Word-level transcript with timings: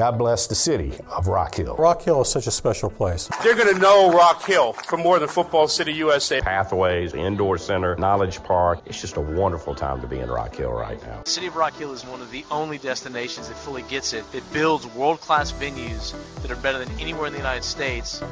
God 0.00 0.16
bless 0.16 0.46
the 0.46 0.54
city 0.54 0.94
of 1.14 1.28
Rock 1.28 1.56
Hill. 1.56 1.76
Rock 1.76 2.00
Hill 2.00 2.22
is 2.22 2.28
such 2.30 2.46
a 2.46 2.50
special 2.50 2.88
place. 2.88 3.28
They're 3.42 3.54
going 3.54 3.74
to 3.74 3.78
know 3.78 4.10
Rock 4.10 4.42
Hill 4.42 4.72
for 4.72 4.96
more 4.96 5.18
than 5.18 5.28
Football 5.28 5.68
City 5.68 5.92
USA. 5.92 6.40
Pathways, 6.40 7.12
Indoor 7.12 7.58
Center, 7.58 7.96
Knowledge 7.96 8.42
Park. 8.42 8.80
It's 8.86 8.98
just 8.98 9.18
a 9.18 9.20
wonderful 9.20 9.74
time 9.74 10.00
to 10.00 10.06
be 10.06 10.18
in 10.18 10.30
Rock 10.30 10.54
Hill 10.54 10.72
right 10.72 10.98
now. 11.02 11.20
The 11.24 11.30
city 11.30 11.48
of 11.48 11.56
Rock 11.56 11.74
Hill 11.74 11.92
is 11.92 12.06
one 12.06 12.22
of 12.22 12.30
the 12.30 12.46
only 12.50 12.78
destinations 12.78 13.48
that 13.48 13.58
fully 13.58 13.82
gets 13.82 14.14
it. 14.14 14.24
It 14.32 14.42
builds 14.54 14.86
world 14.86 15.20
class 15.20 15.52
venues 15.52 16.14
that 16.40 16.50
are 16.50 16.56
better 16.56 16.82
than 16.82 16.98
anywhere 16.98 17.26
in 17.26 17.34
the 17.34 17.38
United 17.38 17.64
States. 17.64 18.22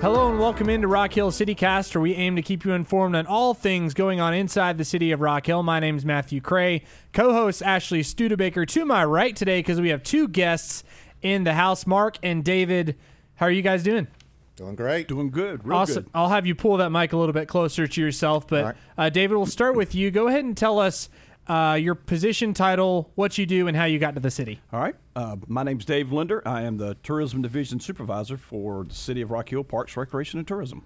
Hello 0.00 0.30
and 0.30 0.38
welcome 0.38 0.70
into 0.70 0.86
Rock 0.86 1.12
Hill 1.12 1.32
CityCast, 1.32 1.92
where 1.92 2.02
we 2.02 2.14
aim 2.14 2.36
to 2.36 2.42
keep 2.42 2.64
you 2.64 2.72
informed 2.72 3.16
on 3.16 3.26
all 3.26 3.52
things 3.52 3.94
going 3.94 4.20
on 4.20 4.32
inside 4.32 4.78
the 4.78 4.84
city 4.84 5.10
of 5.10 5.20
Rock 5.20 5.46
Hill. 5.46 5.64
My 5.64 5.80
name 5.80 5.96
is 5.96 6.04
Matthew 6.04 6.40
Cray, 6.40 6.84
co-host 7.12 7.64
Ashley 7.64 8.04
Studebaker 8.04 8.64
to 8.64 8.84
my 8.84 9.04
right 9.04 9.34
today 9.34 9.58
because 9.58 9.80
we 9.80 9.88
have 9.88 10.04
two 10.04 10.28
guests 10.28 10.84
in 11.20 11.42
the 11.42 11.54
house, 11.54 11.84
Mark 11.84 12.16
and 12.22 12.44
David. 12.44 12.96
How 13.34 13.46
are 13.46 13.50
you 13.50 13.60
guys 13.60 13.82
doing? 13.82 14.06
Doing 14.54 14.76
great. 14.76 15.08
Doing 15.08 15.30
good. 15.30 15.66
Real 15.66 15.78
awesome. 15.78 16.04
good. 16.04 16.12
I'll 16.14 16.28
have 16.28 16.46
you 16.46 16.54
pull 16.54 16.76
that 16.76 16.90
mic 16.90 17.12
a 17.12 17.16
little 17.16 17.32
bit 17.32 17.48
closer 17.48 17.88
to 17.88 18.00
yourself, 18.00 18.46
but 18.46 18.64
right. 18.64 18.76
uh, 18.96 19.08
David, 19.08 19.36
we'll 19.36 19.46
start 19.46 19.74
with 19.74 19.96
you. 19.96 20.12
Go 20.12 20.28
ahead 20.28 20.44
and 20.44 20.56
tell 20.56 20.78
us 20.78 21.08
uh, 21.48 21.74
your 21.80 21.94
position, 21.94 22.54
title, 22.54 23.10
what 23.14 23.38
you 23.38 23.46
do, 23.46 23.66
and 23.66 23.76
how 23.76 23.84
you 23.84 23.98
got 23.98 24.14
to 24.14 24.20
the 24.20 24.30
city. 24.30 24.60
All 24.72 24.80
right. 24.80 24.94
Uh, 25.16 25.36
my 25.46 25.62
name's 25.62 25.84
Dave 25.84 26.12
Linder. 26.12 26.42
I 26.46 26.62
am 26.62 26.76
the 26.76 26.94
Tourism 27.02 27.42
Division 27.42 27.80
Supervisor 27.80 28.36
for 28.36 28.84
the 28.84 28.94
City 28.94 29.22
of 29.22 29.30
Rock 29.30 29.48
Hill 29.48 29.64
Parks, 29.64 29.96
Recreation, 29.96 30.38
and 30.38 30.46
Tourism. 30.46 30.84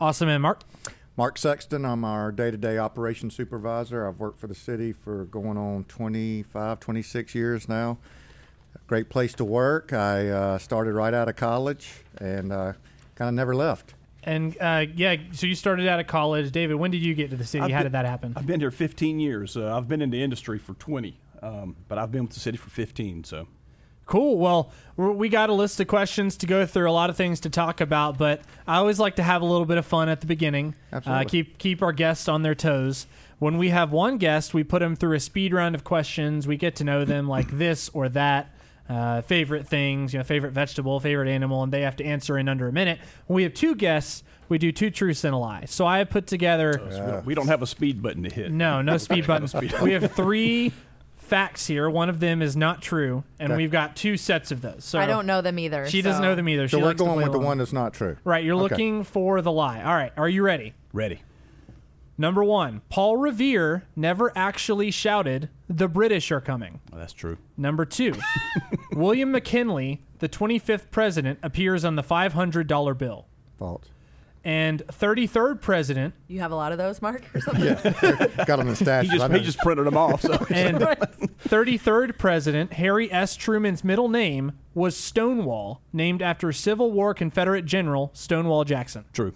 Awesome, 0.00 0.28
and 0.28 0.42
Mark. 0.42 0.62
Mark 1.16 1.36
Sexton, 1.36 1.84
I'm 1.84 2.04
our 2.04 2.32
day 2.32 2.50
to 2.50 2.56
day 2.56 2.78
operations 2.78 3.36
supervisor. 3.36 4.08
I've 4.08 4.18
worked 4.18 4.40
for 4.40 4.46
the 4.46 4.54
city 4.54 4.92
for 4.92 5.26
going 5.26 5.58
on 5.58 5.84
25, 5.84 6.80
26 6.80 7.34
years 7.34 7.68
now. 7.68 7.98
Great 8.86 9.10
place 9.10 9.34
to 9.34 9.44
work. 9.44 9.92
I 9.92 10.28
uh, 10.28 10.58
started 10.58 10.94
right 10.94 11.12
out 11.12 11.28
of 11.28 11.36
college 11.36 12.02
and 12.16 12.50
uh, 12.50 12.72
kind 13.14 13.28
of 13.28 13.34
never 13.34 13.54
left. 13.54 13.94
And 14.24 14.56
uh, 14.60 14.86
yeah, 14.94 15.16
so 15.32 15.46
you 15.46 15.54
started 15.54 15.88
out 15.88 15.98
of 16.00 16.06
college, 16.06 16.50
David. 16.52 16.74
When 16.76 16.90
did 16.90 17.02
you 17.04 17.14
get 17.14 17.30
to 17.30 17.36
the 17.36 17.44
city? 17.44 17.64
I've 17.64 17.70
How 17.70 17.78
been- 17.78 17.84
did 17.86 17.92
that 17.92 18.04
happen? 18.06 18.32
I've 18.36 18.46
been 18.46 18.60
here 18.60 18.70
15 18.70 19.18
years. 19.18 19.56
Uh, 19.56 19.76
I've 19.76 19.88
been 19.88 20.02
in 20.02 20.10
the 20.10 20.22
industry 20.22 20.58
for 20.58 20.74
20, 20.74 21.18
um, 21.42 21.76
but 21.88 21.98
I've 21.98 22.12
been 22.12 22.24
with 22.24 22.34
the 22.34 22.40
city 22.40 22.56
for 22.56 22.70
15. 22.70 23.24
So 23.24 23.48
Cool. 24.04 24.36
Well, 24.38 24.70
we're- 24.96 25.14
we 25.14 25.28
got 25.28 25.48
a 25.48 25.52
list 25.54 25.80
of 25.80 25.86
questions 25.86 26.36
to 26.38 26.46
go 26.46 26.66
through, 26.66 26.90
a 26.90 26.92
lot 26.92 27.08
of 27.08 27.16
things 27.16 27.40
to 27.40 27.50
talk 27.50 27.80
about, 27.80 28.18
but 28.18 28.42
I 28.66 28.76
always 28.76 28.98
like 28.98 29.16
to 29.16 29.22
have 29.22 29.42
a 29.42 29.44
little 29.44 29.64
bit 29.64 29.78
of 29.78 29.86
fun 29.86 30.08
at 30.08 30.20
the 30.20 30.26
beginning. 30.26 30.74
Absolutely. 30.92 31.24
Uh, 31.24 31.28
keep 31.28 31.58
keep 31.58 31.82
our 31.82 31.92
guests 31.92 32.28
on 32.28 32.42
their 32.42 32.54
toes. 32.54 33.06
When 33.38 33.58
we 33.58 33.70
have 33.70 33.90
one 33.92 34.18
guest, 34.18 34.54
we 34.54 34.62
put 34.64 34.80
them 34.80 34.94
through 34.94 35.16
a 35.16 35.20
speed 35.20 35.52
round 35.54 35.74
of 35.74 35.82
questions. 35.82 36.46
We 36.46 36.56
get 36.56 36.76
to 36.76 36.84
know 36.84 37.04
them 37.04 37.26
like 37.28 37.50
this 37.58 37.88
or 37.94 38.08
that. 38.10 38.51
Uh, 38.88 39.22
favorite 39.22 39.66
things, 39.66 40.12
you 40.12 40.18
know, 40.18 40.24
favorite 40.24 40.50
vegetable, 40.52 40.98
favorite 41.00 41.28
animal, 41.28 41.62
and 41.62 41.72
they 41.72 41.82
have 41.82 41.96
to 41.96 42.04
answer 42.04 42.36
in 42.36 42.48
under 42.48 42.68
a 42.68 42.72
minute. 42.72 42.98
When 43.26 43.36
we 43.36 43.42
have 43.44 43.54
two 43.54 43.74
guests, 43.74 44.22
we 44.48 44.58
do 44.58 44.70
two 44.72 44.90
truths 44.90 45.24
and 45.24 45.32
a 45.34 45.38
lie. 45.38 45.64
So 45.66 45.86
I 45.86 45.98
have 45.98 46.10
put 46.10 46.26
together 46.26 46.72
we 46.84 46.96
don't- 46.96 47.26
we 47.26 47.34
don't 47.34 47.46
have 47.48 47.62
a 47.62 47.66
speed 47.66 48.02
button 48.02 48.24
to 48.24 48.28
hit. 48.30 48.50
no, 48.52 48.82
no 48.82 48.98
speed 48.98 49.26
button. 49.28 49.48
we 49.82 49.92
have 49.92 50.12
three 50.12 50.72
facts 51.16 51.66
here. 51.66 51.88
One 51.88 52.10
of 52.10 52.20
them 52.20 52.42
is 52.42 52.54
not 52.56 52.82
true, 52.82 53.24
and 53.38 53.52
Okay. 53.52 53.56
we've 53.62 53.70
got 53.70 53.96
two 53.96 54.18
sets 54.18 54.50
of 54.50 54.60
those. 54.60 54.84
So 54.84 54.98
I 54.98 55.06
don't 55.06 55.26
know 55.26 55.40
them 55.40 55.58
either. 55.58 55.88
She 55.88 56.02
doesn't 56.02 56.20
know 56.20 56.34
them 56.34 56.48
either. 56.48 56.68
So 56.68 56.78
she 56.78 56.82
we're 56.82 56.92
going 56.92 57.14
play 57.14 57.22
with 57.24 57.32
the 57.32 57.38
one 57.38 57.58
that's 57.58 57.72
not 57.72 57.94
true. 57.94 58.16
Right, 58.24 58.44
you're 58.44 58.56
Okay. 58.56 58.62
looking 58.74 59.04
for 59.04 59.40
the 59.40 59.52
lie. 59.52 59.80
All 59.82 59.94
right, 59.94 60.12
are 60.18 60.28
you 60.28 60.42
ready? 60.42 60.74
Ready. 60.92 61.22
Number 62.22 62.44
one, 62.44 62.82
Paul 62.88 63.16
Revere 63.16 63.82
never 63.96 64.30
actually 64.36 64.92
shouted, 64.92 65.48
"The 65.68 65.88
British 65.88 66.30
are 66.30 66.40
coming." 66.40 66.78
Well, 66.92 67.00
that's 67.00 67.12
true. 67.12 67.36
Number 67.56 67.84
two, 67.84 68.14
William 68.92 69.32
McKinley, 69.32 70.04
the 70.20 70.28
25th 70.28 70.92
president, 70.92 71.40
appears 71.42 71.84
on 71.84 71.96
the 71.96 72.02
$500 72.04 72.96
bill, 72.96 73.26
False. 73.58 73.86
and 74.44 74.86
33rd 74.86 75.60
president 75.60 76.14
You 76.28 76.38
have 76.38 76.52
a 76.52 76.54
lot 76.54 76.70
of 76.70 76.78
those, 76.78 77.02
Mark, 77.02 77.24
or 77.34 77.40
something? 77.46 77.74
Got 78.46 78.58
them 78.60 78.68
in 78.68 78.76
stash. 78.76 79.06
He 79.08 79.18
just, 79.18 79.32
he 79.32 79.40
just 79.40 79.58
printed 79.58 79.84
them 79.84 79.96
off. 79.96 80.22
So 80.22 80.34
and 80.50 80.78
33rd 81.48 82.18
president 82.18 82.74
Harry 82.74 83.10
S. 83.12 83.34
Truman's 83.34 83.82
middle 83.82 84.08
name 84.08 84.52
was 84.74 84.96
Stonewall, 84.96 85.82
named 85.92 86.22
after 86.22 86.52
Civil 86.52 86.92
War 86.92 87.14
Confederate 87.14 87.64
General 87.66 88.12
Stonewall 88.14 88.62
Jackson. 88.62 89.06
true. 89.12 89.34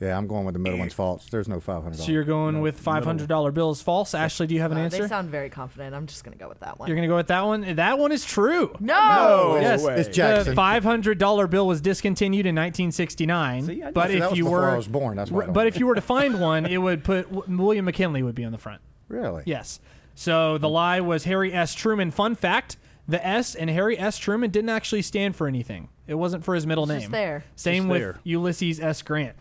Yeah, 0.00 0.16
I'm 0.16 0.28
going 0.28 0.44
with 0.44 0.52
the 0.52 0.60
middle 0.60 0.78
one's 0.78 0.94
false. 0.94 1.26
There's 1.26 1.48
no 1.48 1.58
500. 1.58 1.98
So 1.98 2.12
you're 2.12 2.22
going 2.22 2.60
with 2.60 2.80
$500 2.84 3.52
bills 3.52 3.82
false. 3.82 4.14
Ashley, 4.14 4.46
do 4.46 4.54
you 4.54 4.60
have 4.60 4.70
an 4.70 4.78
Uh, 4.78 4.82
answer? 4.82 5.02
they 5.02 5.08
sound 5.08 5.28
very 5.28 5.50
confident. 5.50 5.92
I'm 5.92 6.06
just 6.06 6.22
going 6.22 6.38
to 6.38 6.38
go 6.38 6.48
with 6.48 6.60
that 6.60 6.78
one. 6.78 6.88
You're 6.88 6.94
going 6.94 7.08
to 7.08 7.12
go 7.12 7.16
with 7.16 7.26
that 7.26 7.44
one? 7.44 7.74
That 7.76 7.98
one 7.98 8.12
is 8.12 8.24
true. 8.24 8.76
no! 8.78 9.58
yes, 9.60 9.82
way. 9.82 9.96
It's 9.96 10.06
the 10.08 10.14
Jackson. 10.14 10.54
$500 10.54 11.50
bill 11.50 11.66
was 11.66 11.80
discontinued 11.80 12.46
in 12.46 12.54
1969. 12.54 13.62
See, 13.64 13.82
I- 13.82 13.90
but 13.90 14.08
See, 14.10 14.14
if 14.14 14.20
that 14.20 14.30
was 14.30 14.38
you 14.38 14.44
before 14.44 14.60
were 14.60 14.70
I 14.70 14.76
was 14.76 14.86
born. 14.86 15.16
That's 15.16 15.30
why 15.32 15.42
I 15.42 15.44
don't 15.46 15.52
but 15.54 15.66
if 15.66 15.78
you 15.80 15.86
were 15.86 15.96
to 15.96 16.00
find 16.00 16.40
one, 16.40 16.64
it 16.66 16.78
would 16.78 17.02
put 17.02 17.48
William 17.48 17.84
McKinley 17.84 18.22
would 18.22 18.34
be 18.36 18.44
on 18.44 18.52
the 18.52 18.58
front. 18.58 18.80
Really? 19.08 19.42
Yes. 19.46 19.80
So 20.14 20.58
the 20.58 20.68
lie 20.68 21.00
was 21.00 21.24
Harry 21.24 21.52
S. 21.52 21.74
Truman. 21.74 22.10
Fun 22.12 22.34
fact: 22.36 22.76
the 23.08 23.24
S 23.26 23.54
in 23.54 23.68
Harry 23.68 23.98
S. 23.98 24.16
Truman 24.18 24.50
didn't 24.50 24.70
actually 24.70 25.02
stand 25.02 25.34
for 25.36 25.46
anything. 25.48 25.88
It 26.06 26.14
wasn't 26.14 26.44
for 26.44 26.54
his 26.54 26.66
middle 26.66 26.84
It's 26.84 26.90
name. 26.90 27.00
just 27.00 27.10
there. 27.12 27.44
Same 27.56 27.82
Just 27.84 27.88
with 27.90 28.00
there. 28.00 28.20
Ulysses 28.24 28.78
S. 28.80 29.02
Grant. 29.02 29.34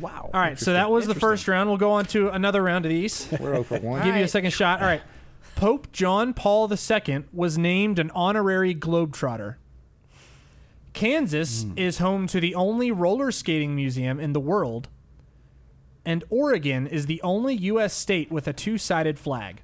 Wow. 0.00 0.30
All 0.32 0.40
right, 0.40 0.58
so 0.58 0.72
that 0.72 0.90
was 0.90 1.06
the 1.06 1.14
first 1.14 1.46
round. 1.48 1.68
We'll 1.68 1.78
go 1.78 1.92
on 1.92 2.06
to 2.06 2.28
another 2.30 2.62
round 2.62 2.84
of 2.84 2.90
these. 2.90 3.28
We're 3.40 3.54
0 3.54 3.62
for 3.64 3.78
1. 3.78 4.04
Give 4.04 4.16
you 4.16 4.24
a 4.24 4.28
second 4.28 4.52
shot. 4.52 4.80
All 4.80 4.86
right. 4.86 5.02
Pope 5.56 5.92
John 5.92 6.32
Paul 6.32 6.72
II 6.72 7.24
was 7.32 7.58
named 7.58 7.98
an 7.98 8.10
honorary 8.14 8.74
Globetrotter. 8.74 9.56
Kansas 10.92 11.64
hmm. 11.64 11.72
is 11.76 11.98
home 11.98 12.26
to 12.28 12.40
the 12.40 12.54
only 12.54 12.90
roller 12.90 13.30
skating 13.30 13.74
museum 13.74 14.18
in 14.18 14.32
the 14.32 14.40
world. 14.40 14.88
And 16.04 16.24
Oregon 16.30 16.86
is 16.86 17.06
the 17.06 17.20
only 17.22 17.54
U.S. 17.54 17.92
state 17.92 18.32
with 18.32 18.48
a 18.48 18.52
two 18.52 18.78
sided 18.78 19.18
flag. 19.18 19.62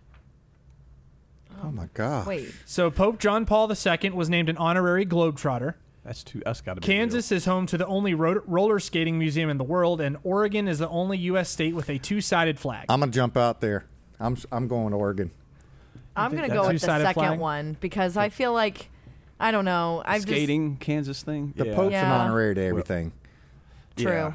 Oh, 1.65 1.71
my 1.71 1.89
God. 1.95 2.27
Wait. 2.27 2.55
So 2.67 2.91
Pope 2.91 3.19
John 3.19 3.47
Paul 3.47 3.73
II 3.73 4.11
was 4.11 4.29
named 4.29 4.51
an 4.51 4.59
honorary 4.59 5.07
Globetrotter. 5.07 5.75
That's 6.07 6.23
too. 6.23 6.41
That's 6.45 6.61
got 6.61 6.75
to 6.75 6.81
be 6.81 6.87
Kansas 6.87 7.33
is 7.33 7.47
home 7.47 7.67
to 7.67 7.77
the 7.77 7.87
only 7.87 8.15
ro- 8.15 8.41
roller 8.47 8.79
skating 8.79 9.19
museum 9.19 9.51
in 9.51 9.59
the 9.59 9.65
world, 9.65 10.01
and 10.01 10.17
Oregon 10.23 10.69
is 10.69 10.79
the 10.79 10.89
only 10.89 11.19
U.S. 11.19 11.51
state 11.51 11.75
with 11.75 11.91
a 11.91 11.99
two 11.99 12.21
sided 12.21 12.61
flag. 12.61 12.87
I'm 12.89 13.01
going 13.01 13.11
to 13.11 13.17
jump 13.17 13.37
out 13.37 13.61
there. 13.61 13.87
I'm, 14.21 14.35
s- 14.35 14.47
I'm 14.53 14.69
going 14.69 14.93
to 14.93 14.97
Oregon. 14.97 15.33
I'm 16.15 16.31
going 16.31 16.49
to 16.49 16.55
go 16.55 16.69
with 16.69 16.81
the 16.81 16.87
second 16.87 17.13
flag? 17.13 17.39
one 17.41 17.77
because 17.81 18.17
I 18.17 18.29
feel 18.29 18.53
like, 18.53 18.89
I 19.41 19.51
don't 19.51 19.65
know. 19.65 20.01
I've 20.07 20.23
skating 20.23 20.77
Kansas 20.77 21.25
thing. 21.25 21.53
The 21.57 21.67
yeah. 21.67 21.75
Pope's 21.75 21.95
an 21.97 22.07
honorary 22.07 22.55
to 22.55 22.63
everything. 22.63 23.13
True. 23.97 24.13
Yeah. 24.13 24.33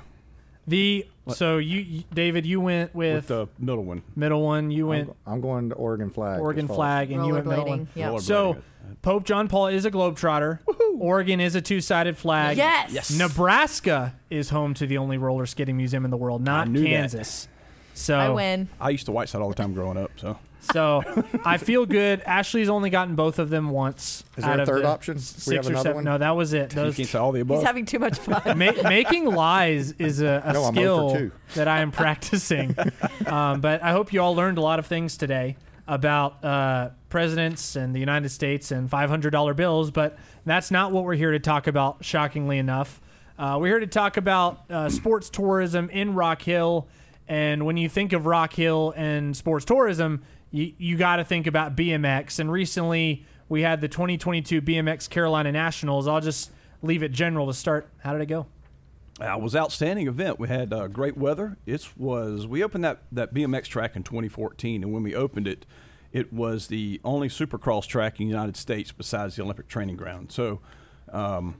The 0.67 1.07
so 1.29 1.57
you, 1.57 1.79
you- 1.81 2.03
David, 2.13 2.45
you 2.45 2.59
went 2.59 2.93
with, 2.95 3.15
with 3.15 3.27
the 3.27 3.47
middle 3.59 3.83
one. 3.83 4.01
middle 4.15 4.41
one. 4.43 4.71
You 4.71 4.87
went 4.87 5.15
I'm 5.25 5.41
going 5.41 5.69
to 5.69 5.75
Oregon 5.75 6.09
flag. 6.09 6.39
Oregon 6.41 6.67
flag, 6.67 7.11
and 7.11 7.25
you 7.25 7.33
went 7.33 7.45
middle 7.45 7.65
Rollerblading. 7.65 7.67
one. 7.69 7.87
Yep. 7.95 8.11
Rollerblading. 8.11 8.21
So. 8.21 8.57
Pope 9.03 9.23
John 9.23 9.47
Paul 9.47 9.67
is 9.67 9.85
a 9.85 9.91
globetrotter. 9.91 10.59
Oregon 10.99 11.39
is 11.39 11.55
a 11.55 11.61
two-sided 11.61 12.17
flag. 12.17 12.57
Yes. 12.57 12.91
Yes. 12.91 13.17
Nebraska 13.17 14.15
is 14.29 14.49
home 14.49 14.73
to 14.75 14.85
the 14.85 14.97
only 14.97 15.17
roller 15.17 15.45
skating 15.45 15.77
museum 15.77 16.03
in 16.03 16.11
the 16.11 16.17
world, 16.17 16.43
not 16.43 16.67
knew 16.67 16.81
that. 16.81 16.87
Kansas. 16.87 17.47
So 17.93 18.15
I 18.17 18.29
win. 18.29 18.67
I 18.79 18.89
used 18.89 19.05
to 19.05 19.11
white 19.11 19.29
side 19.29 19.41
all 19.41 19.49
the 19.49 19.55
time 19.55 19.73
growing 19.73 19.97
up. 19.97 20.11
So 20.17 20.37
So 20.61 21.01
I 21.43 21.57
feel 21.57 21.85
good. 21.85 22.21
Ashley's 22.21 22.69
only 22.69 22.89
gotten 22.89 23.15
both 23.15 23.39
of 23.39 23.49
them 23.49 23.69
once. 23.71 24.23
Is 24.37 24.43
there 24.43 24.53
out 24.53 24.59
a 24.59 24.61
of 24.61 24.67
third 24.67 24.83
the 24.83 24.87
option? 24.87 25.15
We 25.15 25.21
Six 25.21 25.55
have 25.55 25.65
or 25.65 25.69
another 25.69 25.81
seven. 25.83 25.95
one? 25.95 26.03
No, 26.05 26.17
that 26.19 26.35
was 26.35 26.53
it. 26.53 26.71
you 26.75 26.75
Those 26.83 26.95
can't 26.95 27.09
say 27.09 27.17
all 27.19 27.31
the 27.31 27.41
above. 27.41 27.57
He's 27.57 27.65
having 27.67 27.85
too 27.85 27.99
much 27.99 28.17
fun. 28.19 28.57
Ma- 28.57 28.71
making 28.83 29.25
lies 29.25 29.91
is 29.93 30.21
a, 30.21 30.41
a 30.45 30.53
No, 30.53 30.63
I'm 30.65 30.73
0 30.75 31.09
skill 31.09 31.15
two. 31.15 31.31
that 31.55 31.67
I 31.67 31.81
am 31.81 31.91
practicing. 31.91 32.75
um, 33.25 33.59
but 33.61 33.81
I 33.83 33.91
hope 33.91 34.13
you 34.13 34.21
all 34.21 34.35
learned 34.35 34.57
a 34.57 34.61
lot 34.61 34.79
of 34.79 34.85
things 34.85 35.17
today 35.17 35.57
about 35.87 36.43
uh, 36.45 36.89
presidents 37.09 37.75
and 37.75 37.93
the 37.95 37.99
United 37.99 38.29
States 38.29 38.71
and 38.71 38.89
$500 38.89 39.55
bills. 39.55 39.89
But 39.91 40.17
that's 40.45 40.69
not 40.71 40.91
what 40.91 41.03
we're 41.05 41.15
here 41.15 41.31
to 41.31 41.39
talk 41.39 41.67
about, 41.67 42.05
shockingly 42.05 42.59
enough. 42.59 43.01
Uh, 43.37 43.57
we're 43.59 43.67
here 43.67 43.79
to 43.79 43.87
talk 43.87 44.17
about 44.17 44.61
uh, 44.69 44.87
sports 44.89 45.29
tourism 45.29 45.89
in 45.89 46.13
Rock 46.13 46.43
Hill. 46.43 46.87
And 47.27 47.65
when 47.65 47.77
you 47.77 47.89
think 47.89 48.13
of 48.13 48.25
Rock 48.27 48.53
Hill 48.53 48.93
and 48.95 49.35
sports 49.35 49.65
tourism, 49.65 50.21
you, 50.51 50.73
you 50.77 50.97
got 50.97 51.17
to 51.17 51.23
think 51.23 51.47
about 51.47 51.75
BMX. 51.75 52.39
And 52.39 52.51
recently 52.51 53.25
we 53.49 53.61
had 53.61 53.81
the 53.81 53.87
2022 53.87 54.61
BMX 54.61 55.09
Carolina 55.09 55.51
Nationals. 55.51 56.07
I'll 56.07 56.21
just 56.21 56.51
leave 56.81 57.03
it 57.03 57.11
general 57.11 57.47
to 57.47 57.53
start. 57.53 57.87
How 57.99 58.13
did 58.13 58.21
it 58.21 58.27
go? 58.27 58.45
Uh, 59.19 59.35
it 59.35 59.41
was 59.41 59.55
outstanding 59.55 60.07
event. 60.07 60.39
We 60.39 60.47
had 60.47 60.73
uh, 60.73 60.87
great 60.87 61.17
weather. 61.17 61.57
It 61.65 61.87
was 61.95 62.47
we 62.47 62.63
opened 62.63 62.83
that 62.83 63.03
that 63.11 63.33
BMX 63.33 63.65
track 63.65 63.95
in 63.95 64.03
2014, 64.03 64.83
and 64.83 64.91
when 64.93 65.03
we 65.03 65.13
opened 65.13 65.47
it, 65.47 65.65
it 66.11 66.33
was 66.33 66.67
the 66.67 66.99
only 67.03 67.27
Supercross 67.27 67.85
track 67.87 68.19
in 68.19 68.27
the 68.27 68.31
United 68.31 68.57
States 68.57 68.91
besides 68.91 69.35
the 69.35 69.43
Olympic 69.43 69.67
Training 69.67 69.95
Ground. 69.95 70.31
So, 70.31 70.59
um, 71.11 71.59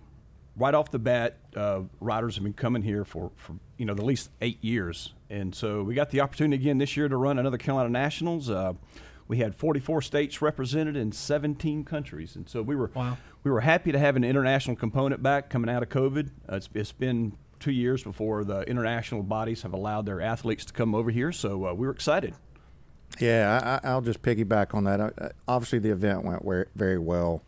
right 0.56 0.74
off 0.74 0.92
the 0.92 1.00
bat, 1.00 1.38
uh, 1.56 1.82
riders 2.00 2.36
have 2.36 2.44
been 2.44 2.54
coming 2.54 2.82
here 2.84 3.06
for 3.06 3.32
for 3.36 3.56
you 3.78 3.86
know 3.86 3.94
the 3.94 4.06
least 4.06 4.30
eight 4.42 4.64
years, 4.64 5.14
and 5.30 5.54
so 5.56 5.84
we 5.84 5.94
got 5.96 6.10
the 6.10 6.22
opportunity 6.22 6.62
again 6.62 6.78
this 6.78 6.96
year 6.98 7.08
to 7.10 7.18
run 7.18 7.40
another 7.40 7.58
Carolina 7.58 7.90
Nationals. 7.90 8.50
Uh, 8.50 8.74
We 9.28 9.38
had 9.38 9.56
44 9.56 10.02
states 10.02 10.42
represented 10.42 10.98
in 10.98 11.14
17 11.14 11.86
countries, 11.86 12.36
and 12.36 12.50
so 12.50 12.62
we 12.62 12.76
were 12.76 12.92
Wow. 12.94 13.18
we 13.44 13.52
were 13.52 13.62
happy 13.62 13.92
to 13.94 14.00
have 14.00 14.18
an 14.18 14.24
international 14.26 14.76
component 14.76 15.24
back 15.24 15.50
coming 15.50 15.70
out 15.70 15.82
of 15.84 15.88
COVID. 15.90 16.32
Uh, 16.52 16.58
it's, 16.58 16.68
it's 16.74 16.92
been 16.92 17.34
two 17.60 17.72
years 17.72 18.04
before 18.04 18.44
the 18.44 18.62
international 18.64 19.24
bodies 19.24 19.62
have 19.62 19.72
allowed 19.74 20.06
their 20.06 20.20
athletes 20.20 20.66
to 20.66 20.74
come 20.74 20.94
over 20.94 21.12
here, 21.12 21.32
so 21.32 21.66
uh, 21.68 21.74
we 21.74 21.86
were 21.88 21.94
excited. 21.94 22.34
Yeah, 23.20 23.80
I, 23.84 23.88
I- 23.88 23.92
I'll 23.92 24.02
just 24.02 24.22
piggyback 24.22 24.74
on 24.74 24.84
that. 24.84 25.00
Uh, 25.00 25.10
uh, 25.18 25.30
Obviously, 25.48 25.80
the 25.80 25.92
event 25.92 26.26
went 26.26 26.44
very 26.76 26.98
well. 26.98 27.42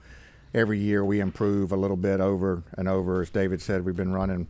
Every 0.53 0.79
year 0.79 1.03
we 1.03 1.19
improve 1.19 1.71
a 1.71 1.75
little 1.75 1.97
bit 1.97 2.19
over 2.19 2.63
and 2.77 2.87
over. 2.87 3.21
As 3.21 3.29
David 3.29 3.61
said, 3.61 3.85
we've 3.85 3.95
been 3.95 4.13
running 4.13 4.47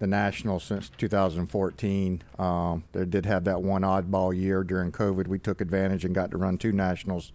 the 0.00 0.06
national 0.06 0.58
since 0.58 0.88
2014. 0.96 2.22
Um, 2.38 2.84
they 2.92 3.04
did 3.04 3.26
have 3.26 3.44
that 3.44 3.62
one 3.62 3.82
oddball 3.82 4.36
year 4.36 4.64
during 4.64 4.90
COVID. 4.90 5.28
We 5.28 5.38
took 5.38 5.60
advantage 5.60 6.04
and 6.04 6.14
got 6.14 6.30
to 6.32 6.38
run 6.38 6.58
two 6.58 6.72
nationals. 6.72 7.32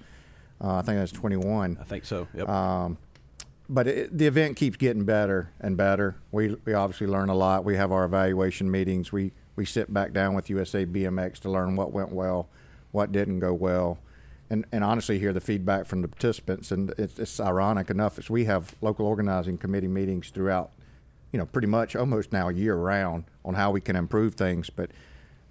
Uh, 0.62 0.78
I 0.78 0.82
think 0.82 0.98
that's 0.98 1.12
21 1.12 1.78
I 1.80 1.84
think 1.84 2.06
so. 2.06 2.28
Yep. 2.34 2.50
Um, 2.50 2.98
but 3.70 3.88
it, 3.88 4.18
the 4.18 4.28
event 4.28 4.58
keeps 4.58 4.78
getting 4.78 5.06
better 5.06 5.52
and 5.60 5.76
better. 5.76 6.16
We 6.32 6.56
we 6.66 6.74
obviously 6.74 7.08
learn 7.08 7.30
a 7.30 7.36
lot. 7.36 7.66
We 7.66 7.76
have 7.78 7.92
our 7.92 8.06
evaluation 8.06 8.70
meetings. 8.70 9.12
We 9.12 9.32
we 9.56 9.66
sit 9.66 9.94
back 9.94 10.14
down 10.14 10.34
with 10.34 10.50
USA 10.50 10.86
BMX 10.86 11.40
to 11.40 11.50
learn 11.50 11.76
what 11.76 11.92
went 11.92 12.12
well, 12.12 12.50
what 12.92 13.12
didn't 13.12 13.40
go 13.40 13.54
well, 13.54 14.00
and 14.50 14.66
and 14.72 14.84
honestly 14.84 15.20
hear 15.20 15.34
the 15.34 15.42
feedback 15.42 15.86
from 15.86 16.02
the 16.02 16.08
participants. 16.08 16.72
And 16.72 16.94
it's, 16.98 17.20
it's 17.20 17.40
ironic 17.40 17.90
enough 17.90 18.20
is 18.20 18.30
we 18.30 18.46
have 18.46 18.76
local 18.82 19.06
organizing 19.06 19.58
committee 19.58 19.88
meetings 19.88 20.30
throughout, 20.30 20.72
you 21.32 21.40
know, 21.40 21.46
pretty 21.46 21.68
much 21.68 21.96
almost 21.96 22.32
now 22.32 22.50
year 22.50 22.76
round 22.76 23.26
on 23.44 23.56
how 23.56 23.72
we 23.72 23.82
can 23.82 23.96
improve 23.96 24.36
things, 24.36 24.70
but. 24.70 24.92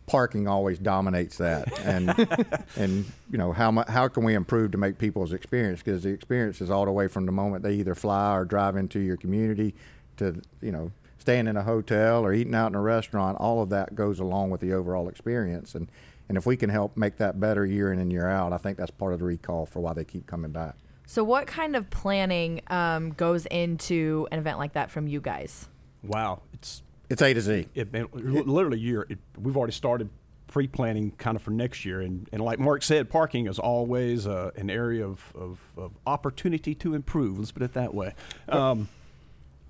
Parking 0.06 0.46
always 0.46 0.78
dominates 0.78 1.38
that, 1.38 1.78
and 1.78 2.10
and 2.76 3.06
you 3.30 3.38
know 3.38 3.54
how 3.54 3.70
mu- 3.70 3.84
how 3.88 4.06
can 4.06 4.22
we 4.22 4.34
improve 4.34 4.72
to 4.72 4.76
make 4.76 4.98
people's 4.98 5.32
experience 5.32 5.80
because 5.80 6.02
the 6.02 6.10
experience 6.10 6.60
is 6.60 6.68
all 6.68 6.84
the 6.84 6.92
way 6.92 7.08
from 7.08 7.24
the 7.24 7.32
moment 7.32 7.62
they 7.62 7.72
either 7.76 7.94
fly 7.94 8.36
or 8.36 8.44
drive 8.44 8.76
into 8.76 8.98
your 9.00 9.16
community 9.16 9.74
to 10.18 10.42
you 10.60 10.70
know 10.70 10.90
staying 11.18 11.46
in 11.46 11.56
a 11.56 11.62
hotel 11.62 12.22
or 12.22 12.34
eating 12.34 12.54
out 12.54 12.66
in 12.66 12.74
a 12.74 12.80
restaurant 12.82 13.38
all 13.40 13.62
of 13.62 13.70
that 13.70 13.94
goes 13.94 14.20
along 14.20 14.50
with 14.50 14.60
the 14.60 14.74
overall 14.74 15.08
experience 15.08 15.74
and 15.74 15.88
and 16.28 16.38
if 16.38 16.46
we 16.46 16.56
can 16.56 16.70
help 16.70 16.96
make 16.96 17.16
that 17.18 17.38
better 17.38 17.64
year 17.66 17.92
in 17.92 17.98
and 17.98 18.12
year 18.12 18.28
out 18.28 18.52
i 18.52 18.56
think 18.58 18.76
that's 18.78 18.90
part 18.90 19.12
of 19.12 19.18
the 19.18 19.24
recall 19.24 19.66
for 19.66 19.80
why 19.80 19.92
they 19.92 20.04
keep 20.04 20.26
coming 20.26 20.50
back 20.52 20.76
So, 21.06 21.22
what 21.22 21.46
kind 21.46 21.76
of 21.76 21.90
planning 21.90 22.62
um, 22.68 23.10
goes 23.10 23.44
into 23.46 24.26
an 24.32 24.38
event 24.38 24.58
like 24.58 24.72
that 24.72 24.90
from 24.90 25.06
you 25.06 25.20
guys? 25.20 25.68
wow, 26.02 26.40
it's 26.54 26.82
it's 27.10 27.20
a 27.22 27.34
to 27.34 27.40
z 27.40 27.66
it, 27.74 27.92
man, 27.92 28.06
li- 28.12 28.42
literally 28.42 28.78
year. 28.78 29.06
It, 29.10 29.18
we've 29.38 29.56
already 29.56 29.72
started 29.74 30.08
pre-planning 30.46 31.10
kind 31.18 31.36
of 31.36 31.42
for 31.42 31.50
next 31.50 31.84
year, 31.84 32.00
and, 32.00 32.28
and 32.32 32.40
like 32.42 32.58
Mark 32.58 32.82
said, 32.82 33.10
parking 33.10 33.46
is 33.48 33.58
always 33.58 34.26
uh, 34.26 34.50
an 34.56 34.70
area 34.70 35.04
of, 35.04 35.20
of, 35.34 35.58
of 35.76 35.92
opportunity 36.06 36.74
to 36.76 36.94
improve. 36.94 37.38
Let's 37.38 37.50
put 37.52 37.62
it 37.62 37.72
that 37.74 37.92
way. 37.92 38.14
Um, 38.48 38.88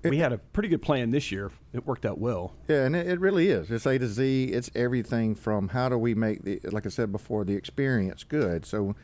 we 0.09 0.17
had 0.17 0.33
a 0.33 0.37
pretty 0.37 0.69
good 0.69 0.81
plan 0.81 1.11
this 1.11 1.31
year. 1.31 1.51
It 1.73 1.85
worked 1.85 2.05
out 2.05 2.17
well. 2.17 2.53
Yeah, 2.67 2.85
and 2.85 2.95
it, 2.95 3.07
it 3.07 3.19
really 3.19 3.49
is. 3.49 3.71
It's 3.71 3.85
A 3.85 3.97
to 3.97 4.07
Z. 4.07 4.45
It's 4.45 4.69
everything 4.75 5.35
from 5.35 5.69
how 5.69 5.89
do 5.89 5.97
we 5.97 6.13
make 6.13 6.43
the, 6.43 6.59
like 6.71 6.85
I 6.85 6.89
said 6.89 7.11
before, 7.11 7.43
the 7.43 7.55
experience 7.55 8.23
good. 8.23 8.65
So, 8.65 8.95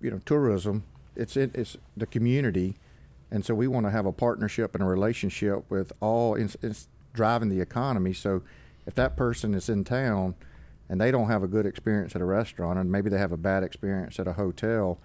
you 0.00 0.10
know, 0.10 0.20
tourism, 0.24 0.84
it's 1.16 1.36
it, 1.36 1.54
it's 1.54 1.76
the 1.96 2.06
community, 2.06 2.76
and 3.30 3.44
so 3.44 3.54
we 3.54 3.66
want 3.66 3.86
to 3.86 3.90
have 3.90 4.06
a 4.06 4.12
partnership 4.12 4.74
and 4.74 4.82
a 4.82 4.86
relationship 4.86 5.70
with 5.70 5.92
all. 6.00 6.34
It's, 6.34 6.56
it's 6.62 6.88
driving 7.12 7.48
the 7.48 7.60
economy. 7.60 8.12
So, 8.12 8.42
if 8.86 8.94
that 8.94 9.16
person 9.16 9.54
is 9.54 9.68
in 9.68 9.84
town 9.84 10.34
and 10.88 11.00
they 11.00 11.10
don't 11.10 11.28
have 11.28 11.42
a 11.42 11.46
good 11.46 11.64
experience 11.64 12.14
at 12.16 12.20
a 12.20 12.24
restaurant, 12.24 12.78
and 12.78 12.90
maybe 12.90 13.08
they 13.08 13.18
have 13.18 13.32
a 13.32 13.36
bad 13.36 13.62
experience 13.62 14.18
at 14.18 14.26
a 14.26 14.34
hotel, 14.34 14.98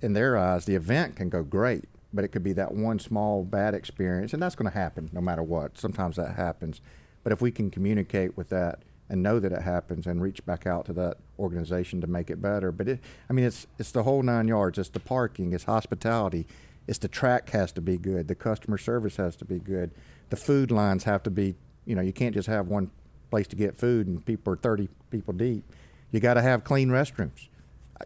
in 0.00 0.12
their 0.14 0.36
eyes, 0.36 0.64
the 0.64 0.74
event 0.74 1.16
can 1.16 1.28
go 1.28 1.42
great, 1.42 1.84
but 2.12 2.24
it 2.24 2.28
could 2.28 2.42
be 2.42 2.52
that 2.54 2.72
one 2.72 2.98
small 2.98 3.44
bad 3.44 3.74
experience, 3.74 4.32
and 4.32 4.42
that's 4.42 4.54
going 4.54 4.70
to 4.70 4.76
happen 4.76 5.10
no 5.12 5.20
matter 5.20 5.42
what. 5.42 5.78
Sometimes 5.78 6.16
that 6.16 6.36
happens. 6.36 6.80
But 7.22 7.32
if 7.32 7.40
we 7.40 7.50
can 7.50 7.70
communicate 7.70 8.36
with 8.36 8.48
that 8.50 8.82
and 9.08 9.22
know 9.22 9.38
that 9.38 9.52
it 9.52 9.62
happens 9.62 10.06
and 10.06 10.22
reach 10.22 10.44
back 10.44 10.66
out 10.66 10.86
to 10.86 10.92
that 10.94 11.18
organization 11.38 12.00
to 12.00 12.06
make 12.06 12.30
it 12.30 12.40
better. 12.40 12.72
But 12.72 12.88
it, 12.88 13.00
I 13.28 13.32
mean, 13.32 13.44
it's 13.44 13.66
it's 13.78 13.92
the 13.92 14.02
whole 14.02 14.22
nine 14.22 14.48
yards. 14.48 14.78
It's 14.78 14.88
the 14.88 15.00
parking, 15.00 15.52
it's 15.52 15.64
hospitality, 15.64 16.46
it's 16.86 16.98
the 16.98 17.08
track 17.08 17.50
has 17.50 17.72
to 17.72 17.80
be 17.80 17.98
good, 17.98 18.28
the 18.28 18.34
customer 18.34 18.78
service 18.78 19.16
has 19.16 19.36
to 19.36 19.44
be 19.44 19.58
good, 19.58 19.92
the 20.30 20.36
food 20.36 20.70
lines 20.70 21.04
have 21.04 21.22
to 21.24 21.30
be. 21.30 21.54
You 21.84 21.96
know, 21.96 22.02
you 22.02 22.12
can't 22.12 22.34
just 22.34 22.48
have 22.48 22.68
one 22.68 22.90
place 23.30 23.48
to 23.48 23.56
get 23.56 23.76
food 23.76 24.06
and 24.06 24.24
people 24.24 24.52
are 24.52 24.56
thirty 24.56 24.88
people 25.10 25.34
deep. 25.34 25.64
You 26.10 26.20
got 26.20 26.34
to 26.34 26.42
have 26.42 26.64
clean 26.64 26.88
restrooms 26.88 27.48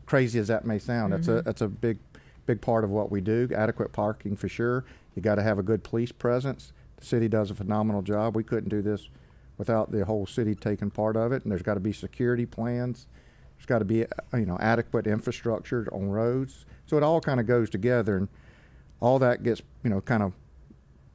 crazy 0.05 0.39
as 0.39 0.49
that 0.49 0.67
may 0.67 0.79
sound, 0.79 1.13
that's 1.13 1.29
a 1.29 1.31
mm-hmm. 1.33 1.45
that's 1.45 1.61
a 1.63 1.69
big 1.69 1.99
big 2.47 2.61
part 2.61 2.85
of 2.85 2.91
what 2.91 3.11
we 3.11 3.21
do. 3.21 3.49
Adequate 3.55 3.93
parking 3.93 4.37
for 4.37 4.49
sure. 4.49 4.85
You 5.15 5.23
got 5.23 5.37
to 5.37 5.43
have 5.43 5.59
a 5.59 5.63
good 5.63 5.83
police 5.85 6.13
presence. 6.13 6.73
The 6.97 7.05
city 7.05 7.29
does 7.29 7.51
a 7.51 7.55
phenomenal 7.55 8.03
job. 8.03 8.37
We 8.37 8.45
couldn't 8.45 8.69
do 8.69 8.83
this 8.83 9.09
without 9.59 9.91
the 9.91 10.05
whole 10.05 10.27
city 10.27 10.55
taking 10.55 10.91
part 10.91 11.17
of 11.17 11.33
it. 11.33 11.43
And 11.43 11.51
there's 11.51 11.63
got 11.63 11.75
to 11.75 11.81
be 11.81 11.93
security 11.93 12.47
plans. 12.47 13.07
There's 13.57 13.67
got 13.67 13.79
to 13.79 13.85
be 13.85 14.05
you 14.33 14.47
know 14.47 14.59
adequate 14.61 15.07
infrastructure 15.07 15.89
on 15.93 16.11
roads. 16.11 16.67
So 16.87 16.97
it 16.97 17.03
all 17.03 17.21
kind 17.21 17.41
of 17.41 17.47
goes 17.47 17.71
together, 17.71 18.17
and 18.17 18.29
all 19.01 19.19
that 19.19 19.43
gets 19.43 19.63
you 19.83 19.91
know 19.91 20.01
kind 20.01 20.23
of 20.23 20.35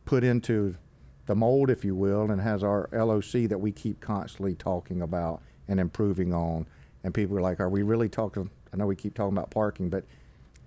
put 0.06 0.24
into 0.24 0.76
the 1.28 1.36
mold, 1.36 1.70
if 1.70 1.86
you 1.86 1.96
will, 1.96 2.32
and 2.32 2.42
has 2.42 2.64
our 2.64 2.90
LOC 2.92 3.48
that 3.48 3.60
we 3.60 3.72
keep 3.72 4.00
constantly 4.02 4.56
talking 4.56 5.02
about 5.02 5.42
and 5.68 5.80
improving 5.80 6.34
on. 6.34 6.66
And 7.04 7.14
people 7.14 7.38
are 7.38 7.42
like, 7.42 7.60
"Are 7.60 7.70
we 7.70 7.84
really 7.84 8.10
talking?" 8.10 8.50
I 8.74 8.78
know 8.78 8.88
we 8.88 8.96
keep 8.96 9.14
talking 9.14 9.38
about 9.38 9.52
parking, 9.52 9.90
but 9.90 10.04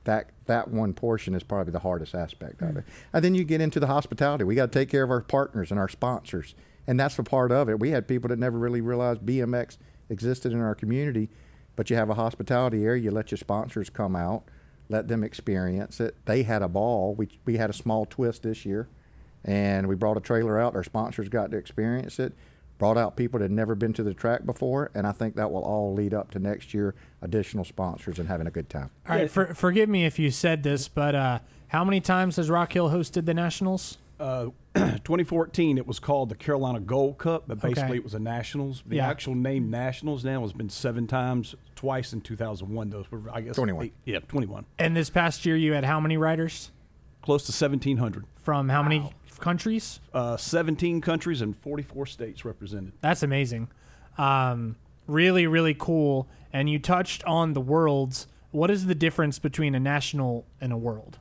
that 0.04 0.30
that 0.46 0.68
one 0.68 0.92
portion 0.92 1.34
is 1.34 1.42
probably 1.42 1.72
the 1.72 1.78
hardest 1.80 2.14
aspect 2.14 2.62
of 2.62 2.76
it. 2.76 2.84
And 3.12 3.24
then 3.24 3.34
you 3.34 3.44
get 3.44 3.60
into 3.60 3.80
the 3.80 3.86
hospitality. 3.86 4.44
We 4.44 4.54
got 4.54 4.72
to 4.72 4.78
take 4.78 4.90
care 4.90 5.02
of 5.02 5.10
our 5.10 5.22
partners 5.22 5.70
and 5.70 5.80
our 5.80 5.88
sponsors, 5.88 6.54
and 6.86 7.00
that's 7.00 7.16
the 7.16 7.22
part 7.22 7.50
of 7.50 7.68
it. 7.68 7.80
We 7.80 7.90
had 7.90 8.06
people 8.06 8.28
that 8.28 8.38
never 8.38 8.58
really 8.58 8.80
realized 8.80 9.22
BMX 9.22 9.78
existed 10.10 10.52
in 10.52 10.60
our 10.60 10.74
community, 10.74 11.30
but 11.76 11.90
you 11.90 11.96
have 11.96 12.10
a 12.10 12.14
hospitality 12.14 12.84
area. 12.84 13.02
You 13.02 13.10
let 13.10 13.30
your 13.30 13.38
sponsors 13.38 13.88
come 13.90 14.14
out, 14.14 14.44
let 14.88 15.08
them 15.08 15.24
experience 15.24 16.00
it. 16.00 16.16
They 16.26 16.42
had 16.42 16.62
a 16.62 16.68
ball. 16.68 17.14
We 17.14 17.28
we 17.44 17.56
had 17.56 17.70
a 17.70 17.74
small 17.74 18.04
twist 18.04 18.42
this 18.42 18.66
year, 18.66 18.88
and 19.44 19.88
we 19.88 19.94
brought 19.94 20.18
a 20.18 20.20
trailer 20.20 20.60
out. 20.60 20.74
Our 20.74 20.84
sponsors 20.84 21.28
got 21.28 21.50
to 21.52 21.56
experience 21.56 22.18
it. 22.18 22.34
Brought 22.76 22.98
out 22.98 23.16
people 23.16 23.38
that 23.38 23.44
had 23.44 23.50
never 23.52 23.74
been 23.74 23.92
to 23.94 24.02
the 24.02 24.12
track 24.14 24.44
before, 24.44 24.90
and 24.94 25.06
I 25.06 25.12
think 25.12 25.36
that 25.36 25.50
will 25.52 25.62
all 25.62 25.94
lead 25.94 26.12
up 26.12 26.30
to 26.32 26.38
next 26.40 26.74
year 26.74 26.94
additional 27.22 27.64
sponsors 27.64 28.18
and 28.18 28.28
having 28.28 28.46
a 28.48 28.50
good 28.50 28.68
time. 28.68 28.90
All 29.08 29.16
right, 29.16 29.30
for, 29.30 29.54
forgive 29.54 29.88
me 29.88 30.04
if 30.04 30.18
you 30.18 30.30
said 30.32 30.64
this, 30.64 30.88
but 30.88 31.14
uh, 31.14 31.38
how 31.68 31.84
many 31.84 32.00
times 32.00 32.34
has 32.36 32.50
Rock 32.50 32.72
Hill 32.72 32.90
hosted 32.90 33.26
the 33.26 33.34
Nationals? 33.34 33.98
Uh, 34.18 34.46
2014, 34.74 35.78
it 35.78 35.86
was 35.86 35.98
called 36.00 36.28
the 36.30 36.34
Carolina 36.34 36.80
Gold 36.80 37.18
Cup, 37.18 37.44
but 37.46 37.60
basically 37.60 37.90
Okay. 37.90 37.96
it 37.98 38.04
was 38.04 38.14
a 38.14 38.18
Nationals. 38.18 38.82
The 38.86 38.96
Yeah. 38.96 39.08
actual 39.08 39.34
name 39.36 39.70
Nationals 39.70 40.24
now 40.24 40.40
has 40.42 40.52
been 40.52 40.68
seven 40.68 41.06
times, 41.06 41.54
twice 41.76 42.12
in 42.12 42.20
2001. 42.22 42.90
Those 42.90 43.10
were, 43.10 43.22
I 43.32 43.40
guess, 43.40 43.54
21. 43.54 43.86
eight- 43.86 43.94
yeah, 44.04 44.18
21. 44.26 44.66
And 44.78 44.96
this 44.96 45.10
past 45.10 45.46
year, 45.46 45.56
you 45.56 45.72
had 45.74 45.84
how 45.84 46.00
many 46.00 46.16
riders 46.16 46.72
Close 47.22 47.44
to 47.46 47.52
1,700. 47.52 48.24
from 48.36 48.68
how 48.68 48.82
many 48.82 49.12
countries? 49.40 50.00
Uh, 50.12 50.36
17 50.36 51.00
countries 51.00 51.40
and 51.40 51.56
44 51.56 52.06
states 52.06 52.44
represented. 52.44 52.92
That's 53.00 53.22
amazing. 53.22 53.68
Um, 54.18 54.76
really, 55.06 55.46
really 55.46 55.74
cool. 55.78 56.28
And 56.52 56.68
you 56.70 56.78
touched 56.78 57.24
on 57.24 57.52
the 57.52 57.60
worlds. 57.60 58.26
What 58.50 58.70
is 58.70 58.86
the 58.86 58.94
difference 58.94 59.38
between 59.38 59.74
a 59.74 59.80
national 59.80 60.46
and 60.60 60.72
a 60.72 60.76
world? 60.76 61.18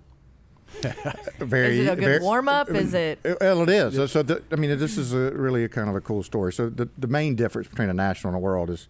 Very, 1.38 1.80
Is 1.80 1.88
it 1.88 1.92
a 1.92 1.96
good 1.96 2.04
very- 2.04 2.20
warm 2.20 2.48
up? 2.48 2.70
Is 2.72 2.96
it? 2.96 3.20
Well, 3.40 3.62
it 3.62 3.70
is. 3.70 3.96
So, 3.96 4.06
so 4.08 4.24
the, 4.24 4.42
I 4.52 4.56
mean, 4.56 4.76
this 4.80 4.98
is 4.98 5.14
a, 5.14 5.32
really 5.32 5.64
a 5.64 5.70
kind 5.70 5.88
of 5.88 5.96
a 5.96 6.02
cool 6.02 6.24
story. 6.24 6.52
So, 6.52 6.68
the, 6.68 6.90
the 6.98 7.06
main 7.08 7.36
difference 7.36 7.68
between 7.68 7.90
a 7.90 7.94
national 7.94 8.34
and 8.34 8.38
a 8.38 8.40
world 8.40 8.72
is 8.72 8.88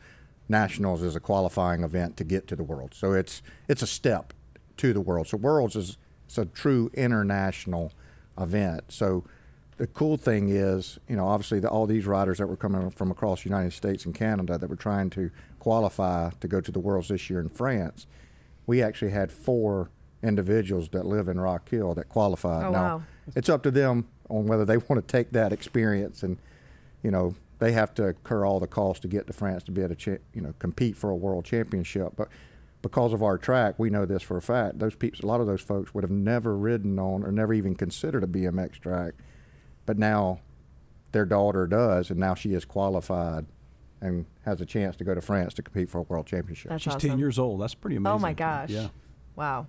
nationals 0.48 1.02
is 1.02 1.16
a 1.18 1.20
qualifying 1.20 1.84
event 1.84 2.16
to 2.18 2.24
get 2.24 2.48
to 2.48 2.56
the 2.56 2.64
world. 2.64 2.94
So, 2.94 3.12
it's 3.12 3.42
it's 3.68 3.82
a 3.82 3.88
step 3.88 4.34
to 4.78 4.94
the 4.94 5.02
world. 5.02 5.28
So, 5.28 5.36
worlds 5.36 5.76
is 5.76 5.98
it's 6.26 6.38
a 6.38 6.46
true 6.46 6.90
international 6.94 7.92
event. 8.38 8.84
So, 8.90 9.24
the 9.78 9.88
cool 9.88 10.18
thing 10.18 10.50
is, 10.50 11.00
you 11.08 11.16
know, 11.16 11.28
obviously 11.28 11.60
the, 11.60 11.70
all 11.70 11.88
these 11.88 12.06
riders 12.06 12.38
that 12.38 12.48
were 12.48 12.56
coming 12.56 12.92
from 12.92 13.12
across 13.12 13.44
the 13.44 13.50
United 13.50 13.74
States 13.74 14.06
and 14.06 14.14
Canada 14.14 14.58
that 14.58 14.70
were 14.70 14.76
trying 14.76 15.10
to 15.12 15.32
qualify 15.60 16.30
to 16.40 16.48
go 16.48 16.62
to 16.62 16.72
the 16.72 16.80
Worlds 16.80 17.08
this 17.08 17.30
year 17.30 17.40
in 17.40 17.50
France, 17.50 18.06
we 18.68 18.82
actually 18.82 19.12
had 19.12 19.32
four 19.32 19.90
individuals 20.22 20.90
that 20.90 21.06
live 21.06 21.28
in 21.28 21.40
Rock 21.40 21.70
Hill 21.70 21.94
that 21.96 22.08
qualified. 22.08 22.66
Oh, 22.66 22.72
now, 22.72 22.98
wow. 22.98 23.04
it's 23.36 23.50
up 23.50 23.64
to 23.64 23.72
them 23.72 24.08
on 24.30 24.46
whether 24.46 24.66
they 24.66 24.78
want 24.90 24.96
to 24.96 25.02
take 25.02 25.32
that 25.32 25.52
experience 25.52 26.24
and, 26.24 26.38
you 27.02 27.12
know, 27.12 27.36
they 27.60 27.72
have 27.72 27.94
to 27.96 28.08
incur 28.08 28.46
all 28.46 28.60
the 28.60 28.68
costs 28.68 29.02
to 29.02 29.08
get 29.08 29.28
to 29.28 29.34
France 29.34 29.64
to 29.64 29.72
be 29.72 29.82
able 29.82 29.96
to, 29.96 29.96
cha- 29.96 30.24
you 30.34 30.42
know, 30.42 30.54
compete 30.60 30.98
for 30.98 31.10
a 31.10 31.16
world 31.16 31.46
championship. 31.46 32.14
But 32.16 32.28
because 32.84 33.14
of 33.14 33.24
our 33.24 33.38
track, 33.40 33.80
we 33.80 33.90
know 33.90 34.06
this 34.06 34.22
for 34.22 34.38
a 34.38 34.42
fact. 34.42 34.78
Those 34.78 34.94
people, 34.94 35.26
a 35.26 35.28
lot 35.28 35.42
of 35.42 35.48
those 35.48 35.62
folks 35.62 35.94
would 35.96 36.04
have 36.04 36.12
never 36.12 36.56
ridden 36.56 37.00
on 37.00 37.24
or 37.24 37.32
never 37.32 37.54
even 37.54 37.74
considered 37.74 38.24
a 38.24 38.28
BMX 38.28 38.74
track, 38.74 39.14
but 39.88 39.98
now 39.98 40.42
their 41.14 41.26
daughter 41.26 41.66
does, 41.66 42.12
and 42.12 42.20
now 42.20 42.36
she 42.36 42.54
is 42.54 42.66
qualified 42.66 43.46
and 44.02 44.26
has 44.46 44.60
a 44.60 44.66
chance 44.66 44.98
to 44.98 45.06
go 45.06 45.16
to 45.16 45.22
France 45.22 45.54
to 45.54 45.62
compete 45.62 45.90
for 45.90 46.00
a 46.00 46.02
world 46.02 46.28
championship. 46.28 46.70
That's 46.70 46.84
She's 46.84 46.94
awesome. 46.94 47.12
10 47.12 47.20
years 47.20 47.40
old. 47.40 47.62
That's 47.62 47.74
pretty 47.74 47.96
amazing. 47.96 48.16
Oh 48.16 48.20
my 48.20 48.34
gosh. 48.34 48.70
Yeah. 48.70 48.90
Wow. 49.38 49.68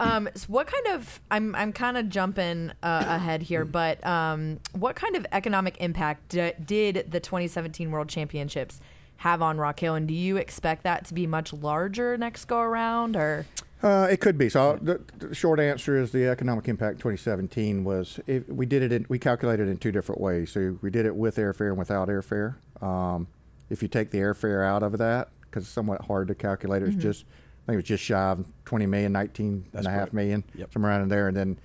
Um, 0.00 0.30
so 0.34 0.46
what 0.46 0.66
kind 0.66 0.86
of 0.96 1.20
I'm 1.30 1.54
I'm 1.54 1.74
kind 1.74 1.98
of 1.98 2.08
jumping 2.08 2.72
uh, 2.82 3.04
ahead 3.06 3.42
here, 3.42 3.66
but 3.66 4.04
um, 4.06 4.58
what 4.72 4.96
kind 4.96 5.14
of 5.14 5.26
economic 5.30 5.76
impact 5.78 6.30
d- 6.30 6.52
did 6.64 7.10
the 7.10 7.20
2017 7.20 7.90
World 7.90 8.08
Championships 8.08 8.80
have 9.20 9.42
on 9.42 9.58
Rock 9.58 9.80
Hill, 9.80 9.94
and 9.94 10.08
do 10.08 10.14
you 10.14 10.38
expect 10.38 10.82
that 10.84 11.04
to 11.06 11.12
be 11.14 11.26
much 11.26 11.52
larger 11.52 12.16
next 12.16 12.46
go 12.46 12.58
around, 12.60 13.16
or 13.16 13.44
Uh, 13.82 14.08
it 14.10 14.18
could 14.18 14.38
be. 14.38 14.48
So 14.48 14.78
the, 14.80 15.00
the 15.18 15.34
short 15.34 15.60
answer 15.60 15.98
is 15.98 16.10
the 16.12 16.26
economic 16.26 16.68
impact 16.68 17.00
2017 17.00 17.84
was 17.84 18.18
it, 18.26 18.48
we 18.48 18.64
did 18.64 18.82
it 18.82 18.92
in, 18.92 19.04
we 19.10 19.18
calculated 19.18 19.68
it 19.68 19.70
in 19.72 19.76
two 19.76 19.92
different 19.92 20.20
ways. 20.22 20.50
So 20.52 20.78
we 20.80 20.90
did 20.90 21.04
it 21.04 21.14
with 21.14 21.36
airfare 21.36 21.68
and 21.68 21.76
without 21.78 22.08
airfare. 22.08 22.56
Um, 22.82 23.26
if 23.68 23.82
you 23.82 23.88
take 23.88 24.10
the 24.10 24.18
airfare 24.18 24.66
out 24.66 24.82
of 24.82 24.96
that, 24.98 25.28
because 25.42 25.64
it's 25.64 25.72
somewhat 25.72 26.00
hard 26.06 26.28
to 26.28 26.34
calculate, 26.34 26.82
it 26.82 26.86
was 26.86 26.94
just 26.96 27.24
I 27.64 27.66
think 27.66 27.74
it 27.74 27.76
was 27.76 27.84
just 27.84 28.02
shy 28.04 28.18
of 28.30 28.46
20 28.64 28.86
million, 28.86 29.12
19 29.12 29.66
That's 29.72 29.86
and 29.86 29.94
a 29.94 29.98
half 29.98 30.14
million, 30.14 30.44
Yep. 30.54 30.72
somewhere 30.72 30.92
around 30.92 31.02
in 31.02 31.08
there, 31.10 31.28
and 31.28 31.36
then 31.36 31.58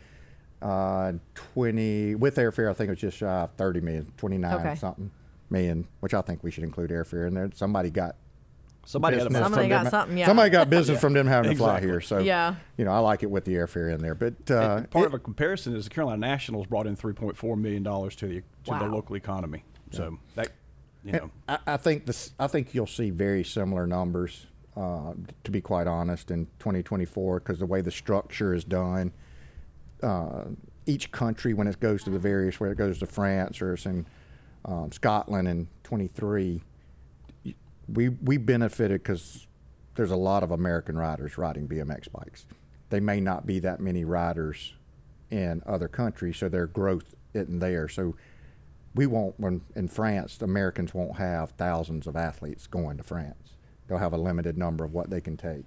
uh, 0.61 1.13
20 1.53 2.15
with 2.15 2.35
airfare, 2.35 2.69
I 2.69 2.73
think 2.73 2.87
it 2.89 2.91
was 2.91 2.99
just 2.99 3.17
shy 3.17 3.27
of 3.43 3.51
30 3.53 3.79
million, 3.81 4.11
29 4.17 4.53
Okay. 4.55 4.75
something 4.75 5.09
million, 5.55 5.87
which 6.01 6.13
I 6.13 6.21
think 6.21 6.43
we 6.43 6.51
should 6.51 6.63
include 6.63 6.89
airfare 6.89 7.27
in 7.27 7.33
there. 7.33 7.49
Somebody 7.53 7.89
got 7.89 8.15
Somebody 8.87 9.17
had 9.17 9.25
a 9.25 9.29
business 9.31 9.45
Somebody 9.45 9.63
from 9.63 9.69
got 9.69 9.83
them- 9.85 9.89
something, 9.91 10.17
yeah. 10.19 10.25
Somebody 10.27 10.49
got 10.51 10.69
business 10.77 11.01
from 11.01 11.13
them 11.13 11.25
having 11.25 11.51
to 11.51 11.57
fly 11.57 11.79
here. 11.81 11.99
So 12.01 12.19
Yeah. 12.19 12.55
you 12.77 12.85
know, 12.85 12.91
I 12.91 12.99
like 12.99 13.23
it 13.23 13.31
with 13.31 13.43
the 13.45 13.53
airfare 13.55 13.91
in 13.91 13.99
there. 13.99 14.13
But 14.13 14.51
uh, 14.51 14.83
part 14.83 15.05
it- 15.05 15.07
of 15.07 15.13
a 15.15 15.19
comparison 15.19 15.75
is 15.75 15.85
the 15.85 15.89
Carolina 15.89 16.19
Nationals 16.19 16.67
brought 16.67 16.85
in 16.85 16.95
3.4 16.95 17.57
million 17.57 17.81
dollars 17.81 18.15
to 18.17 18.27
the 18.27 18.41
to 18.65 18.77
the 18.79 18.85
local 18.87 19.15
economy. 19.15 19.63
So 19.91 20.19
that 20.35 20.49
you 21.03 21.13
know, 21.13 21.31
I, 21.47 21.57
I 21.67 21.77
think 21.77 22.05
this. 22.05 22.33
I 22.39 22.47
think 22.47 22.73
you'll 22.75 22.85
see 22.87 23.09
very 23.11 23.43
similar 23.43 23.87
numbers. 23.87 24.47
Uh, 24.77 25.13
to 25.45 25.51
be 25.51 25.61
quite 25.61 25.87
honest, 25.87 26.29
in 26.31 26.45
2024, 26.59 27.39
because 27.39 27.59
the 27.59 27.65
way 27.65 27.79
the 27.79 27.91
structure 27.91 28.53
is 28.53 28.65
done, 28.65 29.13
uh, 30.03 30.43
each 30.85 31.11
country 31.13 31.53
when 31.53 31.65
it 31.65 31.79
goes 31.79 32.03
to 32.03 32.09
the 32.09 32.19
various, 32.19 32.59
where 32.59 32.71
it 32.71 32.77
goes 32.77 32.99
to 32.99 33.05
France 33.05 33.61
or 33.61 33.73
it's 33.75 33.85
in 33.85 34.05
um, 34.65 34.91
Scotland 34.91 35.47
in 35.47 35.67
23, 35.83 36.61
we 37.87 38.09
we 38.09 38.37
benefited 38.37 39.03
because 39.03 39.47
there's 39.95 40.11
a 40.11 40.15
lot 40.15 40.43
of 40.43 40.51
American 40.51 40.97
riders 40.97 41.37
riding 41.37 41.67
BMX 41.67 42.11
bikes. 42.11 42.45
They 42.89 42.99
may 42.99 43.19
not 43.19 43.45
be 43.45 43.59
that 43.59 43.79
many 43.79 44.03
riders 44.03 44.73
in 45.29 45.61
other 45.65 45.87
countries, 45.87 46.37
so 46.37 46.49
their 46.49 46.67
growth 46.67 47.15
isn't 47.33 47.59
there. 47.59 47.87
So 47.87 48.15
we 48.95 49.05
won't 49.05 49.39
when 49.39 49.61
in 49.75 49.87
France, 49.87 50.41
Americans 50.41 50.93
won't 50.93 51.17
have 51.17 51.51
thousands 51.51 52.07
of 52.07 52.15
athletes 52.15 52.65
going 52.65 52.97
to 52.97 53.03
France. 53.03 53.53
They'll 53.87 53.99
have 53.99 54.13
a 54.13 54.17
limited 54.17 54.57
number 54.57 54.83
of 54.83 54.93
what 54.93 55.09
they 55.11 55.21
can 55.21 55.37
take. 55.37 55.65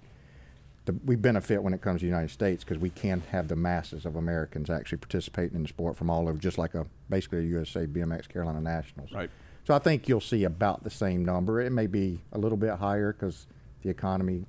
The, 0.89 0.95
we 1.05 1.17
benefit 1.17 1.63
when 1.63 1.75
it 1.75 1.83
comes 1.83 2.01
to 2.01 2.07
the 2.07 2.09
United 2.09 2.31
States 2.31 2.65
because 2.65 2.79
we 2.79 2.89
can 2.89 3.23
have 3.31 3.49
the 3.49 3.57
masses 3.57 4.07
of 4.07 4.17
Americans 4.17 4.71
actually 4.71 4.97
participating 4.97 5.55
in 5.55 5.63
the 5.63 5.69
sport 5.69 5.99
from 5.99 6.09
all 6.09 6.27
over, 6.27 6.39
just 6.39 6.57
like 6.57 6.75
a 6.75 6.87
basically 7.11 7.41
a 7.41 7.43
USA 7.43 7.87
BMX 7.87 8.27
Carolina 8.27 8.59
Nationals. 8.59 9.13
Right. 9.13 9.29
So 9.67 9.75
I 9.75 9.81
think 9.81 10.09
you'll 10.09 10.23
see 10.23 10.45
about 10.45 10.85
the 10.85 10.91
same 10.91 11.27
number. 11.27 11.61
It 11.61 11.73
may 11.73 11.87
be 11.87 12.23
a 12.33 12.39
little 12.39 12.57
bit 12.57 12.71
higher 12.77 13.13
because 13.13 13.47
the 13.83 13.91
economy 13.91 14.47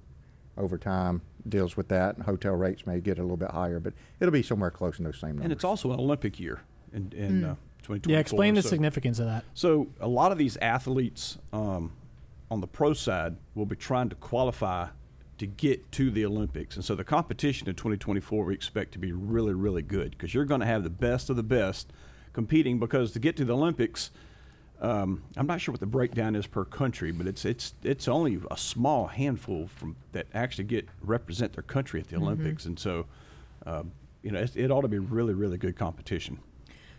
over 0.57 0.77
time 0.77 1.23
deals 1.49 1.75
with 1.75 1.89
that, 1.89 2.15
and 2.15 2.23
hotel 2.23 2.53
rates 2.53 2.87
may 2.87 3.01
get 3.01 3.19
a 3.19 3.21
little 3.21 3.35
bit 3.35 3.51
higher, 3.51 3.81
but 3.81 3.91
it'll 4.21 4.31
be 4.31 4.41
somewhere 4.41 4.71
close 4.71 4.97
in 4.97 5.03
those 5.03 5.19
same 5.19 5.31
numbers. 5.31 5.43
and 5.43 5.51
it's 5.51 5.65
also 5.65 5.91
an 5.91 5.99
Olympic 5.99 6.39
year 6.39 6.61
in 6.93 7.11
in 7.11 7.43
uh, 7.43 7.55
2024. 7.83 8.13
Yeah, 8.13 8.19
explain 8.19 8.53
the 8.53 8.61
so- 8.61 8.69
significance 8.69 9.19
of 9.19 9.25
that. 9.25 9.43
So 9.53 9.87
a 9.99 10.07
lot 10.07 10.31
of 10.31 10.37
these 10.37 10.55
athletes 10.61 11.37
um, 11.51 11.91
on 12.49 12.61
the 12.61 12.67
pro 12.67 12.93
side 12.93 13.35
will 13.55 13.65
be 13.65 13.75
trying 13.75 14.07
to 14.07 14.15
qualify 14.15 14.87
to 15.39 15.47
get 15.47 15.91
to 15.93 16.11
the 16.11 16.25
Olympics, 16.25 16.75
and 16.75 16.85
so 16.85 16.95
the 16.95 17.03
competition 17.03 17.67
in 17.67 17.75
2024 17.75 18.45
we 18.45 18.53
expect 18.53 18.91
to 18.93 18.99
be 18.99 19.11
really, 19.11 19.53
really 19.53 19.81
good 19.81 20.11
because 20.11 20.33
you're 20.33 20.45
going 20.45 20.61
to 20.61 20.67
have 20.67 20.83
the 20.83 20.89
best 20.89 21.29
of 21.29 21.35
the 21.35 21.43
best 21.43 21.91
competing. 22.33 22.79
Because 22.79 23.11
to 23.13 23.19
get 23.19 23.35
to 23.37 23.45
the 23.45 23.53
Olympics, 23.53 24.11
um, 24.81 25.23
I'm 25.35 25.47
not 25.47 25.61
sure 25.61 25.71
what 25.73 25.79
the 25.79 25.85
breakdown 25.87 26.35
is 26.35 26.47
per 26.47 26.65
country, 26.65 27.11
but 27.11 27.27
it's 27.27 27.45
it's 27.45 27.73
it's 27.83 28.07
only 28.07 28.39
a 28.51 28.57
small 28.57 29.07
handful 29.07 29.67
from 29.67 29.95
that 30.11 30.27
actually 30.33 30.65
get 30.65 30.87
represent 31.01 31.53
their 31.53 31.63
country 31.63 31.99
at 31.99 32.07
the 32.07 32.17
Olympics, 32.17 32.65
and 32.65 32.79
so 32.79 33.05
um, 33.65 33.91
you 34.21 34.31
know 34.31 34.39
it, 34.39 34.55
it 34.55 34.71
ought 34.71 34.81
to 34.81 34.87
be 34.87 34.99
really, 34.99 35.33
really 35.33 35.57
good 35.57 35.75
competition. 35.75 36.39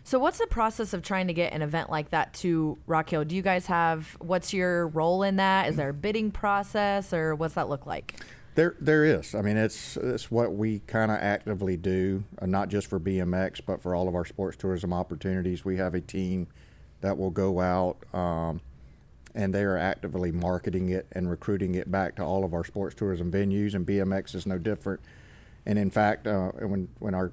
So? 0.03 0.19
What's 0.19 0.39
the 0.39 0.47
process 0.47 0.93
of 0.93 1.01
trying 1.01 1.27
to 1.27 1.33
get 1.33 1.53
an 1.53 1.61
event 1.61 1.89
like 1.89 2.09
that 2.09 2.33
to 2.35 2.77
Rock 2.87 3.09
Hill? 3.09 3.23
Do 3.25 3.35
you 3.35 3.41
guys 3.41 3.67
have 3.67 4.17
what's 4.19 4.53
your 4.53 4.87
role 4.87 5.23
in 5.23 5.37
that? 5.37 5.69
Is 5.69 5.75
there 5.75 5.89
a 5.89 5.93
bidding 5.93 6.31
process, 6.31 7.13
or 7.13 7.35
what's 7.35 7.53
that 7.55 7.69
look 7.69 7.85
like? 7.85 8.15
There, 8.55 8.75
there 8.81 9.05
is. 9.05 9.33
I 9.33 9.41
mean, 9.41 9.55
it's 9.55 9.95
it's 9.95 10.29
what 10.29 10.53
we 10.53 10.79
kind 10.79 11.09
of 11.09 11.17
actively 11.17 11.77
do, 11.77 12.25
uh, 12.41 12.45
not 12.45 12.67
just 12.67 12.87
for 12.87 12.99
BMX, 12.99 13.61
but 13.65 13.81
for 13.81 13.95
all 13.95 14.09
of 14.09 14.15
our 14.15 14.25
sports 14.25 14.57
tourism 14.57 14.91
opportunities. 14.91 15.63
We 15.63 15.77
have 15.77 15.95
a 15.95 16.01
team 16.01 16.47
that 16.99 17.17
will 17.17 17.29
go 17.29 17.61
out, 17.61 17.97
um, 18.13 18.59
and 19.33 19.53
they 19.53 19.63
are 19.63 19.77
actively 19.77 20.33
marketing 20.33 20.89
it 20.89 21.07
and 21.13 21.29
recruiting 21.29 21.75
it 21.75 21.89
back 21.89 22.15
to 22.17 22.23
all 22.23 22.43
of 22.43 22.53
our 22.53 22.65
sports 22.65 22.93
tourism 22.93 23.31
venues. 23.31 23.73
And 23.73 23.85
BMX 23.85 24.35
is 24.35 24.45
no 24.45 24.57
different. 24.57 24.99
And 25.65 25.77
in 25.77 25.91
fact, 25.91 26.27
uh, 26.27 26.49
when 26.51 26.87
when 26.99 27.13
our 27.13 27.31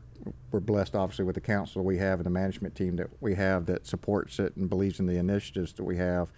we're 0.51 0.61
blessed 0.61 0.95
obviously 0.95 1.25
with 1.25 1.37
the 1.37 1.41
council 1.41 1.83
we 1.83 1.97
have 1.97 2.19
and 2.19 2.27
the 2.27 2.31
management 2.31 2.75
team 2.75 2.97
that 2.97 3.09
we 3.21 3.35
have 3.35 3.67
that 3.67 3.87
supports 3.87 4.39
it 4.39 4.55
and 4.57 4.69
believes 4.69 5.01
in 5.01 5.07
the 5.07 5.17
initiatives 5.17 5.73
that 5.75 5.85
we 5.85 5.97
have. 5.97 6.31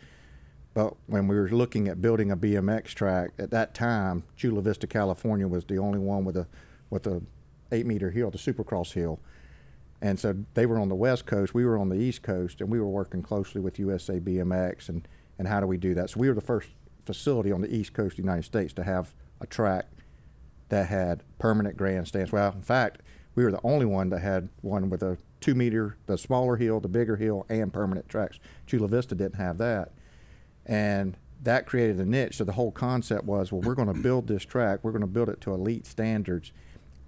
But 0.74 0.94
when 1.06 1.26
we 1.26 1.34
were 1.34 1.48
looking 1.48 1.88
at 1.88 2.00
building 2.00 2.30
a 2.30 2.36
BMX 2.36 2.88
track 2.88 3.30
at 3.38 3.50
that 3.50 3.74
time, 3.74 4.22
Chula 4.36 4.62
Vista, 4.62 4.86
California, 4.86 5.48
was 5.48 5.64
the 5.64 5.78
only 5.78 5.98
one 5.98 6.24
with 6.24 6.36
a 6.36 6.46
with 6.90 7.06
a 7.06 7.22
eight 7.72 7.86
meter 7.86 8.10
hill, 8.10 8.30
the 8.30 8.38
Supercross 8.38 8.92
hill. 8.92 9.20
And 10.02 10.18
so 10.18 10.34
they 10.54 10.66
were 10.66 10.78
on 10.78 10.88
the 10.88 10.94
west 10.94 11.26
coast, 11.26 11.52
we 11.52 11.64
were 11.64 11.76
on 11.76 11.88
the 11.88 11.96
east 11.96 12.22
coast, 12.22 12.60
and 12.60 12.70
we 12.70 12.80
were 12.80 12.88
working 12.88 13.22
closely 13.22 13.60
with 13.60 13.78
USA 13.78 14.18
BMX 14.18 14.88
and, 14.88 15.06
and 15.38 15.46
how 15.46 15.60
do 15.60 15.66
we 15.66 15.76
do 15.76 15.94
that? 15.94 16.10
So 16.10 16.20
we 16.20 16.28
were 16.28 16.34
the 16.34 16.40
first 16.40 16.70
facility 17.04 17.52
on 17.52 17.60
the 17.60 17.72
east 17.72 17.92
coast 17.92 18.12
of 18.12 18.16
the 18.16 18.22
United 18.22 18.44
States 18.44 18.72
to 18.74 18.84
have 18.84 19.12
a 19.40 19.46
track 19.46 19.86
that 20.70 20.88
had 20.88 21.22
permanent 21.38 21.76
grandstands. 21.76 22.32
Well, 22.32 22.52
in 22.52 22.62
fact, 22.62 23.02
we 23.34 23.44
were 23.44 23.52
the 23.52 23.60
only 23.62 23.86
one 23.86 24.10
that 24.10 24.20
had 24.20 24.48
one 24.62 24.88
with 24.88 25.02
a 25.02 25.18
two 25.40 25.54
meter, 25.54 25.96
the 26.06 26.18
smaller 26.18 26.56
hill, 26.56 26.80
the 26.80 26.88
bigger 26.88 27.16
hill, 27.16 27.46
and 27.48 27.72
permanent 27.72 28.08
tracks. 28.08 28.38
Chula 28.66 28.88
Vista 28.88 29.14
didn't 29.14 29.36
have 29.36 29.58
that. 29.58 29.92
And 30.66 31.16
that 31.42 31.66
created 31.66 31.98
a 31.98 32.04
niche. 32.04 32.36
So 32.36 32.44
the 32.44 32.52
whole 32.52 32.70
concept 32.70 33.24
was, 33.24 33.50
well, 33.50 33.62
we're 33.62 33.74
going 33.74 33.92
to 33.92 34.00
build 34.00 34.26
this 34.26 34.44
track, 34.44 34.80
we're 34.82 34.92
going 34.92 35.00
to 35.00 35.06
build 35.06 35.28
it 35.28 35.40
to 35.42 35.52
elite 35.52 35.86
standards. 35.86 36.52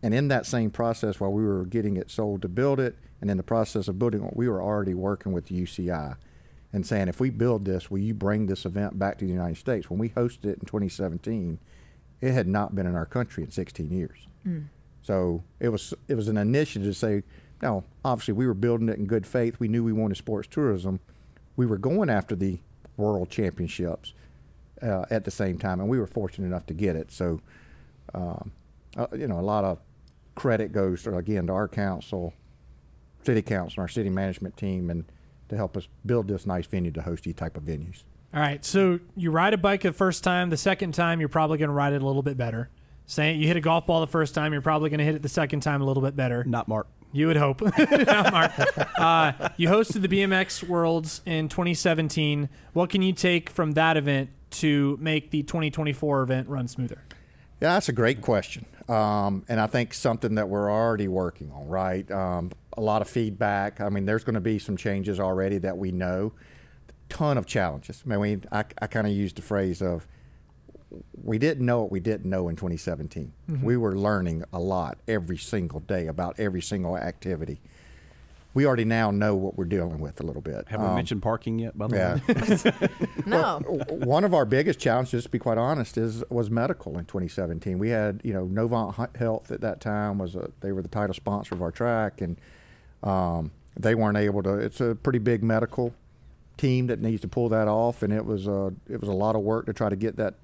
And 0.02 0.12
in 0.12 0.28
that 0.28 0.47
same 0.47 0.71
process, 0.71 1.21
while 1.21 1.33
we 1.33 1.45
were 1.45 1.64
getting 1.64 1.97
it 1.97 2.11
sold 2.11 2.42
to 2.42 2.49
build 2.49 2.81
it, 2.81 2.97
and 3.21 3.31
in 3.31 3.37
the 3.37 3.45
process 3.45 3.87
of 3.87 3.99
building 3.99 4.25
it, 4.25 4.37
we 4.37 4.49
were 4.49 4.61
already 4.61 4.95
working 4.95 5.33
with 5.33 5.47
UCI 5.47 6.16
and 6.73 6.85
saying, 6.85 7.07
if 7.07 7.21
we 7.21 7.31
build 7.31 7.64
this, 7.64 7.90
will 7.90 7.99
you 7.99 8.14
bring 8.14 8.47
this 8.47 8.64
event 8.64 8.99
back 8.99 9.19
to 9.19 9.25
the 9.25 9.31
United 9.31 9.59
States? 9.59 9.88
When 9.88 9.99
we 10.00 10.09
hosted 10.09 10.47
it 10.47 10.59
in 10.59 10.66
2017, 10.66 11.61
it 12.23 12.33
had 12.33 12.47
not 12.47 12.75
been 12.75 12.87
in 12.87 12.95
our 12.95 13.05
country 13.05 13.43
in 13.43 13.50
16 13.50 13.91
years. 13.91 14.29
So 15.02 15.43
it 15.61 15.69
was 15.69 15.93
it 16.09 16.14
was 16.14 16.29
an 16.29 16.38
initiative 16.38 16.88
to 16.88 16.95
say, 16.95 17.25
now 17.61 17.85
obviously 18.05 18.35
we 18.35 18.47
were 18.47 18.55
building 18.55 18.88
it 18.88 18.99
in 18.99 19.07
good 19.07 19.26
faith. 19.26 19.59
We 19.59 19.69
knew 19.69 19.85
we 19.85 19.93
wanted 19.93 20.17
sports 20.17 20.49
tourism. 20.49 21.00
We 21.57 21.67
were 21.67 21.76
going 21.76 22.09
after 22.09 22.35
the 22.37 22.61
world 22.97 23.29
championships 23.29 24.14
uh, 24.81 25.05
at 25.11 25.25
the 25.25 25.31
same 25.31 25.59
time, 25.59 25.81
and 25.81 25.88
we 25.88 25.99
were 25.99 26.07
fortunate 26.07 26.47
enough 26.47 26.67
to 26.67 26.75
get 26.75 26.97
it. 26.97 27.11
So, 27.11 27.41
um, 28.14 28.52
uh, 28.97 29.09
you 29.12 29.26
know, 29.26 29.41
a 29.41 29.43
lot 29.43 29.64
of 29.64 29.79
credit 30.35 30.73
goes 30.73 31.02
to, 31.02 31.17
again 31.17 31.49
to 31.49 31.52
our 31.52 31.69
council, 31.69 32.33
city 33.25 33.43
council, 33.43 33.81
and 33.81 33.83
our 33.83 33.88
city 33.88 34.09
management 34.11 34.57
team, 34.57 34.88
and 34.88 35.05
to 35.49 35.57
help 35.57 35.76
us 35.76 35.88
build 36.07 36.29
this 36.29 36.47
nice 36.47 36.67
venue 36.67 36.93
to 36.93 37.02
host 37.02 37.25
these 37.25 37.35
type 37.35 37.57
of 37.57 37.64
venues. 37.64 38.05
All 38.35 38.41
right, 38.41 38.65
so 38.65 38.99
you 39.15 39.31
ride 39.31 39.53
a 39.53 39.59
bike 39.59 39.83
the 39.83 39.93
first 39.93 40.25
time. 40.25 40.49
The 40.49 40.57
second 40.57 40.95
time, 40.95 41.21
you're 41.21 41.29
probably 41.29 41.59
going 41.59 41.69
to 41.69 41.75
ride 41.75 41.93
it 41.93 42.01
a 42.01 42.07
little 42.07 42.23
bit 42.23 42.39
better. 42.39 42.71
Saying 43.05 43.41
you 43.41 43.47
hit 43.47 43.59
a 43.59 43.61
golf 43.61 43.87
ball 43.87 44.01
the 44.01 44.07
first 44.07 44.35
time, 44.35 44.53
you're 44.53 44.62
probably 44.62 44.89
going 44.89 44.99
to 44.99 45.05
hit 45.05 45.15
it 45.15 45.23
the 45.23 45.29
second 45.29 45.61
time 45.61 45.83
a 45.83 45.85
little 45.85 46.03
bit 46.03 46.17
better. 46.17 46.43
Not 46.45 46.67
Mark. 46.67 46.87
You 47.12 47.27
would 47.27 47.37
hope. 47.37 47.61
Not 47.79 48.33
Mark. 48.33 48.53
Uh, 48.99 49.51
you 49.59 49.69
hosted 49.69 50.01
the 50.01 50.09
BMX 50.09 50.67
Worlds 50.67 51.21
in 51.27 51.51
2017. 51.51 52.49
What 52.73 52.89
can 52.89 53.03
you 53.03 53.12
take 53.12 53.51
from 53.51 53.73
that 53.73 53.99
event 53.99 54.31
to 54.53 54.97
make 54.99 55.31
the 55.31 55.43
2024 55.43 56.23
event 56.23 56.49
run 56.49 56.69
smoother? 56.69 57.03
Yeah, 57.61 57.75
that's 57.75 57.91
a 57.91 57.93
great 57.93 58.23
question. 58.23 58.65
Um, 58.89 59.45
and 59.49 59.61
I 59.61 59.67
think 59.67 59.93
something 59.93 60.37
that 60.37 60.49
we're 60.49 60.71
already 60.71 61.07
working 61.07 61.51
on, 61.53 61.69
right? 61.69 62.11
Um, 62.11 62.51
a 62.77 62.81
lot 62.81 63.03
of 63.03 63.09
feedback. 63.09 63.83
I 63.83 63.91
mean, 63.91 64.07
there's 64.07 64.25
going 64.25 64.35
to 64.35 64.41
be 64.41 64.59
some 64.59 64.79
changes 64.79 65.21
already 65.21 65.59
that 65.59 65.77
we 65.77 65.93
know. 65.93 66.33
Ton 67.12 67.37
of 67.38 67.45
challenges. 67.47 68.02
I 68.11 68.16
mean, 68.16 68.45
I, 68.50 68.64
I 68.81 68.87
kind 68.87 69.07
of 69.07 69.12
used 69.12 69.37
the 69.37 69.42
phrase 69.42 69.83
of 69.83 70.07
we 71.23 71.38
didn't 71.38 71.64
know 71.64 71.81
what 71.83 71.90
we 71.92 72.00
didn't 72.00 72.28
know 72.28 72.49
in 72.49 72.57
2017. 72.57 73.33
We 73.62 73.76
were 73.76 73.95
learning 73.97 74.45
a 74.52 74.59
lot 74.59 74.99
every 75.07 75.37
single 75.38 75.81
day 75.81 76.07
about 76.07 76.38
every 76.38 76.62
single 76.62 76.97
activity. 76.97 77.61
we 78.54 78.66
already 78.66 78.85
now 78.85 79.11
know 79.11 79.35
what 79.35 79.57
we're 79.57 79.64
dealing 79.64 79.99
with 79.99 80.21
a 80.21 80.23
little 80.23 80.42
bit. 80.42 80.69
Have 80.69 80.81
we 80.81 80.87
Um, 80.87 80.95
mentioned 80.95 81.23
parking 81.23 81.59
yet? 81.59 81.76
By 81.78 81.87
the 81.87 81.97
yeah. 81.97 82.88
way, 82.88 83.09
No. 83.26 83.61
one 83.88 84.25
of 84.25 84.35
our 84.35 84.45
biggest 84.45 84.78
challenges, 84.78 85.25
to 85.25 85.31
be 85.31 85.38
quite 85.38 85.57
honest, 85.59 85.97
is 85.97 86.23
was 86.28 86.50
medical 86.50 86.99
in 86.99 87.04
2017. 87.07 87.78
We 87.78 87.88
had, 87.90 88.21
you 88.25 88.33
know, 88.35 88.45
Novant 88.47 88.95
Hu- 88.97 89.19
Health 89.19 89.50
at 89.50 89.61
that 89.62 89.81
time 89.81 90.19
was 90.19 90.35
a, 90.35 90.50
they 90.61 90.73
were 90.73 90.83
the 90.83 90.88
title 90.88 91.14
sponsor 91.14 91.54
of 91.54 91.62
our 91.62 91.71
track, 91.71 92.21
and 92.21 92.37
um, 93.02 93.50
they 93.78 93.95
weren't 93.95 94.19
able 94.19 94.42
to. 94.42 94.54
It's 94.54 94.81
a 94.83 94.95
pretty 94.95 95.19
big 95.19 95.42
medical 95.42 95.95
team 96.56 96.87
that 96.88 97.00
needs 97.00 97.21
to 97.23 97.28
pull 97.28 97.49
that 97.50 97.68
off, 97.68 98.02
and 98.02 98.12
it 98.12 98.25
was 98.25 98.47
a 98.47 98.73
it 98.88 99.00
was 99.00 99.09
a 99.09 99.14
lot 99.14 99.37
of 99.37 99.42
work 99.42 99.66
to 99.66 99.73
try 99.73 99.88
to 99.88 99.97
get 99.97 100.16
that 100.16 100.35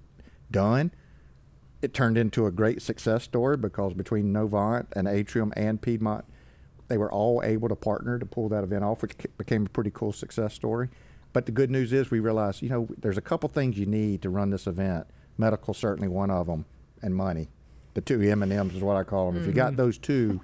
done. 0.50 0.90
It 1.80 1.94
turned 1.94 2.18
into 2.18 2.46
a 2.46 2.50
great 2.50 2.82
success 2.82 3.22
story 3.22 3.56
because 3.56 3.94
between 3.94 4.32
Novant 4.32 4.86
and 4.92 5.06
Atrium 5.06 5.52
and 5.56 5.80
Piedmont, 5.80 6.24
they 6.88 6.98
were 6.98 7.12
all 7.12 7.40
able 7.44 7.68
to 7.68 7.76
partner 7.76 8.18
to 8.18 8.26
pull 8.26 8.48
that 8.48 8.64
event 8.64 8.82
off, 8.82 9.02
which 9.02 9.14
became 9.36 9.66
a 9.66 9.68
pretty 9.68 9.92
cool 9.92 10.12
success 10.12 10.54
story. 10.54 10.88
But 11.32 11.46
the 11.46 11.52
good 11.52 11.70
news 11.70 11.92
is 11.92 12.10
we 12.10 12.18
realized, 12.20 12.62
you 12.62 12.68
know, 12.68 12.88
there's 12.98 13.18
a 13.18 13.22
couple 13.22 13.48
things 13.48 13.78
you 13.78 13.86
need 13.86 14.22
to 14.22 14.30
run 14.30 14.50
this 14.50 14.66
event. 14.66 15.06
Medical 15.36 15.72
certainly 15.72 16.08
one 16.08 16.30
of 16.30 16.48
them, 16.48 16.64
and 17.00 17.14
money. 17.14 17.48
The 17.94 18.00
two 18.00 18.20
M 18.20 18.42
and 18.42 18.52
M's 18.52 18.74
is 18.74 18.82
what 18.82 18.96
I 18.96 19.04
call 19.04 19.30
them. 19.30 19.40
If 19.40 19.46
you 19.46 19.52
got 19.52 19.74
mm. 19.74 19.76
those 19.76 19.98
two, 19.98 20.40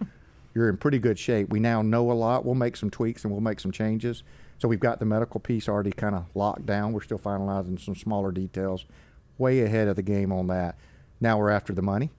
you're 0.54 0.68
in 0.68 0.76
pretty 0.76 0.98
good 0.98 1.18
shape. 1.18 1.50
We 1.50 1.60
now 1.60 1.82
know 1.82 2.10
a 2.10 2.14
lot. 2.14 2.44
We'll 2.44 2.54
make 2.54 2.76
some 2.76 2.90
tweaks 2.90 3.24
and 3.24 3.32
we'll 3.32 3.40
make 3.40 3.60
some 3.60 3.72
changes. 3.72 4.22
So 4.58 4.68
we've 4.68 4.80
got 4.80 4.98
the 4.98 5.04
medical 5.04 5.40
piece 5.40 5.68
already 5.68 5.92
kind 5.92 6.14
of 6.14 6.26
locked 6.34 6.66
down. 6.66 6.92
We're 6.92 7.02
still 7.02 7.18
finalizing 7.18 7.80
some 7.80 7.94
smaller 7.94 8.32
details. 8.32 8.84
Way 9.36 9.60
ahead 9.62 9.88
of 9.88 9.96
the 9.96 10.02
game 10.02 10.32
on 10.32 10.46
that. 10.48 10.76
Now 11.20 11.38
we're 11.38 11.50
after 11.50 11.72
the 11.72 11.82
money. 11.82 12.10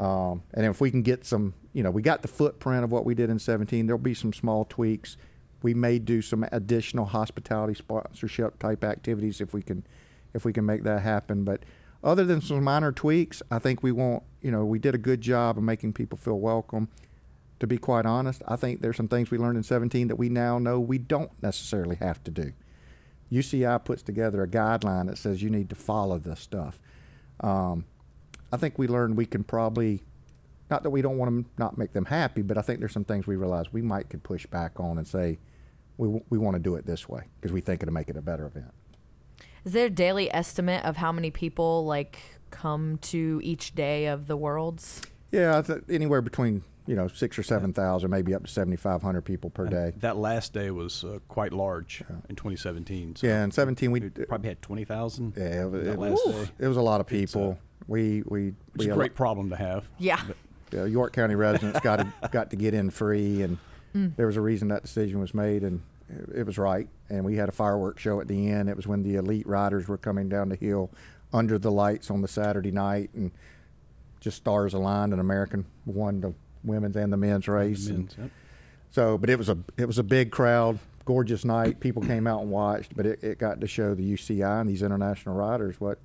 Um, 0.00 0.42
and 0.54 0.64
if 0.64 0.80
we 0.80 0.90
can 0.90 1.02
get 1.02 1.24
some, 1.24 1.54
you 1.72 1.82
know, 1.82 1.90
we 1.90 2.02
got 2.02 2.22
the 2.22 2.28
footprint 2.28 2.84
of 2.84 2.92
what 2.92 3.04
we 3.04 3.14
did 3.14 3.30
in 3.30 3.38
17. 3.38 3.86
There'll 3.86 3.98
be 3.98 4.14
some 4.14 4.32
small 4.32 4.64
tweaks. 4.64 5.16
We 5.62 5.74
may 5.74 5.98
do 5.98 6.22
some 6.22 6.46
additional 6.52 7.06
hospitality 7.06 7.74
sponsorship 7.74 8.58
type 8.58 8.84
activities 8.84 9.40
if 9.40 9.52
we 9.52 9.62
can, 9.62 9.84
if 10.34 10.44
we 10.44 10.52
can 10.52 10.64
make 10.64 10.84
that 10.84 11.02
happen. 11.02 11.42
But 11.44 11.64
other 12.02 12.24
than 12.24 12.40
some 12.40 12.62
minor 12.62 12.92
tweaks, 12.92 13.42
I 13.50 13.58
think 13.58 13.82
we 13.82 13.90
won't. 13.90 14.22
You 14.40 14.52
know, 14.52 14.64
we 14.64 14.78
did 14.78 14.94
a 14.94 14.98
good 14.98 15.20
job 15.20 15.58
of 15.58 15.64
making 15.64 15.94
people 15.94 16.16
feel 16.16 16.38
welcome. 16.38 16.88
To 17.60 17.66
be 17.66 17.78
quite 17.78 18.06
honest, 18.06 18.42
I 18.46 18.56
think 18.56 18.80
there's 18.80 18.96
some 18.96 19.08
things 19.08 19.30
we 19.30 19.38
learned 19.38 19.56
in 19.56 19.64
17 19.64 20.08
that 20.08 20.16
we 20.16 20.28
now 20.28 20.58
know 20.58 20.78
we 20.78 20.98
don't 20.98 21.30
necessarily 21.42 21.96
have 21.96 22.22
to 22.24 22.30
do. 22.30 22.52
UCI 23.32 23.84
puts 23.84 24.02
together 24.02 24.42
a 24.42 24.48
guideline 24.48 25.06
that 25.06 25.18
says 25.18 25.42
you 25.42 25.50
need 25.50 25.68
to 25.70 25.74
follow 25.74 26.18
this 26.18 26.40
stuff. 26.40 26.80
Um, 27.40 27.84
I 28.52 28.56
think 28.56 28.78
we 28.78 28.86
learned 28.86 29.16
we 29.16 29.26
can 29.26 29.44
probably, 29.44 30.02
not 30.70 30.82
that 30.82 30.90
we 30.90 31.02
don't 31.02 31.18
want 31.18 31.30
to 31.30 31.50
not 31.58 31.76
make 31.76 31.92
them 31.92 32.06
happy, 32.06 32.42
but 32.42 32.56
I 32.56 32.62
think 32.62 32.80
there's 32.80 32.92
some 32.92 33.04
things 33.04 33.26
we 33.26 33.36
realize 33.36 33.72
we 33.72 33.82
might 33.82 34.08
could 34.08 34.22
push 34.22 34.46
back 34.46 34.80
on 34.80 34.96
and 34.96 35.06
say, 35.06 35.38
we, 35.98 36.20
we 36.30 36.38
want 36.38 36.54
to 36.54 36.62
do 36.62 36.76
it 36.76 36.86
this 36.86 37.08
way 37.08 37.24
because 37.40 37.52
we 37.52 37.60
think 37.60 37.82
it'll 37.82 37.92
make 37.92 38.08
it 38.08 38.16
a 38.16 38.22
better 38.22 38.46
event. 38.46 38.72
Is 39.64 39.72
there 39.72 39.86
a 39.86 39.90
daily 39.90 40.32
estimate 40.32 40.84
of 40.84 40.96
how 40.96 41.12
many 41.12 41.30
people 41.30 41.84
like 41.84 42.20
come 42.50 42.98
to 42.98 43.40
each 43.42 43.74
day 43.74 44.06
of 44.06 44.26
the 44.26 44.36
worlds? 44.36 45.02
Yeah, 45.30 45.58
I 45.58 45.62
th- 45.62 45.82
anywhere 45.90 46.22
between 46.22 46.62
you 46.88 46.96
know 46.96 47.06
six 47.06 47.38
or 47.38 47.42
seven 47.44 47.72
thousand, 47.72 48.10
maybe 48.10 48.34
up 48.34 48.42
to 48.44 48.50
seventy 48.50 48.76
five 48.76 49.02
hundred 49.02 49.20
people 49.22 49.50
per 49.50 49.66
day. 49.66 49.92
that 49.98 50.16
last 50.16 50.52
day 50.54 50.70
was 50.70 51.04
uh, 51.04 51.18
quite 51.28 51.52
large 51.52 52.02
in 52.28 52.34
2017. 52.34 53.16
So 53.16 53.26
Yeah, 53.26 53.44
in 53.44 53.50
seventeen 53.52 53.92
we 53.92 54.00
we 54.00 54.08
probably 54.24 54.48
had 54.48 54.62
20,000. 54.62 55.34
yeah 55.36 55.62
it, 55.64 55.70
was- 55.70 55.84
that 55.84 55.92
it 55.92 55.98
last 55.98 56.10
was 56.26 56.34
day. 56.48 56.52
it 56.58 56.68
was 56.68 56.76
a 56.78 56.82
lot 56.82 57.00
of 57.00 57.12
It's, 57.12 57.36
uh, 57.36 57.38
people. 57.38 57.58
we 57.86 58.22
we 58.26 58.48
It's 58.74 58.86
we 58.86 58.90
a 58.90 58.94
great 58.94 59.14
problem 59.14 59.50
to 59.50 59.56
have. 59.56 59.86
Yeah. 59.98 60.20
uh, 60.74 60.84
York 60.84 61.12
County 61.12 61.34
residents 61.34 61.78
got 61.80 61.96
to, 61.96 62.12
got 62.32 62.50
to 62.50 62.56
get 62.56 62.72
in 62.74 62.90
free, 62.90 63.42
and 63.42 63.58
there 64.16 64.26
was 64.26 64.36
a 64.36 64.40
reason 64.40 64.68
that 64.68 64.82
decision 64.82 65.20
was 65.20 65.34
made, 65.34 65.62
and 65.64 65.82
it, 66.08 66.38
it 66.40 66.46
was 66.46 66.56
right. 66.58 66.88
And 67.10 67.24
we 67.24 67.36
had 67.36 67.48
a 67.48 67.52
fireworks 67.52 68.02
show 68.02 68.20
at 68.20 68.28
the 68.28 68.48
end. 68.48 68.68
It 68.70 68.76
was 68.76 68.86
when 68.86 69.02
the 69.02 69.16
elite 69.16 69.46
riders 69.46 69.88
were 69.88 69.98
coming 69.98 70.28
down 70.28 70.48
the 70.50 70.56
hill 70.56 70.90
under 71.32 71.58
the 71.58 71.70
lights 71.70 72.10
on 72.10 72.22
the 72.22 72.28
Saturday 72.28 72.70
night, 72.70 73.10
and 73.14 73.30
just 74.20 74.36
stars 74.38 74.72
aligned. 74.74 75.12
And 75.12 75.20
American 75.20 75.66
won 75.86 76.20
the 76.20 76.34
women's 76.64 76.96
and 76.96 77.12
the 77.12 77.16
men's 77.16 77.48
race, 77.48 77.86
and 77.88 77.98
Men's, 77.98 78.16
yep. 78.18 78.30
so. 78.90 79.18
But 79.18 79.30
it 79.30 79.38
was 79.38 79.48
a 79.48 79.58
it 79.76 79.86
was 79.86 79.98
a 79.98 80.02
big 80.02 80.30
crowd, 80.30 80.78
gorgeous 81.04 81.44
night. 81.44 81.80
People 81.80 82.02
came 82.02 82.26
out 82.26 82.42
and 82.42 82.50
watched, 82.50 82.96
but 82.96 83.06
it, 83.06 83.22
it 83.22 83.38
got 83.38 83.60
to 83.60 83.66
show 83.66 83.94
the 83.94 84.12
UCI 84.14 84.60
and 84.60 84.68
these 84.68 84.82
international 84.82 85.34
riders 85.34 85.80
what. 85.80 85.98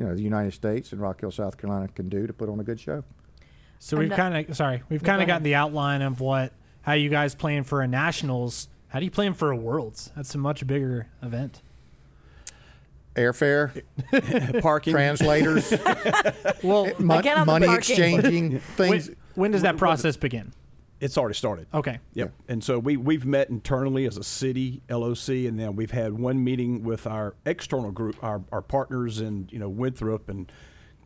You 0.00 0.04
know, 0.06 0.14
the 0.14 0.22
United 0.22 0.54
States 0.54 0.92
and 0.92 1.00
Rock 1.00 1.22
Hill, 1.22 1.32
South 1.32 1.58
Carolina 1.58 1.88
can 1.88 2.08
do 2.08 2.28
to 2.28 2.32
put 2.32 2.48
on 2.48 2.60
a 2.60 2.62
good 2.62 2.78
show. 2.78 3.02
So 3.80 3.96
we've 3.96 4.12
uh, 4.12 4.14
kind 4.14 4.48
of 4.48 4.54
sorry, 4.56 4.84
we've 4.88 5.02
kind 5.02 5.20
of 5.20 5.26
gotten 5.26 5.42
the 5.42 5.56
outline 5.56 6.02
of 6.02 6.20
what 6.20 6.52
how 6.82 6.92
you 6.92 7.10
guys 7.10 7.34
plan 7.34 7.64
for 7.64 7.82
a 7.82 7.88
nationals. 7.88 8.68
How 8.86 9.00
do 9.00 9.04
you 9.04 9.10
plan 9.10 9.34
for 9.34 9.50
a 9.50 9.56
worlds? 9.56 10.12
That's 10.14 10.32
a 10.36 10.38
much 10.38 10.64
bigger 10.68 11.08
event. 11.20 11.62
Airfare, 13.16 13.82
Parking. 14.62 14.92
translators, 14.92 15.72
Well, 16.62 16.92
mon- 17.00 17.18
Again 17.18 17.38
on 17.38 17.46
the 17.46 17.52
money 17.52 17.66
parking. 17.66 17.96
exchanging 17.96 18.58
things. 18.76 19.08
when 19.08 19.16
does 19.52 19.62
that 19.62 19.76
process 19.76 20.16
begin? 20.16 20.52
It's 21.00 21.16
already 21.16 21.34
started. 21.34 21.68
Okay. 21.72 22.00
Yep. 22.14 22.32
And 22.48 22.64
so 22.64 22.78
we 22.78 22.96
we've 22.96 23.24
met 23.24 23.50
internally 23.50 24.04
as 24.06 24.16
a 24.16 24.24
city 24.24 24.82
LOC, 24.90 25.28
and 25.28 25.58
then 25.58 25.76
we've 25.76 25.92
had 25.92 26.12
one 26.18 26.42
meeting 26.42 26.82
with 26.82 27.06
our 27.06 27.36
external 27.46 27.92
group, 27.92 28.16
our, 28.22 28.42
our 28.50 28.62
partners 28.62 29.20
in 29.20 29.48
you 29.52 29.60
know 29.60 29.68
Winthrop 29.68 30.28
and 30.28 30.50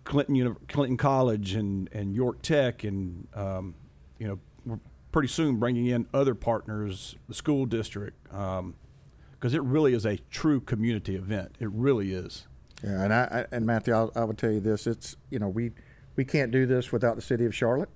Clinton 0.04 0.34
Uni- 0.34 0.56
Clinton 0.68 0.96
College 0.96 1.54
and 1.54 1.90
and 1.92 2.14
York 2.14 2.40
Tech, 2.40 2.84
and 2.84 3.28
um, 3.34 3.74
you 4.18 4.26
know 4.26 4.38
we're 4.64 4.80
pretty 5.12 5.28
soon 5.28 5.56
bringing 5.56 5.86
in 5.86 6.06
other 6.14 6.34
partners, 6.34 7.16
the 7.28 7.34
school 7.34 7.66
district, 7.66 8.16
because 8.24 9.52
it 9.52 9.62
really 9.62 9.92
is 9.92 10.06
a 10.06 10.16
true 10.30 10.60
community 10.60 11.16
event. 11.16 11.56
It 11.60 11.70
really 11.70 12.12
is. 12.12 12.46
Yeah, 12.82 13.02
and 13.02 13.12
I, 13.12 13.46
I 13.50 13.54
and 13.54 13.66
Matthew, 13.66 13.94
I'll, 13.94 14.10
I 14.16 14.24
would 14.24 14.38
tell 14.38 14.50
you 14.50 14.60
this: 14.60 14.86
it's 14.86 15.16
you 15.28 15.38
know 15.38 15.48
we 15.48 15.72
we 16.16 16.24
can't 16.24 16.50
do 16.50 16.64
this 16.66 16.92
without 16.92 17.16
the 17.16 17.22
city 17.22 17.44
of 17.44 17.54
Charlotte. 17.54 17.90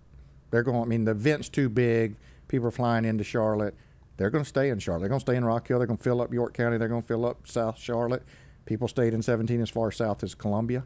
They're 0.50 0.62
going. 0.62 0.82
I 0.82 0.84
mean, 0.86 1.04
the 1.04 1.12
event's 1.12 1.48
too 1.48 1.68
big. 1.68 2.16
People 2.48 2.68
are 2.68 2.72
flying 2.72 3.04
into 3.04 3.24
Charlotte. 3.24 3.74
They're 4.16 4.30
going 4.30 4.44
to 4.44 4.48
stay 4.48 4.70
in 4.70 4.78
Charlotte. 4.78 5.00
They're 5.00 5.08
going 5.08 5.20
to 5.20 5.24
stay 5.24 5.36
in 5.36 5.44
Rock 5.44 5.68
Hill. 5.68 5.78
They're 5.78 5.86
going 5.86 5.98
to 5.98 6.02
fill 6.02 6.22
up 6.22 6.32
York 6.32 6.54
County. 6.54 6.78
They're 6.78 6.88
going 6.88 7.02
to 7.02 7.08
fill 7.08 7.26
up 7.26 7.46
South 7.46 7.78
Charlotte. 7.78 8.22
People 8.64 8.88
stayed 8.88 9.14
in 9.14 9.22
17 9.22 9.60
as 9.60 9.70
far 9.70 9.90
south 9.90 10.22
as 10.22 10.34
Columbia. 10.34 10.84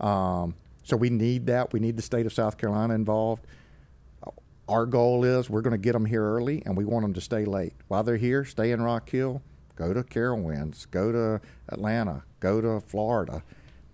Um, 0.00 0.54
so 0.82 0.96
we 0.96 1.08
need 1.10 1.46
that. 1.46 1.72
We 1.72 1.80
need 1.80 1.96
the 1.96 2.02
state 2.02 2.26
of 2.26 2.32
South 2.32 2.58
Carolina 2.58 2.94
involved. 2.94 3.46
Our 4.68 4.86
goal 4.86 5.24
is 5.24 5.48
we're 5.48 5.60
going 5.60 5.72
to 5.72 5.78
get 5.78 5.92
them 5.92 6.06
here 6.06 6.24
early, 6.24 6.62
and 6.64 6.76
we 6.76 6.84
want 6.84 7.04
them 7.04 7.14
to 7.14 7.20
stay 7.20 7.44
late. 7.44 7.74
While 7.88 8.02
they're 8.02 8.16
here, 8.16 8.44
stay 8.44 8.72
in 8.72 8.82
Rock 8.82 9.08
Hill. 9.10 9.42
Go 9.76 9.92
to 9.92 10.02
Carowinds. 10.02 10.90
Go 10.90 11.12
to 11.12 11.40
Atlanta. 11.68 12.24
Go 12.40 12.60
to 12.60 12.80
Florida. 12.80 13.42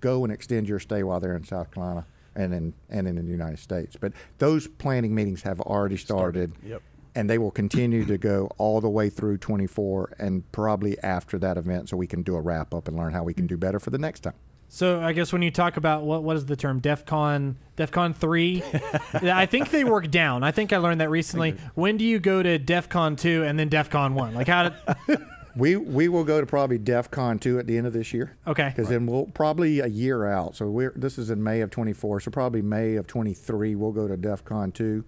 Go 0.01 0.25
and 0.25 0.33
extend 0.33 0.68
your 0.68 0.79
stay 0.79 1.03
while 1.03 1.20
they're 1.20 1.37
in 1.37 1.44
South 1.44 1.70
Carolina 1.70 2.07
and 2.34 2.54
in 2.54 2.74
and 2.88 3.06
in 3.06 3.16
the 3.16 3.22
United 3.30 3.58
States. 3.58 3.96
But 3.98 4.12
those 4.38 4.66
planning 4.66 5.14
meetings 5.14 5.42
have 5.42 5.60
already 5.60 5.96
started. 5.96 6.52
Yep. 6.64 6.82
And 7.12 7.28
they 7.28 7.38
will 7.38 7.50
continue 7.50 8.04
to 8.04 8.16
go 8.16 8.52
all 8.56 8.80
the 8.80 8.88
way 8.88 9.10
through 9.10 9.38
24 9.38 10.14
and 10.20 10.50
probably 10.52 10.96
after 11.00 11.40
that 11.40 11.56
event 11.56 11.88
so 11.88 11.96
we 11.96 12.06
can 12.06 12.22
do 12.22 12.36
a 12.36 12.40
wrap 12.40 12.72
up 12.72 12.86
and 12.86 12.96
learn 12.96 13.12
how 13.12 13.24
we 13.24 13.34
can 13.34 13.48
do 13.48 13.56
better 13.56 13.80
for 13.80 13.90
the 13.90 13.98
next 13.98 14.20
time. 14.20 14.34
So 14.72 15.00
I 15.00 15.12
guess 15.12 15.32
when 15.32 15.42
you 15.42 15.50
talk 15.50 15.76
about 15.76 16.04
what 16.04 16.22
what 16.22 16.36
is 16.36 16.46
the 16.46 16.54
term 16.54 16.80
DefCon 16.80 17.56
DefCon 17.76 18.14
three, 18.14 18.62
I 19.14 19.44
think 19.46 19.70
they 19.70 19.82
work 19.82 20.08
down. 20.12 20.44
I 20.44 20.52
think 20.52 20.72
I 20.72 20.76
learned 20.76 21.00
that 21.00 21.10
recently. 21.10 21.56
When 21.74 21.96
do 21.96 22.04
you 22.04 22.20
go 22.20 22.40
to 22.40 22.56
DefCon 22.56 23.18
two 23.18 23.42
and 23.42 23.58
then 23.58 23.68
DefCon 23.68 24.12
one? 24.12 24.32
Like 24.32 24.46
how? 24.46 24.68
Did, 25.08 25.18
We 25.56 25.76
we 25.76 26.08
will 26.08 26.24
go 26.24 26.40
to 26.40 26.46
probably 26.46 26.78
DEF 26.78 27.10
CON 27.10 27.38
2 27.38 27.58
at 27.58 27.66
the 27.66 27.76
end 27.76 27.86
of 27.86 27.92
this 27.92 28.12
year. 28.12 28.36
Okay. 28.46 28.72
Because 28.74 28.88
then 28.88 29.06
we'll 29.06 29.26
probably 29.26 29.80
a 29.80 29.86
year 29.86 30.26
out. 30.26 30.56
So 30.56 30.66
we're 30.68 30.92
this 30.96 31.18
is 31.18 31.30
in 31.30 31.42
May 31.42 31.60
of 31.60 31.70
24. 31.70 32.20
So 32.20 32.30
probably 32.30 32.62
May 32.62 32.96
of 32.96 33.06
23 33.06 33.74
we'll 33.74 33.92
go 33.92 34.08
to 34.08 34.16
DEF 34.16 34.44
CON 34.44 34.72
2, 34.72 35.04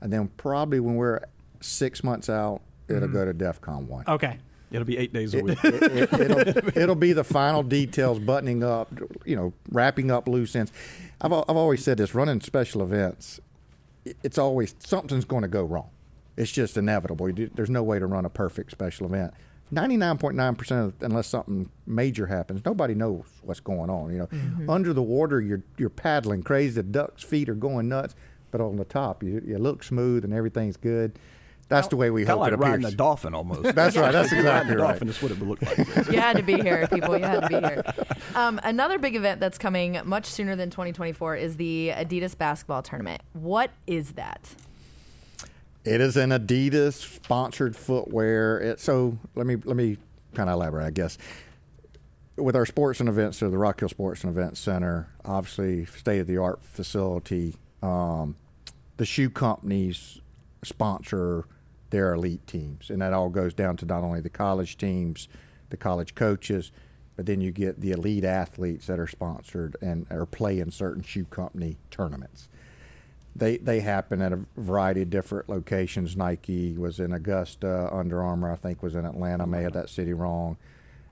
and 0.00 0.12
then 0.12 0.28
probably 0.36 0.80
when 0.80 0.96
we're 0.96 1.20
six 1.60 2.02
months 2.02 2.28
out 2.28 2.62
it'll 2.88 3.02
mm-hmm. 3.02 3.12
go 3.12 3.24
to 3.24 3.32
DEF 3.32 3.60
CON 3.60 3.86
1. 3.86 4.04
okay. 4.08 4.38
It'll 4.70 4.84
be 4.84 4.98
eight 4.98 5.12
days 5.12 5.34
a 5.34 5.42
week. 5.42 5.58
It, 5.64 6.12
will 6.12 6.78
it'll 6.80 6.94
be 6.94 7.12
the 7.12 7.24
final 7.24 7.64
details, 7.64 8.20
buttoning 8.20 8.62
up, 8.62 8.88
you 9.24 9.34
know, 9.34 9.52
wrapping 9.68 10.12
up 10.12 10.28
loose 10.28 10.54
ends. 10.54 10.70
I've 11.20 11.32
I've 11.32 11.56
always 11.56 11.82
said 11.82 11.98
this: 11.98 12.14
running 12.14 12.40
special 12.40 12.80
events, 12.80 13.40
it's 14.22 14.38
always 14.38 14.76
something's 14.78 15.24
going 15.24 15.42
to 15.42 15.48
go 15.48 15.64
wrong. 15.64 15.90
It's 16.36 16.52
just 16.52 16.76
inevitable. 16.76 17.30
There's 17.54 17.68
no 17.68 17.82
way 17.82 17.98
to 17.98 18.06
run 18.06 18.24
a 18.24 18.30
perfect 18.30 18.70
special 18.70 19.06
event. 19.06 19.34
99.9% 19.72 20.92
unless 21.02 21.26
something 21.26 21.70
major 21.86 22.26
happens, 22.26 22.64
nobody 22.64 22.94
knows 22.94 23.24
what's 23.42 23.60
going 23.60 23.90
on. 23.90 24.12
You 24.12 24.18
know, 24.30 24.72
under 24.72 24.92
the 24.92 25.02
water, 25.02 25.40
you're 25.40 25.62
you're 25.78 25.90
paddling 25.90 26.42
crazy. 26.42 26.74
The 26.74 26.82
duck's 26.82 27.22
feet 27.22 27.48
are 27.48 27.54
going 27.54 27.88
nuts, 27.88 28.14
but 28.50 28.60
on 28.60 28.76
the 28.76 28.84
top, 28.84 29.22
you 29.22 29.42
you 29.46 29.58
look 29.58 29.82
smooth 29.82 30.24
and 30.24 30.32
everything's 30.34 30.76
good. 30.76 31.18
That's 31.68 31.86
the 31.86 31.94
way 31.96 32.10
we 32.10 32.22
Kind 32.24 32.30
of 32.30 32.38
hope 32.38 32.40
like 32.40 32.52
it 32.52 32.56
riding 32.58 32.80
appears. 32.84 32.94
a 32.94 32.96
dolphin 32.96 33.32
almost. 33.32 33.62
That's 33.76 33.96
right. 33.96 34.10
That's 34.10 34.32
If 34.32 34.38
you're 34.38 34.44
riding 34.44 34.72
exactly 34.72 34.74
a 34.74 34.78
right. 34.78 34.88
dolphin. 34.90 35.06
That's 35.06 35.22
what 35.22 35.30
it 35.30 35.38
would 35.38 35.48
look 35.48 35.62
like. 35.62 35.78
you 36.12 36.18
had 36.20 36.36
to 36.36 36.42
be 36.42 36.54
here, 36.54 36.88
people. 36.88 37.16
You 37.16 37.22
had 37.24 37.42
to 37.42 37.48
be 37.48 37.54
here. 37.64 37.84
Um, 38.34 38.58
another 38.64 38.98
big 38.98 39.14
event 39.14 39.38
that's 39.38 39.56
coming 39.56 39.96
much 40.04 40.26
sooner 40.26 40.56
than 40.56 40.70
2024 40.70 41.36
is 41.36 41.58
the 41.58 41.92
Adidas 41.94 42.36
basketball 42.36 42.82
tournament. 42.82 43.22
What 43.34 43.70
is 43.86 44.12
that? 44.14 44.52
It 45.84 46.02
is 46.02 46.16
an 46.16 46.30
Adidas 46.30 46.92
sponsored 46.92 47.74
footwear. 47.74 48.60
It, 48.60 48.80
so 48.80 49.18
let 49.34 49.46
me 49.46 49.56
let 49.56 49.76
me 49.76 49.96
kind 50.34 50.50
of 50.50 50.54
elaborate, 50.54 50.84
I 50.84 50.90
guess. 50.90 51.16
With 52.36 52.54
our 52.54 52.66
sports 52.66 53.00
and 53.00 53.08
events, 53.08 53.38
so 53.38 53.50
the 53.50 53.58
Rock 53.58 53.80
Hill 53.80 53.88
Sports 53.88 54.22
and 54.22 54.30
Events 54.30 54.60
Center, 54.60 55.08
obviously 55.24 55.86
state 55.86 56.20
of 56.20 56.26
the 56.26 56.36
art 56.36 56.62
facility. 56.62 57.56
Um, 57.82 58.36
the 58.98 59.06
shoe 59.06 59.30
companies 59.30 60.20
sponsor 60.62 61.46
their 61.88 62.12
elite 62.12 62.46
teams, 62.46 62.90
and 62.90 63.00
that 63.00 63.14
all 63.14 63.30
goes 63.30 63.54
down 63.54 63.76
to 63.78 63.86
not 63.86 64.02
only 64.02 64.20
the 64.20 64.30
college 64.30 64.76
teams, 64.76 65.28
the 65.70 65.76
college 65.78 66.14
coaches, 66.14 66.72
but 67.16 67.24
then 67.24 67.40
you 67.40 67.52
get 67.52 67.80
the 67.80 67.92
elite 67.92 68.24
athletes 68.24 68.86
that 68.86 68.98
are 68.98 69.06
sponsored 69.06 69.76
and 69.80 70.06
are 70.10 70.26
playing 70.26 70.70
certain 70.70 71.02
shoe 71.02 71.24
company 71.24 71.78
tournaments 71.90 72.48
they 73.34 73.56
they 73.58 73.80
happen 73.80 74.20
at 74.20 74.32
a 74.32 74.40
variety 74.56 75.02
of 75.02 75.10
different 75.10 75.48
locations. 75.48 76.16
Nike 76.16 76.76
was 76.76 76.98
in 76.98 77.12
Augusta, 77.12 77.88
Under 77.92 78.22
Armour 78.22 78.52
I 78.52 78.56
think 78.56 78.82
was 78.82 78.94
in 78.94 79.04
Atlanta. 79.04 79.44
I 79.44 79.46
may 79.46 79.62
have 79.62 79.72
that 79.74 79.88
city 79.88 80.12
wrong. 80.12 80.56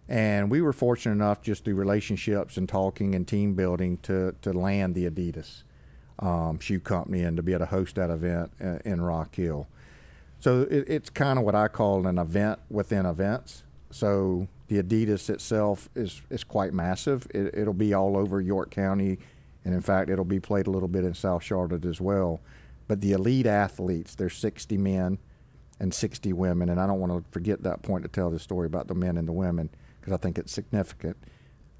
And 0.08 0.50
we 0.50 0.62
were 0.62 0.72
fortunate 0.72 1.12
enough 1.12 1.42
just 1.42 1.64
through 1.64 1.74
relationships 1.74 2.56
and 2.56 2.66
talking 2.68 3.14
and 3.14 3.26
team 3.28 3.54
building 3.54 3.98
to 3.98 4.34
to 4.42 4.52
land 4.52 4.94
the 4.94 5.08
Adidas 5.08 5.62
um, 6.18 6.58
shoe 6.58 6.80
company 6.80 7.22
and 7.22 7.36
to 7.36 7.42
be 7.42 7.52
able 7.52 7.66
to 7.66 7.70
host 7.70 7.94
that 7.96 8.10
event 8.10 8.50
in, 8.58 8.80
in 8.84 9.00
Rock 9.00 9.34
Hill. 9.34 9.68
So 10.40 10.62
it, 10.62 10.84
it's 10.88 11.10
kind 11.10 11.38
of 11.38 11.44
what 11.44 11.54
I 11.54 11.68
call 11.68 12.06
an 12.06 12.18
event 12.18 12.60
within 12.70 13.06
events. 13.06 13.64
So 13.90 14.48
the 14.68 14.82
Adidas 14.82 15.30
itself 15.30 15.88
is 15.94 16.22
is 16.30 16.42
quite 16.44 16.72
massive. 16.72 17.26
It, 17.34 17.54
it'll 17.54 17.74
be 17.74 17.94
all 17.94 18.16
over 18.16 18.40
York 18.40 18.70
County 18.70 19.18
and 19.68 19.74
in 19.74 19.82
fact, 19.82 20.08
it'll 20.08 20.24
be 20.24 20.40
played 20.40 20.66
a 20.66 20.70
little 20.70 20.88
bit 20.88 21.04
in 21.04 21.12
South 21.12 21.42
Charlotte 21.42 21.84
as 21.84 22.00
well. 22.00 22.40
But 22.86 23.02
the 23.02 23.12
elite 23.12 23.44
athletes, 23.44 24.14
there's 24.14 24.32
60 24.32 24.78
men 24.78 25.18
and 25.78 25.92
60 25.92 26.32
women, 26.32 26.70
and 26.70 26.80
I 26.80 26.86
don't 26.86 27.00
want 27.00 27.12
to 27.12 27.30
forget 27.30 27.64
that 27.64 27.82
point 27.82 28.02
to 28.04 28.08
tell 28.08 28.30
the 28.30 28.38
story 28.38 28.66
about 28.66 28.88
the 28.88 28.94
men 28.94 29.18
and 29.18 29.28
the 29.28 29.32
women 29.32 29.68
because 30.00 30.14
I 30.14 30.16
think 30.16 30.38
it's 30.38 30.52
significant. 30.52 31.18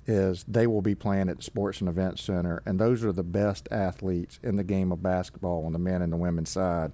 Is 0.06 0.44
they 0.46 0.66
will 0.66 0.82
be 0.82 0.94
playing 0.94 1.30
at 1.30 1.38
the 1.38 1.42
Sports 1.42 1.80
and 1.80 1.88
Events 1.88 2.20
Center, 2.20 2.62
and 2.66 2.78
those 2.78 3.02
are 3.06 3.12
the 3.12 3.22
best 3.22 3.68
athletes 3.70 4.38
in 4.42 4.56
the 4.56 4.64
game 4.64 4.92
of 4.92 5.02
basketball 5.02 5.64
on 5.64 5.72
the 5.72 5.78
men 5.78 6.02
and 6.02 6.12
the 6.12 6.18
women's 6.18 6.50
side 6.50 6.92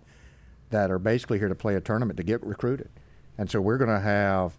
that 0.70 0.92
are 0.92 1.00
basically 1.00 1.40
here 1.40 1.48
to 1.48 1.57
play 1.57 1.74
a 1.74 1.80
tournament 1.80 2.18
to 2.18 2.22
get 2.22 2.40
recruited. 2.46 2.90
And 3.37 3.50
so 3.50 3.61
we're 3.61 3.78
going 3.78 3.90
to 3.90 3.98
have 3.98 4.59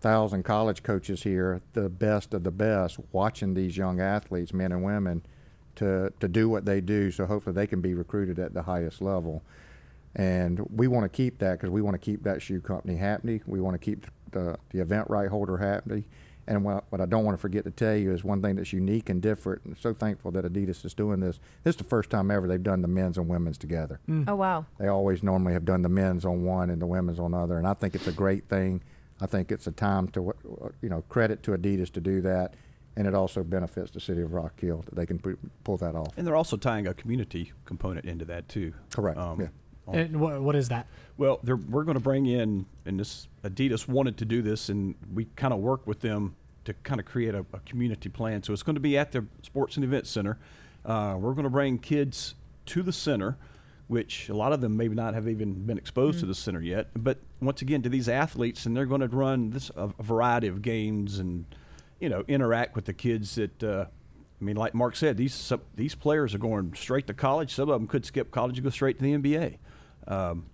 thousand 0.00 0.42
college 0.42 0.82
coaches 0.82 1.22
here, 1.22 1.60
the 1.74 1.88
best 1.88 2.34
of 2.34 2.42
the 2.42 2.50
best, 2.50 2.98
watching 3.12 3.54
these 3.54 3.76
young 3.76 4.00
athletes, 4.00 4.52
men 4.52 4.72
and 4.72 4.82
women 4.82 5.22
to, 5.76 6.12
to 6.20 6.28
do 6.28 6.48
what 6.48 6.64
they 6.64 6.80
do. 6.80 7.10
So 7.10 7.26
hopefully 7.26 7.54
they 7.54 7.66
can 7.66 7.80
be 7.80 7.94
recruited 7.94 8.38
at 8.38 8.54
the 8.54 8.62
highest 8.62 9.00
level. 9.00 9.42
And 10.14 10.60
we 10.74 10.88
want 10.88 11.04
to 11.04 11.14
keep 11.14 11.38
that 11.38 11.52
because 11.52 11.70
we 11.70 11.82
want 11.82 11.94
to 11.94 11.98
keep 11.98 12.22
that 12.24 12.40
shoe 12.42 12.60
company 12.60 12.96
happy. 12.96 13.42
We 13.46 13.60
want 13.60 13.74
to 13.74 13.78
keep 13.78 14.06
the, 14.32 14.56
the 14.70 14.80
event 14.80 15.08
right 15.10 15.28
holder 15.28 15.58
happy. 15.58 16.04
And 16.48 16.64
what, 16.64 16.84
what 16.90 17.00
I 17.00 17.06
don't 17.06 17.24
want 17.24 17.36
to 17.36 17.40
forget 17.40 17.64
to 17.64 17.70
tell 17.70 17.96
you 17.96 18.12
is 18.12 18.22
one 18.22 18.40
thing 18.40 18.56
that's 18.56 18.72
unique 18.72 19.08
and 19.08 19.20
different. 19.20 19.64
And 19.64 19.76
so 19.76 19.92
thankful 19.92 20.30
that 20.30 20.44
Adidas 20.44 20.84
is 20.84 20.94
doing 20.94 21.20
this. 21.20 21.40
This 21.64 21.72
is 21.72 21.76
the 21.76 21.84
first 21.84 22.08
time 22.08 22.30
ever 22.30 22.46
they've 22.46 22.62
done 22.62 22.82
the 22.82 22.88
men's 22.88 23.18
and 23.18 23.28
women's 23.28 23.58
together. 23.58 24.00
Mm. 24.08 24.24
Oh 24.28 24.36
wow. 24.36 24.64
They 24.78 24.86
always 24.86 25.22
normally 25.22 25.54
have 25.54 25.64
done 25.64 25.82
the 25.82 25.88
men's 25.88 26.24
on 26.24 26.44
one 26.44 26.70
and 26.70 26.80
the 26.80 26.86
women's 26.86 27.18
on 27.18 27.32
the 27.32 27.38
other. 27.38 27.58
And 27.58 27.66
I 27.66 27.74
think 27.74 27.94
it's 27.94 28.06
a 28.06 28.12
great 28.12 28.48
thing. 28.48 28.82
I 29.20 29.26
think 29.26 29.50
it's 29.50 29.66
a 29.66 29.72
time 29.72 30.08
to, 30.08 30.34
you 30.80 30.88
know, 30.88 31.02
credit 31.08 31.42
to 31.44 31.50
Adidas 31.50 31.90
to 31.92 32.00
do 32.00 32.20
that 32.22 32.54
and 32.96 33.06
it 33.06 33.14
also 33.14 33.42
benefits 33.42 33.90
the 33.90 34.00
city 34.00 34.22
of 34.22 34.32
Rock 34.32 34.58
Hill 34.58 34.82
that 34.86 34.94
they 34.94 35.06
can 35.06 35.18
pu- 35.18 35.38
pull 35.64 35.76
that 35.78 35.94
off. 35.94 36.16
And 36.16 36.26
they're 36.26 36.36
also 36.36 36.56
tying 36.56 36.86
a 36.86 36.94
community 36.94 37.52
component 37.66 38.06
into 38.06 38.24
that 38.26 38.48
too. 38.48 38.72
Correct. 38.90 39.18
Um, 39.18 39.40
yeah. 39.40 39.48
And 39.92 40.18
what, 40.18 40.40
what 40.40 40.56
is 40.56 40.68
that? 40.70 40.88
Well, 41.16 41.38
we're 41.44 41.84
going 41.84 41.94
to 41.96 42.02
bring 42.02 42.26
in, 42.26 42.66
and 42.84 42.98
this 42.98 43.28
Adidas 43.44 43.86
wanted 43.86 44.16
to 44.18 44.24
do 44.24 44.42
this, 44.42 44.68
and 44.68 44.96
we 45.14 45.26
kind 45.36 45.54
of 45.54 45.60
worked 45.60 45.86
with 45.86 46.00
them 46.00 46.34
to 46.64 46.74
kind 46.74 46.98
of 46.98 47.06
create 47.06 47.34
a, 47.34 47.46
a, 47.52 47.60
community 47.60 48.08
plan. 48.08 48.42
So 48.42 48.52
it's 48.52 48.64
going 48.64 48.74
to 48.74 48.80
be 48.80 48.98
at 48.98 49.12
the 49.12 49.24
Sports 49.42 49.76
and 49.76 49.84
Event 49.84 50.08
Center. 50.08 50.38
Uh, 50.84 51.16
we're 51.18 51.34
going 51.34 51.44
to 51.44 51.50
bring 51.50 51.78
kids 51.78 52.34
to 52.66 52.82
the 52.82 52.92
center, 52.92 53.36
which 53.86 54.28
a 54.28 54.34
lot 54.34 54.52
of 54.52 54.60
them 54.60 54.76
may 54.76 54.88
not 54.88 55.14
have 55.14 55.28
even 55.28 55.64
been 55.64 55.78
exposed 55.78 56.16
mm-hmm. 56.16 56.22
to 56.22 56.26
the 56.26 56.34
center 56.34 56.60
yet. 56.60 56.88
But 56.96 57.18
once 57.40 57.62
again, 57.62 57.82
to 57.82 57.88
these 57.88 58.08
athletes, 58.08 58.66
and 58.66 58.76
they're 58.76 58.86
going 58.86 59.02
to 59.02 59.08
run 59.08 59.50
this 59.50 59.70
a, 59.76 59.90
a 59.96 60.02
variety 60.02 60.48
of 60.48 60.62
games 60.62 61.20
and 61.20 61.44
you 62.00 62.08
know, 62.08 62.24
interact 62.28 62.74
with 62.74 62.84
the 62.84 62.94
kids 62.94 63.34
that. 63.36 63.62
Uh, 63.62 63.86
I 64.38 64.44
mean, 64.44 64.56
like 64.56 64.74
Mark 64.74 64.96
said, 64.96 65.16
these 65.16 65.32
some, 65.32 65.62
these 65.76 65.94
players 65.94 66.34
are 66.34 66.38
going 66.38 66.74
straight 66.74 67.06
to 67.06 67.14
college. 67.14 67.54
Some 67.54 67.70
of 67.70 67.80
them 67.80 67.88
could 67.88 68.04
skip 68.04 68.30
college 68.30 68.58
and 68.58 68.64
go 68.64 68.70
straight 68.70 68.98
to 68.98 69.02
the 69.02 69.14
NBA. 69.14 69.56
Um, 70.06 70.44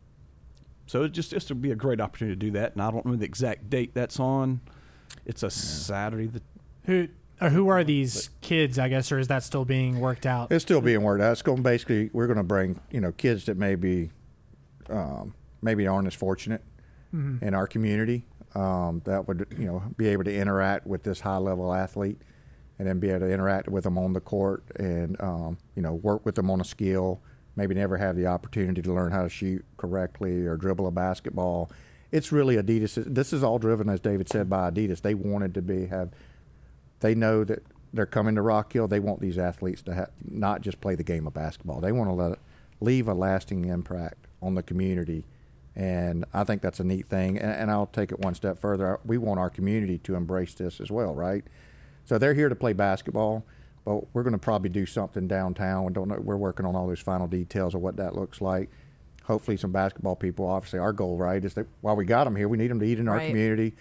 so 0.87 1.02
it 1.02 1.12
just 1.12 1.31
just 1.31 1.48
to 1.48 1.55
be 1.55 1.72
a 1.72 1.74
great 1.74 2.00
opportunity 2.00 2.37
to 2.37 2.46
do 2.46 2.50
that. 2.52 2.74
And 2.74 2.83
I 2.83 2.90
don't 2.90 3.05
know 3.05 3.16
the 3.16 3.24
exact 3.24 3.70
date 3.70 3.92
that's 3.94 4.20
on. 4.20 4.61
It's 5.26 5.42
a 5.42 5.46
yeah. 5.46 5.50
Saturday. 5.50 6.26
The, 6.26 6.42
who 6.85 7.09
or 7.40 7.50
who 7.50 7.68
are 7.68 7.83
these 7.83 8.28
but, 8.28 8.40
kids? 8.40 8.78
I 8.78 8.88
guess, 8.88 9.11
or 9.11 9.18
is 9.18 9.28
that 9.28 9.42
still 9.42 9.64
being 9.64 9.98
worked 10.00 10.26
out? 10.26 10.52
It's 10.52 10.62
still 10.62 10.81
being 10.81 11.02
worked 11.02 11.22
out. 11.22 11.33
It's 11.33 11.42
going 11.42 11.62
basically 11.62 12.11
we're 12.12 12.26
going 12.26 12.37
to 12.37 12.44
bring 12.44 12.81
you 12.90 13.00
know 13.00 13.12
kids 13.12 13.46
that 13.46 13.57
maybe 13.57 14.11
um, 14.88 15.35
maybe 15.61 15.87
aren't 15.87 16.07
as 16.07 16.14
fortunate 16.14 16.62
mm-hmm. 17.14 17.44
in 17.44 17.55
our 17.55 17.66
community 17.66 18.26
um, 18.55 19.03
that 19.05 19.27
would 19.27 19.47
you 19.59 19.67
know 19.67 19.83
be 19.97 20.09
able 20.09 20.25
to 20.25 20.35
interact 20.35 20.87
with 20.87 21.03
this 21.03 21.21
high 21.21 21.38
level 21.38 21.73
athlete, 21.73 22.21
and 22.79 22.87
then 22.87 22.99
be 22.99 23.11
able 23.11 23.21
to 23.21 23.33
interact 23.33 23.69
with 23.69 23.85
them 23.85 23.99
on 23.99 24.12
the 24.12 24.21
court 24.21 24.65
and 24.77 25.21
um, 25.21 25.59
you 25.75 25.83
know 25.83 25.95
work 25.95 26.25
with 26.25 26.35
them 26.35 26.51
on 26.51 26.61
a 26.61 26.65
skill. 26.65 27.21
Maybe 27.55 27.75
never 27.75 27.99
have 27.99 28.17
the 28.17 28.27
opportunity 28.27 28.81
to 28.81 28.93
learn 28.93 29.12
how 29.12 29.23
to 29.23 29.29
shoot 29.29 29.65
correctly 29.77 30.47
or 30.47 30.57
dribble 30.57 30.87
a 30.87 30.91
basketball. 30.91 31.71
It's 32.11 32.33
really 32.33 32.57
Adidas. 32.57 33.03
This 33.07 33.33
is 33.33 33.43
all 33.43 33.59
driven, 33.59 33.88
as 33.88 34.01
David 34.01 34.29
said, 34.29 34.49
by 34.49 34.71
Adidas. 34.71 35.03
They 35.03 35.15
wanted 35.15 35.55
to 35.55 35.62
be 35.62 35.87
have. 35.87 36.11
They 37.01 37.15
know 37.15 37.45
that 37.45 37.62
they're 37.93 38.07
coming 38.07 38.35
to 38.37 38.43
Rock 38.43 38.73
Hill. 38.73 38.88
They 38.88 39.01
want 39.01 39.21
these 39.21 39.38
athletes 39.38 39.83
to 39.83 39.95
have, 39.95 40.11
not 40.27 40.62
just 40.62 40.81
play 40.81 40.95
the 40.95 41.03
game 41.03 41.27
of 41.27 41.35
basketball. 41.35 41.81
They 41.81 41.93
want 41.93 42.09
to 42.11 42.15
let, 42.15 42.38
leave 42.81 43.09
a 43.09 43.15
lasting 43.15 43.67
impact 43.67 44.27
on 44.41 44.55
the 44.55 44.62
community 44.62 45.25
and 45.74 46.24
I 46.35 46.44
think 46.44 46.62
that's 46.62 46.80
a 46.80 46.85
neat 46.85 47.06
thing. 47.06 47.38
And, 47.38 47.50
and, 47.50 47.70
I'll 47.70 47.87
take 47.87 48.12
it 48.12 48.18
one 48.18 48.35
step 48.35 48.58
further. 48.58 49.00
We 49.04 49.16
want 49.16 49.40
our 49.40 49.48
community 49.48 49.98
to 49.98 50.14
embrace 50.14 50.54
this 50.54 50.80
as 50.80 50.90
well, 50.90 51.14
right? 51.14 51.44
So 52.04 52.18
they're 52.18 52.35
here 52.35 52.48
to 52.48 52.54
play 52.54 52.74
basketball, 52.74 53.44
but 53.85 54.14
we're 54.14 54.22
going 54.22 54.35
to 54.35 54.38
probably 54.38 54.68
do 54.68 54.85
something 54.85 55.26
downtown. 55.26 55.85
We 55.85 55.92
don't 55.92 56.08
know. 56.08 56.18
We're 56.20 56.37
working 56.37 56.66
on 56.66 56.76
all 56.76 56.87
those 56.87 57.00
final 57.00 57.26
details 57.26 57.74
of 57.74 57.80
what 57.80 57.96
that 57.96 58.14
looks 58.14 58.40
like. 58.40 58.70
Hopefully, 59.24 59.56
some 59.56 59.72
basketball 59.72 60.16
people. 60.16 60.46
Obviously, 60.46 60.78
our 60.78 60.92
goal, 60.92 61.16
right, 61.16 61.42
is 61.42 61.54
that 61.54 61.66
while 61.80 61.96
we 61.96 62.04
got 62.04 62.24
them 62.24 62.37
here, 62.37 62.48
we 62.48 62.58
need 62.58 62.70
them 62.70 62.80
to 62.80 62.87
eat 62.87 62.98
in 62.98 63.08
our 63.08 63.16
right. 63.16 63.28
community. 63.28 63.72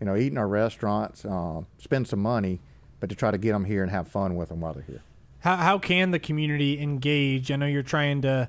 You 0.00 0.06
know, 0.06 0.16
eat 0.16 0.30
in 0.30 0.38
our 0.38 0.46
restaurants, 0.46 1.24
uh, 1.24 1.62
spend 1.78 2.06
some 2.06 2.20
money, 2.20 2.60
but 3.00 3.08
to 3.08 3.16
try 3.16 3.30
to 3.30 3.38
get 3.38 3.52
them 3.52 3.64
here 3.64 3.82
and 3.82 3.90
have 3.90 4.08
fun 4.08 4.36
with 4.36 4.50
them 4.50 4.60
while 4.60 4.74
they're 4.74 4.84
here. 4.84 5.02
How 5.40 5.56
how 5.56 5.78
can 5.78 6.12
the 6.12 6.18
community 6.18 6.80
engage? 6.80 7.50
I 7.50 7.56
know 7.56 7.66
you're 7.66 7.82
trying 7.82 8.22
to 8.22 8.48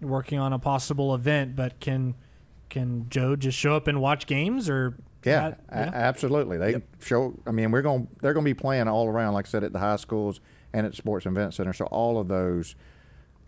working 0.00 0.38
on 0.38 0.52
a 0.52 0.58
possible 0.58 1.14
event, 1.14 1.56
but 1.56 1.80
can 1.80 2.14
can 2.68 3.06
Joe 3.10 3.36
just 3.36 3.58
show 3.58 3.74
up 3.76 3.86
and 3.86 4.00
watch 4.00 4.26
games 4.26 4.68
or? 4.68 4.96
Yeah, 5.24 5.56
that, 5.68 5.92
absolutely. 5.92 6.56
They 6.56 6.70
yep. 6.72 6.82
show. 7.02 7.34
I 7.46 7.50
mean, 7.50 7.70
we're 7.70 7.82
going. 7.82 8.08
They're 8.22 8.32
going 8.32 8.44
to 8.44 8.50
be 8.50 8.58
playing 8.58 8.88
all 8.88 9.06
around, 9.06 9.34
like 9.34 9.46
I 9.46 9.48
said, 9.50 9.64
at 9.64 9.72
the 9.72 9.78
high 9.78 9.96
schools 9.96 10.40
and 10.72 10.86
at 10.86 10.94
Sports 10.94 11.26
and 11.26 11.36
Event 11.36 11.52
Center. 11.52 11.74
So 11.74 11.84
all 11.86 12.18
of 12.18 12.28
those, 12.28 12.74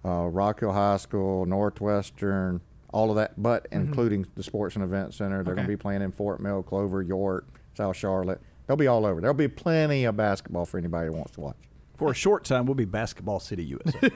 uh, 0.05 0.27
Rock 0.27 0.61
Hill 0.61 0.73
High 0.73 0.99
School, 0.99 1.47
Northwestern, 1.47 2.61
all 2.93 3.09
of 3.09 3.17
that, 3.17 3.41
but 3.43 3.65
mm-hmm. 3.65 3.87
including 3.87 4.27
the 4.35 4.43
Sports 4.43 4.77
and 4.77 4.85
Event 4.85 5.15
Center. 5.15 5.43
They're 5.43 5.55
okay. 5.55 5.61
going 5.61 5.69
to 5.69 5.77
be 5.77 5.81
playing 5.81 6.03
in 6.03 6.13
Fort 6.13 6.41
Mill, 6.41 6.63
Clover, 6.63 7.01
York, 7.01 7.47
South 7.75 7.97
Charlotte. 7.97 8.41
They'll 8.67 8.77
be 8.77 8.87
all 8.87 9.07
over. 9.07 9.21
There'll 9.21 9.35
be 9.35 9.49
plenty 9.49 10.05
of 10.05 10.17
basketball 10.17 10.67
for 10.67 10.77
anybody 10.77 11.07
who 11.07 11.15
wants 11.15 11.33
to 11.33 11.41
watch 11.41 11.57
for 11.97 12.11
a 12.11 12.15
short 12.15 12.45
time, 12.45 12.67
we'll 12.67 12.75
be 12.75 12.85
Basketball 12.85 13.41
City, 13.41 13.65
USA. 13.65 14.11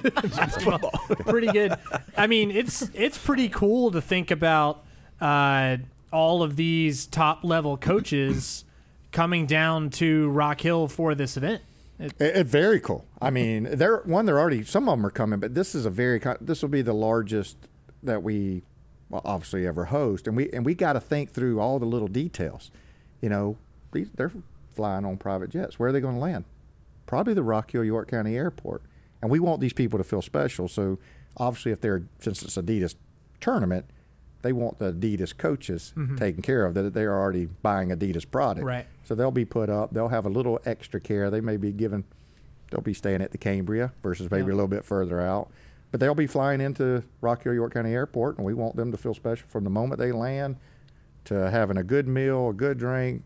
well, 0.66 0.90
pretty 1.26 1.48
good. 1.48 1.74
I 2.16 2.26
mean, 2.26 2.50
it's 2.50 2.90
it's 2.94 3.18
pretty 3.18 3.48
cool 3.48 3.90
to 3.92 4.00
think 4.00 4.30
about 4.30 4.84
uh, 5.20 5.76
all 6.12 6.42
of 6.42 6.56
these 6.56 7.06
top 7.06 7.44
level 7.44 7.76
coaches 7.76 8.64
coming 9.12 9.46
down 9.46 9.90
to 9.90 10.28
Rock 10.30 10.60
Hill 10.60 10.88
for 10.88 11.14
this 11.14 11.36
event. 11.36 11.62
It, 11.98 12.12
it, 12.18 12.36
it, 12.36 12.46
very 12.46 12.80
cool. 12.80 13.06
I 13.22 13.30
mean, 13.30 13.64
they're 13.64 13.98
one. 13.98 14.26
They're 14.26 14.38
already 14.38 14.64
some 14.64 14.88
of 14.88 14.98
them 14.98 15.06
are 15.06 15.10
coming, 15.10 15.40
but 15.40 15.54
this 15.54 15.74
is 15.74 15.86
a 15.86 15.90
very 15.90 16.20
this 16.40 16.62
will 16.62 16.68
be 16.68 16.82
the 16.82 16.92
largest 16.92 17.56
that 18.02 18.22
we 18.22 18.62
well, 19.08 19.22
obviously 19.24 19.66
ever 19.66 19.86
host, 19.86 20.26
and 20.26 20.36
we 20.36 20.50
and 20.50 20.66
we 20.66 20.74
got 20.74 20.94
to 20.94 21.00
think 21.00 21.32
through 21.32 21.60
all 21.60 21.78
the 21.78 21.86
little 21.86 22.08
details. 22.08 22.70
You 23.20 23.30
know, 23.30 23.56
these, 23.92 24.08
they're 24.14 24.32
flying 24.74 25.04
on 25.04 25.16
private 25.16 25.50
jets. 25.50 25.78
Where 25.78 25.88
are 25.88 25.92
they 25.92 26.00
going 26.00 26.16
to 26.16 26.20
land? 26.20 26.44
Probably 27.06 27.34
the 27.34 27.42
Rock 27.42 27.70
Hill 27.70 27.84
York 27.84 28.10
County 28.10 28.36
Airport. 28.36 28.82
And 29.22 29.30
we 29.30 29.40
want 29.40 29.60
these 29.60 29.72
people 29.72 29.98
to 29.98 30.04
feel 30.04 30.22
special. 30.22 30.68
So 30.68 30.98
obviously, 31.36 31.72
if 31.72 31.80
they're 31.80 32.02
since 32.20 32.42
it's 32.42 32.56
Adidas 32.56 32.94
tournament, 33.40 33.86
they 34.42 34.52
want 34.52 34.78
the 34.78 34.92
Adidas 34.92 35.36
coaches 35.36 35.92
mm-hmm. 35.96 36.16
taken 36.16 36.42
care 36.42 36.64
of. 36.66 36.74
That 36.74 36.94
they're 36.94 37.14
already 37.14 37.46
buying 37.46 37.88
Adidas 37.88 38.30
product, 38.30 38.66
right? 38.66 38.86
So 39.04 39.14
they'll 39.14 39.30
be 39.30 39.44
put 39.44 39.70
up. 39.70 39.92
They'll 39.92 40.08
have 40.08 40.26
a 40.26 40.28
little 40.30 40.60
extra 40.64 41.00
care. 41.00 41.30
They 41.30 41.40
may 41.40 41.56
be 41.56 41.72
given. 41.72 42.04
They'll 42.70 42.82
be 42.82 42.94
staying 42.94 43.22
at 43.22 43.30
the 43.32 43.38
Cambria 43.38 43.92
versus 44.02 44.30
maybe 44.30 44.50
a 44.50 44.54
little 44.54 44.68
bit 44.68 44.84
further 44.84 45.20
out. 45.20 45.50
but 45.90 46.00
they'll 46.00 46.14
be 46.14 46.26
flying 46.26 46.60
into 46.60 47.02
Rock 47.20 47.44
Hill, 47.44 47.54
York 47.54 47.72
County 47.72 47.94
Airport, 47.94 48.36
and 48.36 48.44
we 48.44 48.54
want 48.54 48.76
them 48.76 48.90
to 48.92 48.98
feel 48.98 49.14
special 49.14 49.48
from 49.48 49.64
the 49.64 49.70
moment 49.70 49.98
they 49.98 50.12
land 50.12 50.56
to 51.24 51.50
having 51.50 51.76
a 51.76 51.82
good 51.82 52.06
meal, 52.06 52.50
a 52.50 52.52
good 52.52 52.78
drink, 52.78 53.22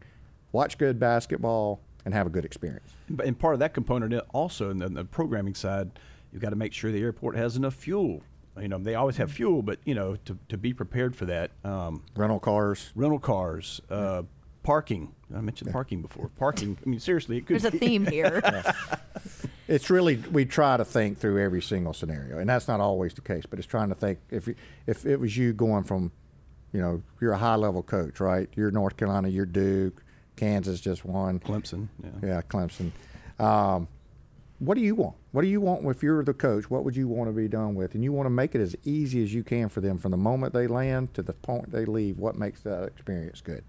watch 0.53 0.79
good 0.79 0.99
basketball, 0.99 1.81
and 2.05 2.15
have 2.15 2.27
a 2.27 2.31
good 2.31 2.45
experience. 2.45 2.93
And 3.25 3.39
part 3.39 3.55
of 3.55 3.61
that 3.61 3.75
component 3.75 4.15
also 4.33 4.71
in 4.71 4.79
the, 4.79 4.89
the 4.89 5.05
programming 5.05 5.55
side, 5.55 5.91
you've 6.33 6.43
got 6.43 6.51
to 6.51 6.57
make 6.57 6.73
sure 6.73 6.91
the 6.91 7.03
airport 7.03 7.37
has 7.37 7.57
enough 7.57 7.75
fuel. 7.75 8.23
You 8.61 8.69
know, 8.69 8.79
they 8.79 8.95
always 8.95 9.17
have 9.17 9.31
fuel, 9.31 9.63
but 9.63 9.79
you 9.85 9.95
know, 9.95 10.17
to, 10.25 10.39
to 10.49 10.59
be 10.59 10.73
prepared 10.73 11.15
for 11.15 11.25
that, 11.27 11.53
um, 11.65 12.03
Rental 12.17 12.41
cars. 12.41 12.91
rental 12.95 13.19
cars, 13.19 13.81
uh, 13.91 14.23
parking. 14.63 15.15
I 15.35 15.41
mentioned 15.41 15.73
parking 15.73 16.03
before. 16.03 16.31
Parking. 16.37 16.77
I 16.85 16.89
mean, 16.89 17.01
seriously, 17.01 17.39
it 17.39 17.47
could. 17.47 17.61
There's 17.61 17.73
a 17.75 17.79
theme 17.79 18.07
here. 18.07 18.43
It's 19.69 19.89
really 19.89 20.17
we 20.17 20.45
try 20.45 20.77
to 20.77 20.85
think 20.85 21.19
through 21.19 21.43
every 21.43 21.63
single 21.63 21.93
scenario, 21.93 22.39
and 22.39 22.49
that's 22.51 22.67
not 22.67 22.81
always 22.81 23.15
the 23.15 23.21
case. 23.21 23.45
But 23.49 23.61
it's 23.61 23.69
trying 23.69 23.91
to 23.91 23.95
think 23.95 24.19
if 24.29 24.49
you, 24.49 24.57
if 24.87 25.07
it 25.07 25.21
was 25.21 25.37
you 25.37 25.53
going 25.53 25.85
from, 25.85 26.11
you 26.73 26.81
know, 26.81 27.03
you're 27.21 27.33
a 27.33 27.39
high 27.39 27.55
level 27.55 27.83
coach, 27.83 28.19
right? 28.19 28.49
You're 28.57 28.73
North 28.73 28.97
Carolina, 28.97 29.29
you're 29.29 29.47
Duke, 29.47 30.03
Kansas 30.41 30.81
just 30.81 31.05
won, 31.05 31.39
Clemson. 31.39 31.89
Yeah. 32.03 32.29
yeah, 32.29 32.41
Clemson. 32.41 32.93
Um, 33.39 33.89
what 34.59 34.75
do 34.75 34.81
you 34.81 34.95
want? 34.95 35.17
What 35.33 35.43
do 35.43 35.49
you 35.49 35.61
want 35.61 35.85
if 35.85 36.03
you're 36.03 36.25
the 36.25 36.33
coach? 36.33 36.71
What 36.71 36.83
would 36.85 36.97
you 36.97 37.09
want 37.09 37.29
to 37.29 37.33
be 37.37 37.47
done 37.47 37.75
with? 37.75 37.95
And 37.95 38.03
you 38.03 38.11
want 38.13 38.25
to 38.25 38.31
make 38.31 38.55
it 38.55 38.61
as 38.63 38.75
easy 38.85 39.23
as 39.23 39.35
you 39.35 39.45
can 39.45 39.69
for 39.69 39.83
them 39.83 39.99
from 39.99 40.13
the 40.13 40.17
moment 40.17 40.55
they 40.55 40.67
land 40.67 41.13
to 41.15 41.23
the 41.23 41.35
point 41.35 41.71
they 41.71 41.85
leave. 41.85 42.19
What 42.19 42.37
makes 42.37 42.63
that 42.63 42.85
experience 42.85 43.43
good? 43.43 43.65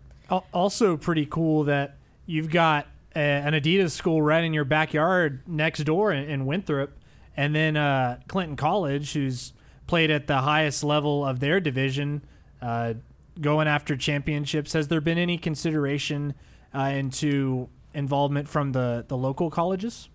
Also, 0.54 0.96
pretty 0.96 1.26
cool 1.26 1.66
that 1.66 1.98
you've 2.26 2.50
got 2.50 2.88
a, 3.16 3.20
an 3.20 3.54
Adidas 3.54 3.92
school 3.92 4.22
right 4.22 4.44
in 4.44 4.54
your 4.54 4.64
backyard 4.64 5.42
next 5.46 5.84
door 5.84 6.14
in, 6.14 6.24
in 6.30 6.46
Winthrop, 6.46 6.98
and 7.36 7.54
then 7.54 7.76
uh, 7.76 8.20
Clinton 8.30 8.56
College, 8.56 9.12
who's 9.12 9.52
played 9.88 10.10
at 10.10 10.28
the 10.28 10.38
highest 10.38 10.86
level 10.86 11.26
of 11.26 11.42
their 11.42 11.60
division, 11.60 12.24
uh, 12.62 12.94
going 13.42 13.68
after 13.68 13.98
championships. 13.98 14.72
Has 14.72 14.88
there 14.88 15.02
been 15.02 15.18
any 15.18 15.38
consideration 15.38 16.34
uh, 16.74 16.80
into 16.94 17.70
involvement 17.94 18.48
from 18.48 18.72
the, 18.72 19.06
the 19.08 19.18
local 19.18 19.50
colleges? 19.50 20.10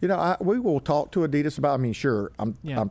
You 0.00 0.08
know, 0.08 0.16
I, 0.16 0.36
we 0.40 0.58
will 0.60 0.80
talk 0.80 1.12
to 1.12 1.20
Adidas 1.20 1.58
about. 1.58 1.74
I 1.74 1.82
mean, 1.82 1.92
sure, 1.94 2.32
I'm 2.38 2.56
Yeah. 2.62 2.80
I'm 2.82 2.90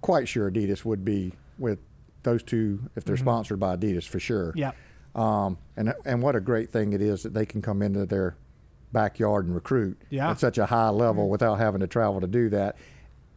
quite 0.00 0.28
sure 0.28 0.50
Adidas 0.50 0.84
would 0.84 1.04
be 1.04 1.32
with 1.58 1.78
those 2.24 2.42
two 2.42 2.90
if 2.96 3.04
they're 3.04 3.16
sponsored 3.16 3.60
by 3.60 3.76
Adidas 3.76 4.06
for 4.08 4.18
sure. 4.18 4.52
Yeah. 4.56 4.72
Um, 5.14 5.58
and 5.76 5.94
and 6.04 6.22
what 6.22 6.34
a 6.34 6.40
great 6.40 6.70
thing 6.70 6.92
it 6.92 7.00
is 7.00 7.22
that 7.22 7.34
they 7.34 7.46
can 7.46 7.62
come 7.62 7.82
into 7.82 8.04
their 8.04 8.36
backyard 8.92 9.46
and 9.46 9.54
recruit 9.54 10.00
Yeah. 10.10 10.30
at 10.30 10.40
such 10.40 10.58
a 10.58 10.66
high 10.66 10.88
level 10.88 11.28
without 11.28 11.56
having 11.56 11.80
to 11.80 11.86
travel 11.86 12.20
to 12.20 12.26
do 12.26 12.48
that, 12.50 12.76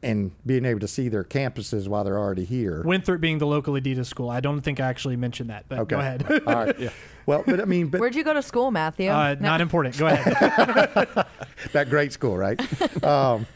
and 0.04 0.32
being 0.46 0.64
able 0.66 0.80
to 0.80 0.88
see 0.88 1.10
their 1.10 1.24
campuses 1.24 1.88
while 1.88 2.04
they're 2.04 2.20
already 2.20 2.46
here. 2.46 2.84
Winthrop 2.84 3.20
being 3.20 3.40
the 3.40 3.48
local 3.48 3.74
Adidas 3.74 4.06
school. 4.06 4.30
I 4.30 4.40
don't 4.40 4.62
think 4.62 4.80
I 4.80 4.88
actually 4.88 5.16
mentioned 5.16 5.50
that, 5.50 5.66
but 5.68 5.88
go 5.88 6.00
ahead. 6.00 6.24
All 6.46 6.54
right. 6.54 6.92
Well, 7.26 7.44
but 7.46 7.60
I 7.60 7.66
mean, 7.66 7.88
but 7.88 8.00
Where'd 8.00 8.16
you 8.16 8.24
go 8.24 8.34
to 8.34 8.42
school, 8.42 8.72
Matthew? 8.72 9.10
uh, 9.10 9.36
No. 9.40 9.48
Not 9.48 9.62
important. 9.62 9.98
Go 9.98 10.08
ahead. 10.08 10.34
that 11.74 11.90
great 11.90 12.14
school, 12.14 12.38
right? 12.38 12.60
um, 13.04 13.48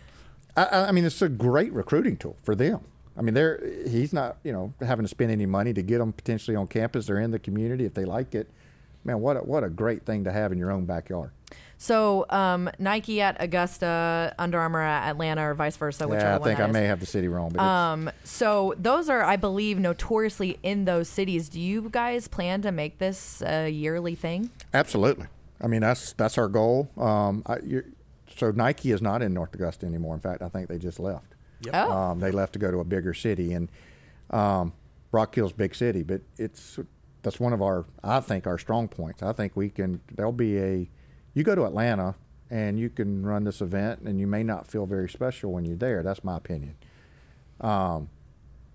I- 0.58 0.66
I, 0.66 0.88
I 0.88 0.92
mean, 0.92 1.06
it's 1.06 1.22
a 1.22 1.30
great 1.30 1.72
recruiting 1.74 2.18
tool 2.18 2.36
for 2.44 2.56
them. 2.56 2.82
I 3.18 3.22
mean, 3.22 3.34
they're 3.34 3.62
he's 3.88 4.12
not 4.14 4.38
you 4.44 4.52
know 4.52 4.74
having 4.82 5.04
to 5.06 5.10
spend 5.10 5.32
any 5.32 5.46
money 5.46 5.74
to 5.74 5.82
get 5.82 6.00
them 6.00 6.12
potentially 6.12 6.56
on 6.58 6.68
campus. 6.68 7.06
They're 7.08 7.20
in 7.20 7.32
the 7.32 7.40
community 7.40 7.86
if 7.86 7.94
they 7.94 8.06
like 8.06 8.34
it. 8.36 8.50
Man, 9.04 9.20
what 9.20 9.38
a, 9.38 9.40
what 9.42 9.64
a 9.64 9.70
great 9.70 10.06
thing 10.06 10.24
to 10.26 10.32
have 10.32 10.52
in 10.52 10.58
your 10.58 10.72
own 10.72 10.86
backyard. 10.86 11.32
So 11.78 12.26
um, 12.30 12.70
Nike 12.78 13.22
at 13.22 13.38
Augusta, 13.40 14.36
Under 14.38 14.60
Armour 14.60 14.82
at 14.82 15.10
Atlanta, 15.10 15.50
or 15.50 15.54
vice 15.56 15.78
versa. 15.78 16.08
Whichever 16.08 16.26
yeah, 16.28 16.36
I 16.36 16.40
think 16.44 16.60
I 16.60 16.68
is. 16.68 16.74
may 16.74 16.86
have 16.86 17.00
the 17.00 17.06
city 17.08 17.28
wrong, 17.28 17.50
but 17.50 17.62
Um, 17.62 18.12
so 18.24 18.76
those 18.78 19.10
are, 19.10 19.24
I 19.24 19.36
believe, 19.36 19.80
notoriously 19.80 20.60
in 20.62 20.86
those 20.86 21.10
cities. 21.10 21.50
Do 21.50 21.60
you 21.60 21.90
guys 21.90 22.28
plan 22.28 22.62
to 22.62 22.72
make 22.72 23.00
this 23.00 23.42
a 23.42 23.68
yearly 23.70 24.16
thing? 24.16 24.52
absolutely. 24.74 25.26
I 25.64 25.68
mean, 25.68 25.82
that's 25.82 26.14
that's 26.14 26.38
our 26.40 26.48
goal. 26.48 26.90
Um, 26.98 27.44
I, 27.46 27.58
you 27.64 27.84
so 28.36 28.50
Nike 28.52 28.92
is 28.92 29.02
not 29.02 29.22
in 29.22 29.34
North 29.34 29.54
Augusta 29.54 29.86
anymore. 29.86 30.16
In 30.16 30.22
fact, 30.22 30.42
I 30.42 30.50
think 30.50 30.70
they 30.70 30.78
just 30.80 31.00
left. 31.00 31.36
Oh, 31.74 31.92
Um, 31.92 32.20
they 32.20 32.32
left 32.32 32.54
to 32.54 32.60
go 32.60 32.72
to 32.72 32.80
a 32.80 32.84
bigger 32.84 33.14
city, 33.14 33.54
and 33.54 33.70
um, 34.32 34.74
Rock 35.12 35.36
Hill's 35.36 35.52
big 35.54 35.76
city, 35.76 36.02
but 36.04 36.22
it's 36.38 36.80
that's 37.22 37.40
one 37.40 37.54
of 37.54 37.62
our 37.62 37.86
I 38.04 38.20
think 38.22 38.48
our 38.48 38.58
strong 38.58 38.88
points. 38.88 39.22
I 39.22 39.34
think 39.34 39.56
we 39.56 39.70
can. 39.70 40.02
There'll 40.16 40.32
be 40.32 40.58
a 40.58 40.90
you 41.34 41.44
go 41.44 41.56
to 41.56 41.66
Atlanta 41.66 42.16
and 42.50 42.78
you 42.78 42.90
can 42.90 43.26
run 43.26 43.46
this 43.46 43.62
event, 43.62 44.02
and 44.02 44.20
you 44.20 44.28
may 44.28 44.44
not 44.44 44.68
feel 44.68 44.86
very 44.86 45.10
special 45.10 45.54
when 45.54 45.64
you're 45.64 45.78
there. 45.78 46.04
That's 46.04 46.22
my 46.24 46.36
opinion. 46.36 46.76
Um, 47.62 48.10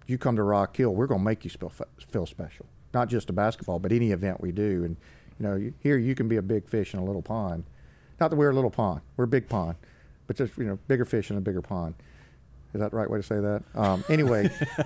you 0.06 0.16
come 0.16 0.36
to 0.36 0.42
Rock 0.42 0.74
Hill, 0.74 0.94
we're 0.94 1.06
going 1.06 1.20
to 1.20 1.24
make 1.24 1.44
you 1.44 1.50
feel 1.50 1.72
feel 2.08 2.26
special. 2.26 2.66
Not 2.94 3.08
just 3.08 3.28
a 3.28 3.32
basketball, 3.32 3.78
but 3.78 3.92
any 3.92 4.12
event 4.12 4.40
we 4.40 4.52
do. 4.52 4.84
And 4.84 4.96
you 5.38 5.46
know, 5.46 5.72
here 5.80 5.98
you 5.98 6.14
can 6.14 6.28
be 6.28 6.36
a 6.36 6.42
big 6.42 6.68
fish 6.68 6.94
in 6.94 7.00
a 7.00 7.04
little 7.04 7.22
pond. 7.22 7.64
Not 8.18 8.30
that 8.30 8.36
we're 8.36 8.50
a 8.50 8.54
little 8.54 8.70
pond, 8.70 9.02
we're 9.16 9.24
a 9.24 9.28
big 9.28 9.48
pond, 9.48 9.76
but 10.26 10.36
just 10.36 10.56
you 10.56 10.64
know, 10.64 10.78
bigger 10.88 11.04
fish 11.04 11.30
in 11.30 11.36
a 11.36 11.40
bigger 11.42 11.60
pond. 11.60 11.94
Is 12.74 12.81
that 12.81 12.90
the 12.90 12.96
right 12.96 13.09
way 13.11 13.18
to 13.18 13.22
say 13.22 13.40
that? 13.40 13.62
Um, 13.74 14.05
anyway, 14.09 14.50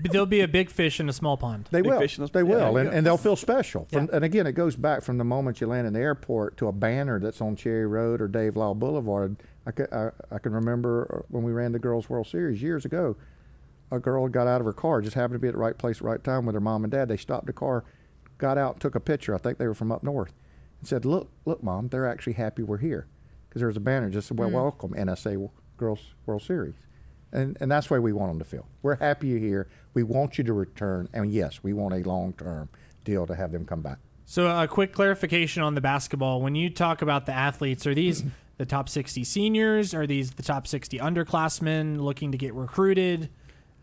But 0.00 0.12
There'll 0.12 0.26
be 0.26 0.40
a 0.40 0.48
big 0.48 0.70
fish 0.70 1.00
in 1.00 1.08
a 1.08 1.12
small 1.12 1.36
pond. 1.36 1.68
they 1.70 1.82
Big 1.82 1.90
will. 1.90 1.98
fish 2.00 2.16
in 2.18 2.24
the- 2.24 2.30
They 2.30 2.40
yeah, 2.40 2.44
will, 2.68 2.74
there 2.74 2.86
and, 2.86 2.94
and 2.94 3.06
they'll 3.06 3.16
feel 3.18 3.36
special. 3.36 3.86
From, 3.90 4.04
Yeah. 4.06 4.16
And 4.16 4.24
again, 4.24 4.46
it 4.46 4.52
goes 4.52 4.76
back 4.76 5.02
from 5.02 5.18
the 5.18 5.24
moment 5.24 5.60
you 5.60 5.66
land 5.66 5.86
in 5.86 5.92
the 5.92 6.00
airport 6.00 6.56
to 6.58 6.68
a 6.68 6.72
banner 6.72 7.18
that's 7.20 7.40
on 7.40 7.56
Cherry 7.56 7.86
Road 7.86 8.20
or 8.20 8.28
Dave 8.28 8.56
Lyle 8.56 8.74
Boulevard. 8.74 9.36
I, 9.66 9.72
ca- 9.72 9.86
I, 10.30 10.34
I 10.36 10.38
can 10.38 10.52
remember 10.52 11.24
when 11.28 11.42
we 11.42 11.52
ran 11.52 11.72
the 11.72 11.78
Girls 11.78 12.08
World 12.08 12.26
Series 12.28 12.62
years 12.62 12.84
ago. 12.84 13.16
A 13.90 13.98
girl 13.98 14.28
got 14.28 14.46
out 14.46 14.60
of 14.60 14.66
her 14.66 14.72
car, 14.72 15.00
just 15.00 15.14
happened 15.14 15.34
to 15.34 15.38
be 15.38 15.48
at 15.48 15.54
the 15.54 15.60
right 15.60 15.76
place 15.76 15.96
at 15.96 16.02
the 16.02 16.08
right 16.08 16.22
time 16.22 16.46
with 16.46 16.54
her 16.54 16.60
mom 16.60 16.84
and 16.84 16.90
dad. 16.90 17.08
They 17.08 17.16
stopped 17.16 17.46
the 17.46 17.52
car, 17.54 17.84
got 18.38 18.56
out, 18.58 18.80
took 18.80 18.94
a 18.94 19.00
picture. 19.00 19.34
I 19.34 19.38
think 19.38 19.58
they 19.58 19.66
were 19.66 19.74
from 19.74 19.90
up 19.90 20.02
north, 20.02 20.34
and 20.80 20.86
said, 20.88 21.04
"Look, 21.06 21.30
look, 21.46 21.62
mom, 21.62 21.88
they're 21.88 22.06
actually 22.06 22.34
happy 22.34 22.62
we're 22.62 22.76
here." 22.78 23.06
Because 23.48 23.60
there 23.60 23.66
was 23.68 23.78
a 23.78 23.80
banner 23.80 24.10
just 24.10 24.28
said, 24.28 24.38
"Well, 24.38 24.50
welcome 24.50 24.92
NSA 24.92 25.48
Girls 25.78 26.12
World 26.26 26.42
Series." 26.42 26.74
And, 27.32 27.56
and 27.60 27.70
that's 27.70 27.88
the 27.88 27.94
way 27.94 28.00
we 28.00 28.12
want 28.12 28.30
them 28.30 28.38
to 28.38 28.44
feel. 28.44 28.66
We're 28.82 28.96
happy 28.96 29.28
you're 29.28 29.38
here. 29.38 29.68
We 29.94 30.02
want 30.02 30.38
you 30.38 30.44
to 30.44 30.52
return. 30.52 31.08
And 31.12 31.30
yes, 31.32 31.62
we 31.62 31.72
want 31.72 31.94
a 31.94 31.98
long 32.08 32.32
term 32.32 32.68
deal 33.04 33.26
to 33.26 33.34
have 33.34 33.52
them 33.52 33.64
come 33.66 33.82
back. 33.82 33.98
So, 34.24 34.46
a 34.46 34.68
quick 34.68 34.92
clarification 34.92 35.62
on 35.62 35.74
the 35.74 35.80
basketball. 35.80 36.42
When 36.42 36.54
you 36.54 36.68
talk 36.68 37.00
about 37.00 37.24
the 37.26 37.32
athletes, 37.32 37.86
are 37.86 37.94
these 37.94 38.24
the 38.58 38.66
top 38.66 38.88
60 38.88 39.24
seniors? 39.24 39.94
Are 39.94 40.06
these 40.06 40.32
the 40.32 40.42
top 40.42 40.66
60 40.66 40.98
underclassmen 40.98 41.98
looking 42.00 42.32
to 42.32 42.38
get 42.38 42.52
recruited? 42.54 43.30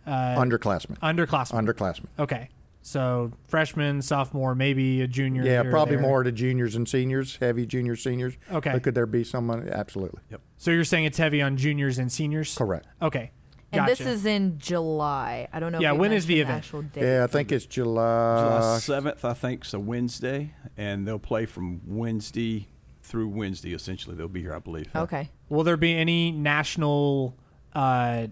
Uh, 0.05 0.35
Underclassmen. 0.35 0.99
underclassmen. 0.99 1.65
Underclassmen. 1.65 2.05
okay. 2.19 2.49
So, 2.83 3.31
freshman, 3.47 4.03
sophomore, 4.03 4.53
maybe 4.53 5.01
a 5.01 5.07
junior. 5.07 5.41
Yeah, 5.43 5.63
probably 5.63 5.95
there. 5.95 6.03
more 6.05 6.21
to 6.21 6.31
juniors 6.31 6.75
and 6.75 6.87
seniors, 6.87 7.37
heavy 7.37 7.65
juniors, 7.65 8.03
seniors. 8.03 8.35
Okay. 8.51 8.73
But 8.73 8.83
could 8.83 8.93
there 8.93 9.07
be 9.07 9.23
someone? 9.23 9.67
Absolutely. 9.67 10.21
Yep. 10.29 10.41
So, 10.59 10.69
you're 10.69 10.83
saying 10.83 11.05
it's 11.05 11.17
heavy 11.17 11.41
on 11.41 11.57
juniors 11.57 11.97
and 11.97 12.11
seniors? 12.11 12.55
Correct. 12.55 12.85
Okay. 13.01 13.31
And 13.79 13.87
this 13.87 14.01
is 14.01 14.25
in 14.25 14.57
July. 14.59 15.47
I 15.53 15.59
don't 15.59 15.71
know. 15.71 15.79
Yeah, 15.79 15.93
if 15.93 15.99
when 15.99 16.11
is 16.11 16.25
the 16.25 16.35
mentioned 16.43 16.49
event? 16.49 16.65
Actual 16.65 16.81
date. 16.83 17.03
Yeah, 17.03 17.23
I 17.23 17.27
think 17.27 17.51
it's 17.51 17.65
July. 17.65 18.41
July 18.41 18.79
seventh, 18.79 19.25
I 19.25 19.33
think, 19.33 19.65
is 19.65 19.73
a 19.73 19.79
Wednesday, 19.79 20.53
and 20.77 21.07
they'll 21.07 21.19
play 21.19 21.45
from 21.45 21.81
Wednesday 21.85 22.67
through 23.03 23.27
Wednesday. 23.29 23.73
Essentially, 23.73 24.15
they'll 24.15 24.27
be 24.27 24.41
here, 24.41 24.53
I 24.55 24.59
believe. 24.59 24.87
Okay. 24.95 25.29
Will 25.49 25.63
there 25.63 25.77
be 25.77 25.93
any 25.95 26.31
national? 26.31 27.35
Uh, 27.75 27.79
I 27.79 28.29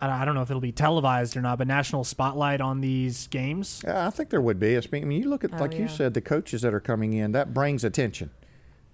I 0.00 0.24
don't 0.26 0.34
know 0.34 0.42
if 0.42 0.50
it'll 0.50 0.60
be 0.60 0.72
televised 0.72 1.36
or 1.36 1.40
not, 1.42 1.56
but 1.58 1.66
national 1.66 2.04
spotlight 2.04 2.60
on 2.60 2.80
these 2.80 3.26
games. 3.28 3.82
Yeah, 3.84 4.06
I 4.06 4.10
think 4.10 4.28
there 4.30 4.40
would 4.42 4.58
be. 4.60 4.74
It's- 4.74 4.88
I 4.92 5.04
mean, 5.04 5.22
you 5.22 5.28
look 5.30 5.42
at, 5.42 5.54
Oh, 5.54 5.56
like 5.58 5.78
you 5.78 5.88
said, 5.88 6.12
the 6.14 6.20
coaches 6.20 6.62
that 6.62 6.74
are 6.74 6.80
coming 6.80 7.12
in, 7.14 7.32
that 7.32 7.54
brings 7.54 7.82
attention. 7.82 8.30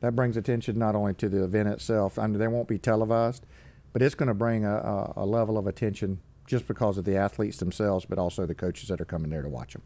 That 0.01 0.15
brings 0.17 0.37
attention 0.37 0.79
not 0.79 0.95
only 0.95 1.15
to 1.15 1.29
the 1.29 1.45
event 1.45 1.69
itself, 1.69 2.19
I 2.19 2.27
mean, 2.27 2.39
they 2.39 2.49
won't 2.49 2.69
be 2.69 2.79
televised, 2.79 3.47
but 3.93 4.03
it's 4.03 4.15
going 4.15 4.29
to 4.29 4.35
bring 4.35 4.65
a, 4.65 4.75
a, 4.77 5.13
a 5.19 5.27
level 5.27 5.59
of 5.59 5.67
attention 5.67 6.21
just 6.47 6.67
because 6.67 6.99
of 6.99 7.05
the 7.05 7.17
athletes 7.17 7.59
themselves, 7.59 8.05
but 8.05 8.19
also 8.19 8.47
the 8.47 8.55
coaches 8.55 8.89
that 8.89 9.01
are 9.01 9.05
coming 9.05 9.31
there 9.31 9.43
to 9.43 9.49
watch 9.49 9.73
them. 9.75 9.83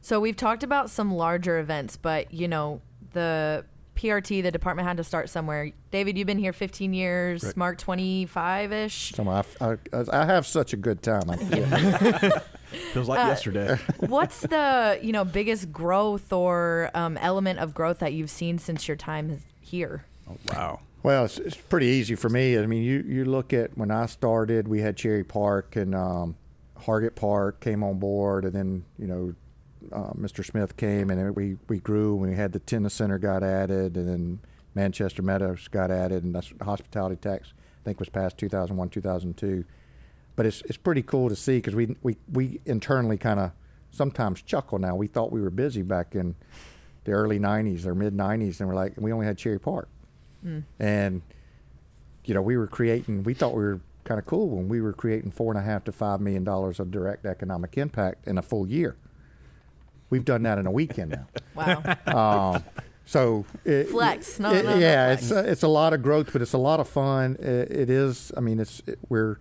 So 0.00 0.20
we've 0.20 0.36
talked 0.36 0.62
about 0.62 0.90
some 0.90 1.14
larger 1.14 1.58
events, 1.58 1.96
but 1.96 2.32
you 2.32 2.46
know 2.46 2.82
the 3.14 3.64
PRT, 3.96 4.42
the 4.42 4.50
department 4.50 4.86
had 4.88 4.96
to 4.98 5.04
start 5.04 5.30
somewhere. 5.30 5.70
David, 5.92 6.18
you've 6.18 6.26
been 6.26 6.38
here 6.38 6.52
15 6.52 6.92
years. 6.92 7.56
Mark, 7.56 7.78
25 7.78 8.72
ish. 8.72 9.12
So 9.14 9.26
I, 9.28 9.44
I, 9.60 9.76
I 10.12 10.24
have 10.26 10.46
such 10.46 10.72
a 10.72 10.76
good 10.76 11.00
time. 11.02 11.30
I 11.30 11.36
feel. 11.36 12.40
Feels 12.92 13.08
Uh, 13.08 13.12
like 13.12 13.18
yesterday. 13.28 13.78
What's 14.00 14.40
the 14.40 14.98
you 15.00 15.12
know 15.12 15.24
biggest 15.24 15.70
growth 15.72 16.32
or 16.32 16.90
um, 16.94 17.16
element 17.18 17.60
of 17.60 17.72
growth 17.72 18.00
that 18.00 18.12
you've 18.12 18.30
seen 18.30 18.58
since 18.58 18.88
your 18.88 18.96
time 18.96 19.40
here? 19.60 20.04
Oh, 20.28 20.36
wow. 20.52 20.80
Well, 21.04 21.26
it's, 21.26 21.36
it's 21.36 21.54
pretty 21.56 21.86
easy 21.86 22.14
for 22.14 22.30
me. 22.30 22.58
I 22.58 22.64
mean, 22.64 22.82
you, 22.82 23.04
you 23.06 23.26
look 23.26 23.52
at 23.52 23.76
when 23.76 23.90
I 23.90 24.06
started, 24.06 24.66
we 24.66 24.80
had 24.80 24.96
Cherry 24.96 25.22
Park 25.22 25.76
and 25.76 25.94
um, 25.94 26.34
Hargett 26.80 27.14
Park 27.14 27.60
came 27.60 27.84
on 27.84 27.98
board, 27.98 28.46
and 28.46 28.54
then 28.54 28.84
you 28.98 29.06
know 29.06 29.34
uh, 29.92 30.14
Mr. 30.14 30.42
Smith 30.42 30.78
came, 30.78 31.10
and 31.10 31.36
we 31.36 31.58
we 31.68 31.78
grew. 31.78 32.18
and 32.22 32.30
We 32.30 32.36
had 32.36 32.52
the 32.52 32.58
tennis 32.58 32.94
center 32.94 33.18
got 33.18 33.42
added, 33.42 33.98
and 33.98 34.08
then 34.08 34.38
Manchester 34.74 35.20
Meadows 35.20 35.68
got 35.68 35.90
added, 35.90 36.24
and 36.24 36.34
that's 36.34 36.50
hospitality 36.62 37.16
tax. 37.16 37.52
I 37.52 37.84
think 37.84 38.00
was 38.00 38.08
passed 38.08 38.38
2001, 38.38 38.88
2002. 38.88 39.62
but 40.36 40.46
it's 40.46 40.62
it's 40.62 40.78
pretty 40.78 41.02
cool 41.02 41.28
to 41.28 41.36
see 41.36 41.58
because 41.58 41.74
we 41.74 41.96
we 42.02 42.16
we 42.32 42.60
internally 42.64 43.18
kind 43.18 43.40
of 43.40 43.52
sometimes 43.90 44.40
chuckle 44.40 44.78
now. 44.78 44.96
We 44.96 45.06
thought 45.08 45.32
we 45.32 45.42
were 45.42 45.50
busy 45.50 45.82
back 45.82 46.14
in 46.14 46.34
the 47.04 47.12
early 47.12 47.38
'90s 47.38 47.84
or 47.84 47.94
mid 47.94 48.16
'90s, 48.16 48.60
and 48.60 48.70
we're 48.70 48.74
like, 48.74 48.94
we 48.96 49.12
only 49.12 49.26
had 49.26 49.36
Cherry 49.36 49.60
Park, 49.60 49.90
and 50.78 51.22
you 52.24 52.34
know 52.34 52.42
we 52.42 52.56
were 52.56 52.66
creating. 52.66 53.22
We 53.22 53.34
thought 53.34 53.54
we 53.54 53.62
were 53.62 53.80
kind 54.04 54.18
of 54.18 54.26
cool 54.26 54.48
when 54.50 54.68
we 54.68 54.80
were 54.80 54.92
creating 54.92 55.30
four 55.30 55.50
and 55.52 55.58
a 55.58 55.64
half 55.64 55.84
to 55.84 55.92
five 55.92 56.20
million 56.20 56.44
dollars 56.44 56.78
of 56.80 56.90
direct 56.90 57.24
economic 57.26 57.76
impact 57.78 58.26
in 58.28 58.36
a 58.38 58.42
full 58.42 58.66
year. 58.68 58.96
We've 60.10 60.24
done 60.24 60.42
that 60.44 60.58
in 60.58 60.66
a 60.66 60.70
weekend 60.70 61.12
now. 61.12 61.26
Wow. 62.06 62.54
Um, 62.56 62.64
so 63.06 63.44
it, 63.64 63.88
Flex. 63.90 64.38
No, 64.40 64.52
it- 64.52 64.64
no, 64.64 64.70
no 64.74 64.78
yeah, 64.78 65.08
flex. 65.16 65.22
it's 65.22 65.30
a, 65.32 65.50
it's 65.50 65.62
a 65.62 65.68
lot 65.68 65.92
of 65.92 66.02
growth, 66.02 66.30
but 66.32 66.42
it's 66.42 66.52
a 66.52 66.58
lot 66.58 66.80
of 66.80 66.88
fun. 66.88 67.36
It, 67.38 67.70
it 67.70 67.90
is. 67.90 68.32
I 68.36 68.40
mean, 68.40 68.58
it's 68.60 68.82
it, 68.86 68.98
we're 69.08 69.38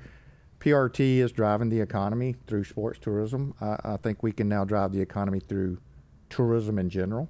PRT 0.59 1.17
is 1.17 1.31
driving 1.31 1.69
the 1.69 1.81
economy 1.81 2.35
through 2.47 2.63
sports 2.65 2.99
tourism. 2.99 3.53
I, 3.59 3.77
I 3.83 3.97
think 3.97 4.21
we 4.23 4.31
can 4.31 4.47
now 4.47 4.63
drive 4.63 4.91
the 4.93 5.01
economy 5.01 5.39
through 5.39 5.79
tourism 6.29 6.77
in 6.79 6.89
general. 6.89 7.29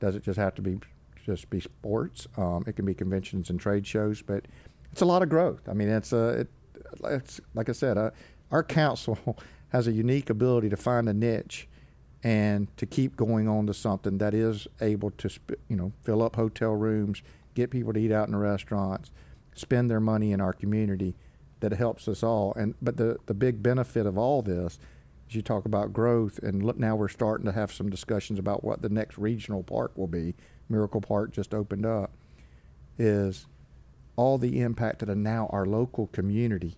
Does 0.00 0.16
it 0.16 0.22
just 0.22 0.38
have 0.38 0.54
to 0.56 0.62
be 0.62 0.80
just 1.24 1.50
be 1.50 1.60
sports? 1.60 2.26
Um, 2.36 2.64
it 2.66 2.76
can 2.76 2.84
be 2.84 2.94
conventions 2.94 3.50
and 3.50 3.58
trade 3.58 3.86
shows, 3.86 4.22
but 4.22 4.46
it's 4.92 5.00
a 5.00 5.06
lot 5.06 5.22
of 5.22 5.28
growth. 5.28 5.68
I 5.68 5.72
mean, 5.72 5.88
it's 5.88 6.12
a 6.12 6.40
it, 6.40 6.48
it's 7.04 7.40
like 7.54 7.68
I 7.68 7.72
said, 7.72 7.98
uh, 7.98 8.10
our 8.50 8.62
council 8.62 9.38
has 9.70 9.86
a 9.86 9.92
unique 9.92 10.30
ability 10.30 10.68
to 10.68 10.76
find 10.76 11.08
a 11.08 11.14
niche 11.14 11.68
and 12.22 12.74
to 12.76 12.86
keep 12.86 13.16
going 13.16 13.48
on 13.48 13.66
to 13.66 13.74
something 13.74 14.18
that 14.18 14.34
is 14.34 14.66
able 14.80 15.10
to 15.12 15.28
sp- 15.28 15.60
you 15.68 15.76
know 15.76 15.92
fill 16.02 16.22
up 16.22 16.36
hotel 16.36 16.72
rooms, 16.72 17.22
get 17.54 17.70
people 17.70 17.92
to 17.92 18.00
eat 18.00 18.12
out 18.12 18.28
in 18.28 18.32
the 18.32 18.38
restaurants, 18.38 19.10
spend 19.54 19.90
their 19.90 20.00
money 20.00 20.32
in 20.32 20.40
our 20.40 20.52
community 20.52 21.14
that 21.60 21.72
helps 21.72 22.08
us 22.08 22.22
all. 22.22 22.52
And 22.54 22.74
but 22.82 22.96
the 22.96 23.18
the 23.26 23.34
big 23.34 23.62
benefit 23.62 24.06
of 24.06 24.18
all 24.18 24.42
this 24.42 24.78
is 25.28 25.34
you 25.34 25.42
talk 25.42 25.64
about 25.64 25.92
growth 25.92 26.38
and 26.38 26.62
look 26.62 26.78
now 26.78 26.94
we're 26.94 27.08
starting 27.08 27.46
to 27.46 27.52
have 27.52 27.72
some 27.72 27.90
discussions 27.90 28.38
about 28.38 28.64
what 28.64 28.82
the 28.82 28.88
next 28.88 29.18
regional 29.18 29.62
park 29.62 29.92
will 29.96 30.06
be. 30.06 30.34
Miracle 30.68 31.00
Park 31.00 31.32
just 31.32 31.54
opened 31.54 31.86
up 31.86 32.10
is 32.98 33.46
all 34.16 34.38
the 34.38 34.60
impact 34.60 35.00
that 35.00 35.14
now 35.14 35.48
our 35.52 35.66
local 35.66 36.06
community 36.08 36.76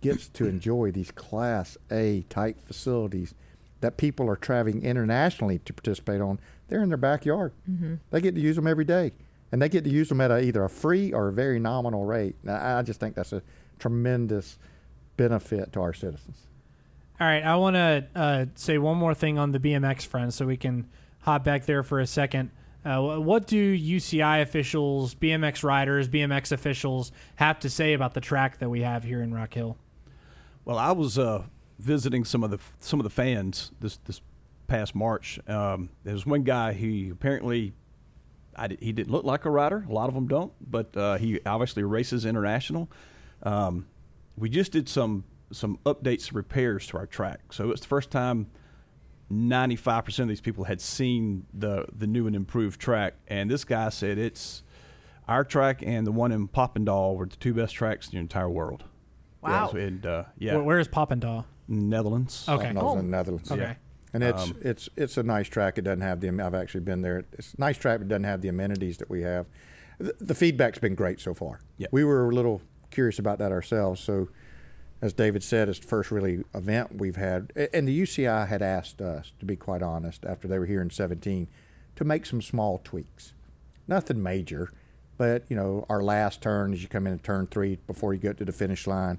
gets 0.00 0.28
to 0.28 0.46
enjoy 0.46 0.90
these 0.90 1.10
class 1.10 1.76
A 1.90 2.24
type 2.28 2.64
facilities 2.66 3.34
that 3.80 3.96
people 3.96 4.28
are 4.28 4.36
traveling 4.36 4.82
internationally 4.82 5.58
to 5.60 5.72
participate 5.72 6.20
on. 6.20 6.40
They're 6.68 6.82
in 6.82 6.88
their 6.88 6.98
backyard. 6.98 7.52
Mm-hmm. 7.68 7.94
They 8.10 8.20
get 8.20 8.34
to 8.34 8.40
use 8.40 8.56
them 8.56 8.66
every 8.66 8.84
day, 8.84 9.12
and 9.52 9.62
they 9.62 9.68
get 9.68 9.84
to 9.84 9.90
use 9.90 10.08
them 10.08 10.20
at 10.20 10.30
a, 10.30 10.40
either 10.40 10.64
a 10.64 10.70
free 10.70 11.12
or 11.12 11.28
a 11.28 11.32
very 11.32 11.58
nominal 11.58 12.04
rate. 12.04 12.36
Now, 12.42 12.78
I 12.78 12.82
just 12.82 13.00
think 13.00 13.14
that's 13.14 13.32
a 13.32 13.42
tremendous 13.78 14.58
benefit 15.16 15.72
to 15.72 15.80
our 15.80 15.92
citizens. 15.92 16.38
All 17.20 17.26
right, 17.26 17.42
I 17.42 17.56
want 17.56 17.74
to 17.74 18.06
uh, 18.14 18.46
say 18.54 18.78
one 18.78 18.96
more 18.96 19.14
thing 19.14 19.38
on 19.38 19.52
the 19.52 19.58
BMX 19.58 20.06
front, 20.06 20.34
so 20.34 20.46
we 20.46 20.56
can 20.56 20.88
hop 21.20 21.44
back 21.44 21.66
there 21.66 21.82
for 21.82 21.98
a 22.00 22.06
second. 22.06 22.50
Uh, 22.84 23.18
what 23.18 23.46
do 23.46 23.76
UCI 23.76 24.40
officials, 24.40 25.14
BMX 25.14 25.64
riders, 25.64 26.08
BMX 26.08 26.52
officials 26.52 27.12
have 27.36 27.58
to 27.60 27.68
say 27.68 27.92
about 27.92 28.14
the 28.14 28.20
track 28.20 28.58
that 28.58 28.70
we 28.70 28.82
have 28.82 29.04
here 29.04 29.20
in 29.20 29.34
Rock 29.34 29.54
Hill? 29.54 29.76
Well, 30.64 30.78
I 30.78 30.92
was 30.92 31.18
uh, 31.18 31.44
visiting 31.78 32.24
some 32.24 32.44
of 32.44 32.50
the 32.50 32.58
some 32.78 33.00
of 33.00 33.04
the 33.04 33.10
fans 33.10 33.72
this 33.80 33.96
this 34.04 34.20
past 34.68 34.94
March. 34.94 35.40
Um, 35.48 35.90
there 36.04 36.12
was 36.12 36.26
one 36.26 36.42
guy 36.42 36.72
who 36.72 37.10
apparently 37.10 37.72
he 38.80 38.92
didn't 38.92 39.10
look 39.10 39.24
like 39.24 39.44
a 39.44 39.50
rider. 39.50 39.84
A 39.88 39.92
lot 39.92 40.08
of 40.08 40.14
them 40.14 40.28
don't, 40.28 40.52
but 40.60 40.96
uh, 40.96 41.16
he 41.16 41.40
obviously 41.46 41.82
races 41.84 42.24
international. 42.24 42.90
Um, 43.42 43.86
we 44.36 44.48
just 44.48 44.72
did 44.72 44.88
some 44.88 45.24
some 45.50 45.78
updates 45.84 46.34
repairs 46.34 46.86
to 46.88 46.98
our 46.98 47.06
track, 47.06 47.52
so 47.52 47.70
it's 47.70 47.80
the 47.80 47.88
first 47.88 48.10
time. 48.10 48.50
95% 49.32 50.20
of 50.20 50.28
these 50.28 50.40
people 50.40 50.64
had 50.64 50.80
seen 50.80 51.46
the 51.52 51.84
the 51.94 52.06
new 52.06 52.26
and 52.26 52.34
improved 52.34 52.80
track 52.80 53.14
and 53.26 53.50
this 53.50 53.64
guy 53.64 53.88
said 53.90 54.16
it's 54.18 54.62
our 55.26 55.44
track 55.44 55.82
and 55.84 56.06
the 56.06 56.12
one 56.12 56.32
in 56.32 56.48
Papendal 56.48 57.14
were 57.16 57.26
the 57.26 57.36
two 57.36 57.52
best 57.52 57.74
tracks 57.74 58.06
in 58.06 58.12
the 58.12 58.18
entire 58.18 58.48
world. 58.48 58.84
Wow. 59.42 59.70
Yeah, 59.74 59.80
and 59.80 60.06
uh, 60.06 60.24
yeah, 60.38 60.54
Where, 60.54 60.62
where 60.64 60.78
is 60.78 60.88
Papendal? 60.88 61.44
Netherlands. 61.68 62.46
Okay. 62.48 62.72
Those 62.72 62.98
in 62.98 63.10
Netherlands. 63.10 63.52
Okay. 63.52 63.76
And 64.14 64.24
it's 64.24 64.42
Um, 64.44 64.56
it's 64.62 64.88
it's 64.96 65.18
a 65.18 65.22
nice 65.22 65.48
track. 65.48 65.76
It 65.76 65.82
doesn't 65.82 66.00
have 66.00 66.20
the. 66.20 66.28
I've 66.30 66.54
actually 66.54 66.80
been 66.80 67.02
there. 67.02 67.26
It's 67.34 67.52
a 67.52 67.60
nice 67.60 67.76
track, 67.76 67.98
but 67.98 68.06
it 68.06 68.08
doesn't 68.08 68.24
have 68.24 68.40
the 68.40 68.48
amenities 68.48 68.96
that 68.98 69.10
we 69.10 69.20
have. 69.22 69.46
The, 69.98 70.14
the 70.18 70.34
feedback's 70.34 70.78
been 70.78 70.94
great 70.94 71.20
so 71.20 71.34
far. 71.34 71.60
Yeah. 71.76 71.88
We 71.92 72.04
were 72.04 72.30
a 72.30 72.34
little 72.34 72.62
curious 72.90 73.18
about 73.18 73.38
that 73.40 73.52
ourselves. 73.52 74.00
So, 74.00 74.28
as 75.00 75.12
David 75.12 75.42
said, 75.42 75.68
it's 75.68 75.78
the 75.78 75.86
first 75.86 76.10
really 76.10 76.44
event 76.54 76.96
we've 76.96 77.16
had, 77.16 77.52
and 77.72 77.86
the 77.86 78.02
UCI 78.02 78.48
had 78.48 78.62
asked 78.62 79.00
us, 79.00 79.32
to 79.38 79.46
be 79.46 79.56
quite 79.56 79.82
honest, 79.82 80.24
after 80.24 80.48
they 80.48 80.58
were 80.58 80.66
here 80.66 80.82
in 80.82 80.90
17, 80.90 81.48
to 81.96 82.04
make 82.04 82.26
some 82.26 82.42
small 82.42 82.80
tweaks. 82.82 83.32
Nothing 83.86 84.22
major, 84.22 84.70
but 85.16 85.44
you 85.48 85.56
know, 85.56 85.86
our 85.88 86.02
last 86.02 86.42
turn 86.42 86.72
as 86.72 86.82
you 86.82 86.88
come 86.88 87.06
into 87.06 87.22
turn 87.22 87.46
three 87.46 87.78
before 87.86 88.12
you 88.12 88.20
get 88.20 88.38
to 88.38 88.44
the 88.44 88.52
finish 88.52 88.86
line 88.86 89.18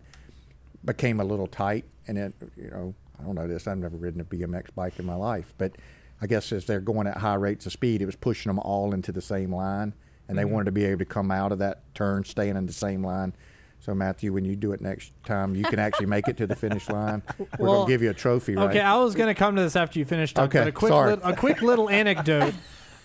became 0.85 1.19
a 1.19 1.23
little 1.23 1.47
tight, 1.47 1.85
and 2.07 2.17
it, 2.17 2.33
you 2.55 2.69
know, 2.69 2.93
I 3.19 3.23
don't 3.23 3.35
know 3.35 3.47
this. 3.47 3.67
I've 3.67 3.77
never 3.77 3.97
ridden 3.97 4.21
a 4.21 4.25
BMX 4.25 4.67
bike 4.75 4.99
in 4.99 5.05
my 5.05 5.15
life, 5.15 5.53
but 5.57 5.73
I 6.21 6.27
guess 6.27 6.51
as 6.51 6.65
they're 6.65 6.79
going 6.81 7.07
at 7.07 7.17
high 7.17 7.35
rates 7.35 7.65
of 7.65 7.71
speed, 7.71 8.01
it 8.01 8.05
was 8.05 8.15
pushing 8.15 8.49
them 8.49 8.59
all 8.59 8.93
into 8.93 9.11
the 9.11 9.21
same 9.21 9.53
line, 9.53 9.93
and 10.27 10.37
they 10.37 10.43
Mhm. 10.43 10.51
wanted 10.51 10.65
to 10.65 10.71
be 10.71 10.85
able 10.85 10.99
to 10.99 11.05
come 11.05 11.31
out 11.31 11.51
of 11.51 11.59
that 11.59 11.81
turn 11.95 12.23
staying 12.25 12.55
in 12.57 12.65
the 12.65 12.73
same 12.73 13.03
line. 13.03 13.33
So 13.81 13.95
Matthew, 13.95 14.33
when 14.33 14.43
you 14.45 14.55
do 14.55 14.73
it 14.73 14.81
next 14.81 15.13
time, 15.23 15.55
you 15.55 15.63
can 15.63 15.79
actually 15.79 16.05
make 16.07 16.27
it 16.27 16.37
to 16.37 16.47
the 16.47 16.55
finish 16.55 16.89
line. 16.89 17.21
We're 17.37 17.45
Well, 17.67 17.73
gonna 17.81 17.87
give 17.87 18.01
you 18.01 18.09
a 18.09 18.13
trophy, 18.13 18.55
right? 18.55 18.69
Okay, 18.69 18.81
I 18.81 18.97
was 18.97 19.15
going 19.15 19.27
to 19.33 19.33
come 19.33 19.55
to 19.55 19.61
this 19.61 19.75
after 19.75 19.99
you 19.99 20.05
finished 20.05 20.37
up. 20.37 20.49
Okay, 20.49 20.59
but 20.59 20.67
a 20.67 20.71
quick, 20.73 20.89
sorry. 20.89 21.11
lit- 21.11 21.21
a 21.23 21.33
quick 21.35 21.61
little 21.61 21.89
anecdote. 21.89 22.53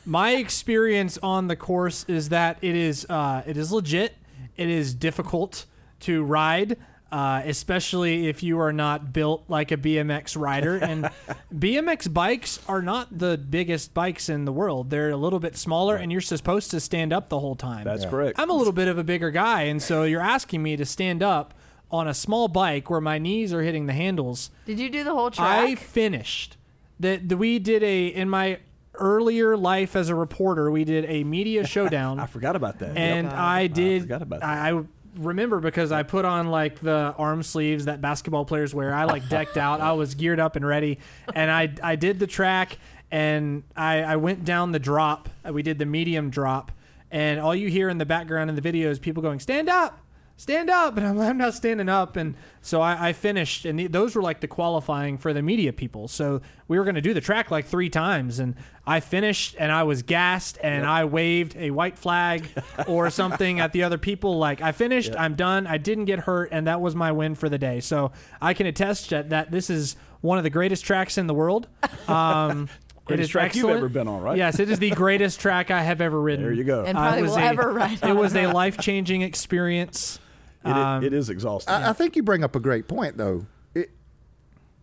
My 0.04 0.32
experience 0.32 1.16
on 1.22 1.46
the 1.46 1.56
course 1.56 2.04
is 2.08 2.28
that 2.30 2.58
it 2.60 2.74
is 2.76 3.06
uh, 3.08 3.42
it 3.46 3.56
is 3.56 3.70
legit. 3.72 4.14
It 4.56 4.68
is 4.68 4.94
difficult 4.94 5.66
to 6.00 6.22
ride, 6.24 6.76
uh, 7.14 7.42
especially 7.44 8.27
if 8.27 8.42
you 8.42 8.59
are 8.59 8.72
not 8.72 9.12
built 9.12 9.44
like 9.46 9.70
a 9.70 9.77
BMX 9.77 10.37
rider. 10.37 10.74
And 10.77 11.09
BMX 11.55 12.12
bikes 12.12 12.59
are 12.68 12.83
not 12.83 13.16
the 13.18 13.38
biggest 13.38 13.94
bikes 13.94 14.29
in 14.29 14.44
the 14.46 14.53
world. 14.53 14.90
They're 14.90 15.11
a 15.11 15.16
little 15.16 15.38
bit 15.38 15.57
smaller, 15.57 15.94
and 15.94 16.11
you're 16.11 16.20
supposed 16.20 16.72
to 16.72 16.81
stand 16.81 17.12
up 17.12 17.29
the 17.29 17.38
whole 17.38 17.55
time. 17.55 17.85
That's 17.85 18.03
Yeah. 18.03 18.11
correct. 18.11 18.40
I'm 18.40 18.50
a 18.50 18.55
little 18.55 18.72
bit 18.72 18.88
of 18.88 18.98
a 18.98 19.05
bigger 19.05 19.31
guy, 19.31 19.62
and 19.62 19.81
so 19.81 20.03
you're 20.03 20.20
asking 20.20 20.62
me 20.64 20.77
to 20.77 20.85
stand 20.85 21.22
up 21.22 21.55
on 21.88 22.09
a 22.09 22.14
small 22.14 22.48
bike 22.48 22.90
where 22.90 23.00
my 23.00 23.18
knees 23.18 23.53
are 23.53 23.62
hitting 23.62 23.87
the 23.87 23.92
handles. 23.92 24.50
Did 24.66 24.81
you 24.81 24.90
do 24.90 25.05
the 25.05 25.14
whole 25.14 25.31
track? 25.31 25.68
I 25.68 25.74
finished. 25.77 26.57
That 26.98 27.29
that 27.29 27.37
we 27.37 27.61
did 27.61 27.85
a 27.85 28.07
in 28.09 28.29
my 28.29 28.59
earlier 28.94 29.57
life 29.57 29.94
as 29.94 30.09
a 30.09 30.14
reporter, 30.16 30.68
we 30.70 30.83
did 30.85 31.05
a 31.07 31.22
media 31.22 31.64
showdown. 31.74 32.18
I 32.18 32.27
forgot 32.27 32.57
about 32.57 32.81
that. 32.81 32.96
and 32.96 33.27
Yep. 33.29 33.37
I 33.37 33.66
did. 33.68 34.03
forgot 34.03 34.22
about 34.22 34.40
that. 34.40 34.48
I, 34.48 34.70
I 34.79 34.83
remember 35.16 35.61
because 35.61 35.92
I 35.92 36.03
put 36.03 36.24
on 36.24 36.48
like 36.48 36.81
the 36.81 37.14
arm 37.16 37.42
sleeves 37.42 37.87
that 37.87 38.00
basketball 38.00 38.44
players 38.44 38.74
wear. 38.74 38.94
I 38.94 39.05
like 39.05 39.29
decked 39.29 39.57
out. 39.57 39.81
I 39.81 39.92
was 39.92 40.14
geared 40.14 40.40
up 40.40 40.57
and 40.57 40.66
ready, 40.66 40.98
and 41.35 41.50
I 41.50 41.74
I 41.83 41.96
did 41.96 42.18
the 42.18 42.27
track 42.27 42.79
and 43.11 43.62
I 43.77 44.03
I 44.03 44.16
went 44.16 44.44
down 44.44 44.72
the 44.72 44.79
drop. 44.79 45.29
We 45.48 45.62
did 45.62 45.79
the 45.79 45.87
medium 45.87 46.31
drop, 46.31 46.72
and 47.11 47.40
all 47.40 47.55
you 47.55 47.68
hear 47.68 47.88
in 47.88 47.98
the 47.98 48.07
background 48.07 48.50
in 48.50 48.57
the 48.57 48.62
video 48.62 48.90
is 48.90 48.98
people 48.98 49.22
going 49.22 49.40
stand 49.40 49.68
up. 49.68 50.03
Stand 50.36 50.68
up, 50.68 50.96
and 50.96 51.06
I'm, 51.06 51.20
I'm 51.20 51.38
not 51.38 51.54
standing 51.54 51.88
up, 51.88 52.16
and 52.16 52.34
so 52.60 52.80
I, 52.80 53.08
I 53.10 53.12
finished, 53.12 53.64
and 53.64 53.78
the, 53.78 53.86
those 53.86 54.16
were 54.16 54.20
like 54.20 54.40
the 54.40 54.48
qualifying 54.48 55.16
for 55.16 55.32
the 55.32 55.40
media 55.42 55.72
people. 55.72 56.08
So 56.08 56.40
we 56.66 56.76
were 56.76 56.82
going 56.84 56.96
to 56.96 57.00
do 57.00 57.14
the 57.14 57.20
track 57.20 57.52
like 57.52 57.66
three 57.66 57.88
times, 57.88 58.40
and 58.40 58.56
I 58.84 58.98
finished, 58.98 59.54
and 59.60 59.70
I 59.70 59.84
was 59.84 60.02
gassed, 60.02 60.58
and 60.60 60.84
I 60.84 61.04
waved 61.04 61.56
a 61.56 61.70
white 61.70 61.96
flag 61.96 62.48
or 62.88 63.10
something 63.20 63.60
at 63.60 63.72
the 63.72 63.84
other 63.84 63.96
people. 63.96 64.36
Like 64.36 64.60
I 64.60 64.72
finished, 64.72 65.10
Yep. 65.10 65.20
I'm 65.20 65.34
done, 65.36 65.68
I 65.68 65.78
didn't 65.78 66.06
get 66.06 66.18
hurt, 66.18 66.48
and 66.50 66.66
that 66.66 66.80
was 66.80 66.96
my 66.96 67.12
win 67.12 67.36
for 67.36 67.48
the 67.48 67.58
day. 67.58 67.78
So 67.78 68.10
I 68.42 68.54
can 68.54 68.66
attest 68.66 69.10
that, 69.10 69.30
that 69.30 69.52
this 69.52 69.70
is 69.70 69.94
one 70.20 70.36
of 70.36 70.42
the 70.44 70.50
greatest 70.50 70.84
tracks 70.84 71.16
in 71.16 71.26
the 71.28 71.34
world. 71.34 71.68
Um, 72.08 72.68
Greatest 73.06 73.26
is 73.28 73.30
track 73.30 73.54
you've 73.54 73.68
ever 73.68 73.88
been 73.90 74.08
on, 74.08 74.22
right? 74.22 74.36
Yes, 74.38 74.58
it 74.58 74.70
is 74.70 74.78
the 74.78 74.90
greatest 74.94 75.38
track 75.38 75.70
I 75.70 75.82
have 75.82 76.00
ever 76.00 76.18
ridden. 76.20 76.42
There 76.42 76.54
you 76.54 76.64
go. 76.64 76.84
And 76.84 76.96
probably 76.96 77.18
it 77.18 77.22
was 77.22 77.30
will 77.32 77.38
a- 77.38 77.42
ever 77.42 77.72
ride 77.72 78.02
It 78.02 78.16
was 78.16 78.34
a 78.34 78.46
life 78.46 78.78
changing 78.78 79.20
experience. 79.22 80.18
It, 80.64 80.70
Um, 80.70 81.05
it 81.05 81.12
is 81.12 81.29
exhausting. 81.31 81.75
I, 81.75 81.90
I 81.90 81.92
think 81.92 82.17
you 82.17 82.23
bring 82.23 82.42
up 82.44 82.56
a 82.56 82.60
great 82.60 82.88
point, 82.88 83.17
though. 83.17 83.46
It, 83.75 83.90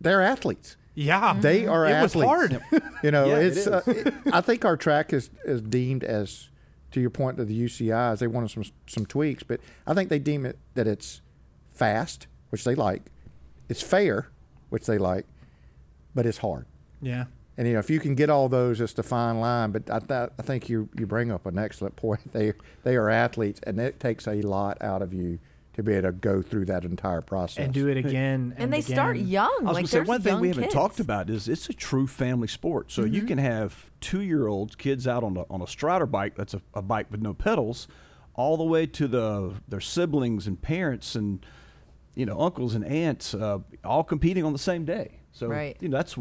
they're 0.00 0.22
athletes. 0.22 0.76
Yeah, 0.94 1.34
They 1.40 1.66
are 1.66 1.86
It 1.86 2.02
was 2.02 2.12
hard. 2.12 2.60
You 3.02 3.10
know, 3.10 3.24
Yeah, 3.26 3.38
it 3.38 3.56
it's. 3.56 3.66
Uh, 3.66 3.82
it- 3.86 4.14
I 4.32 4.40
think 4.40 4.64
our 4.64 4.76
track 4.76 5.12
is, 5.12 5.30
is 5.44 5.60
deemed 5.62 6.04
as, 6.04 6.50
to 6.92 7.00
your 7.00 7.10
point 7.10 7.38
to 7.38 7.44
the 7.44 7.64
UCIs, 7.64 8.18
they 8.18 8.26
wanted 8.26 8.50
some 8.50 8.64
some 8.86 9.06
tweaks, 9.06 9.42
but 9.42 9.60
I 9.86 9.94
think 9.94 10.08
they 10.10 10.18
deem 10.18 10.44
it 10.46 10.58
that 10.74 10.86
it's 10.86 11.20
fast, 11.74 12.26
which 12.50 12.64
they 12.64 12.74
like, 12.74 13.02
it's 13.68 13.80
fair, 13.82 14.28
which 14.68 14.84
they 14.86 14.98
like, 14.98 15.24
but 16.14 16.26
it's 16.26 16.38
hard. 16.38 16.66
Yeah. 17.00 17.24
And 17.56 17.66
you 17.66 17.72
know, 17.74 17.80
if 17.80 17.90
you 17.90 17.98
can 18.00 18.14
get 18.14 18.28
all 18.30 18.48
those, 18.48 18.80
it's 18.80 18.92
the 18.92 19.02
fine 19.02 19.40
line. 19.40 19.72
But 19.72 19.90
I, 19.90 19.98
th- 19.98 20.30
I 20.38 20.42
think 20.42 20.68
you 20.68 20.88
you 20.98 21.06
bring 21.06 21.30
up 21.32 21.46
an 21.46 21.58
excellent 21.58 21.96
point. 21.96 22.20
They 22.32 22.52
they 22.82 22.96
are 22.96 23.08
athletes, 23.10 23.60
and 23.66 23.80
it 23.80 23.98
takes 23.98 24.26
a 24.28 24.40
lot 24.42 24.80
out 24.82 25.00
of 25.02 25.12
you 25.14 25.38
to 25.74 25.82
be 25.82 25.92
able 25.94 26.08
to 26.08 26.12
go 26.12 26.42
through 26.42 26.66
that 26.66 26.84
entire 26.84 27.22
process 27.22 27.64
and 27.64 27.72
do 27.72 27.88
it 27.88 27.96
again. 27.96 28.54
And, 28.58 28.72
they 28.72 28.78
again. 28.80 28.94
start 28.94 29.16
young. 29.16 29.50
I 29.60 29.62
was 29.62 29.64
like 29.64 29.74
going 29.74 29.84
to 29.84 29.90
say 29.90 30.00
one 30.00 30.20
thing 30.20 30.38
we 30.40 30.48
haven't 30.48 30.64
kids. 30.64 30.74
talked 30.74 31.00
about 31.00 31.30
is 31.30 31.48
it's 31.48 31.68
a 31.68 31.72
true 31.72 32.06
family 32.06 32.48
sport. 32.48 32.92
So 32.92 33.04
you 33.04 33.22
can 33.22 33.38
have 33.38 33.90
two-year-olds, 34.00 34.76
kids 34.76 35.06
out 35.08 35.24
on 35.24 35.36
a, 35.36 35.44
on 35.50 35.62
a 35.62 35.66
Strider 35.66 36.06
bike 36.06 36.34
that's 36.36 36.52
a, 36.54 36.60
a 36.74 36.82
bike 36.82 37.06
with 37.10 37.22
no 37.22 37.32
pedals, 37.32 37.88
all 38.34 38.56
the 38.56 38.64
way 38.64 38.86
to 38.86 39.06
the 39.08 39.54
their 39.68 39.80
siblings 39.80 40.46
and 40.46 40.60
parents 40.60 41.14
and 41.14 41.44
you 42.14 42.26
know 42.26 42.38
uncles 42.40 42.74
and 42.74 42.84
aunts, 42.84 43.32
uh, 43.34 43.58
all 43.84 44.04
competing 44.04 44.44
on 44.44 44.52
the 44.52 44.58
same 44.58 44.84
day. 44.84 45.20
So 45.32 45.46
Right. 45.48 45.76
you 45.80 45.88
know 45.88 45.96
that's 45.96 46.16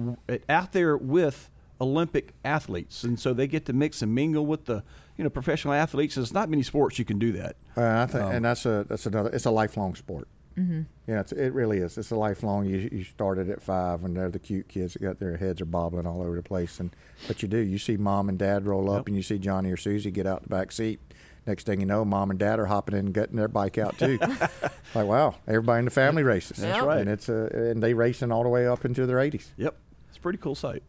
out 0.47 0.72
there 0.72 0.95
with 0.95 1.49
Olympic 1.82 2.34
athletes, 2.45 3.04
and 3.04 3.20
so 3.20 3.34
they 3.34 3.47
get 3.47 3.66
to 3.66 3.74
mix 3.74 4.02
and 4.02 4.14
mingle 4.16 4.45
with 4.45 4.66
the 4.66 4.84
you 5.18 5.24
know 5.26 5.30
professional 5.30 5.74
athletes. 5.74 6.16
There's 6.16 6.32
not 6.34 6.49
many 6.49 6.64
sports 6.64 6.97
you 6.99 7.06
can 7.06 7.20
do 7.20 7.32
that. 7.34 7.58
Uh, 7.78 8.01
I 8.01 8.05
think, 8.05 8.34
and 8.34 8.45
that's 8.45 8.65
a 8.65 8.86
that's 8.88 9.05
another. 9.05 9.30
It's 9.30 9.45
a 9.45 9.51
lifelong 9.51 9.95
sport. 9.95 10.28
Mm-hmm. 10.57 10.82
Yeah, 11.07 11.22
it's, 11.22 11.32
it 11.32 11.53
really 11.53 11.78
is. 11.78 11.97
It's 11.97 12.11
a 12.11 12.15
lifelong. 12.15 12.65
You 12.65 12.89
you 12.91 13.03
started 13.05 13.49
at 13.49 13.61
five, 13.61 14.03
and 14.03 14.15
they're 14.17 14.30
the 14.30 14.39
cute 14.39 14.67
kids 14.67 14.93
that 14.93 15.01
got 15.01 15.19
their 15.19 15.38
heads 15.38 15.61
are 15.61 15.65
bobbling 15.65 16.05
all 16.05 16.22
over 16.22 16.36
the 16.36 16.43
place. 16.43 16.80
And 16.80 16.93
but 17.28 17.41
you 17.41 17.47
do. 17.47 17.57
You 17.57 17.78
see 17.78 17.95
mom 17.97 18.28
and 18.30 18.38
dad 18.38 18.65
roll 18.65 18.89
up, 18.91 18.99
Yep. 19.01 19.07
and 19.07 19.15
you 19.15 19.24
see 19.24 19.38
Johnny 19.39 19.72
or 19.72 19.78
Susie 19.78 20.11
get 20.11 20.28
out 20.28 20.43
the 20.43 20.49
back 20.49 20.72
seat. 20.74 20.99
Next 21.47 21.65
thing 21.65 21.80
you 21.80 21.86
know, 21.88 22.05
mom 22.05 22.30
and 22.30 22.38
dad 22.39 22.59
are 22.59 22.67
hopping 22.67 22.93
in 22.95 23.05
and 23.07 23.13
getting 23.13 23.36
their 23.38 23.47
bike 23.47 23.78
out 23.78 23.97
too. 23.97 24.19
like 24.93 25.07
wow, 25.07 25.36
everybody 25.47 25.80
in 25.80 25.86
the 25.86 25.91
family 25.91 26.22
races. 26.24 26.57
That's 26.57 26.78
Yep. 26.78 26.86
right. 26.86 26.99
And 27.01 27.09
it's 27.09 27.30
uh, 27.30 27.49
and 27.53 27.82
they 27.82 27.93
racing 27.93 28.32
all 28.32 28.43
the 28.43 28.49
way 28.49 28.67
up 28.67 28.84
into 28.86 29.05
their 29.05 29.17
80s. 29.17 29.47
Yep, 29.57 29.76
it's 30.09 30.17
a 30.17 30.22
pretty 30.22 30.38
cool 30.38 30.53
sight. 30.55 30.84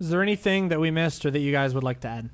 Is 0.00 0.10
there 0.10 0.20
anything 0.22 0.68
that 0.68 0.80
we 0.80 0.90
missed 0.90 1.24
or 1.24 1.30
that 1.30 1.38
you 1.38 1.52
guys 1.52 1.72
would 1.72 1.84
like 1.84 2.00
to 2.00 2.08
add? 2.08 2.30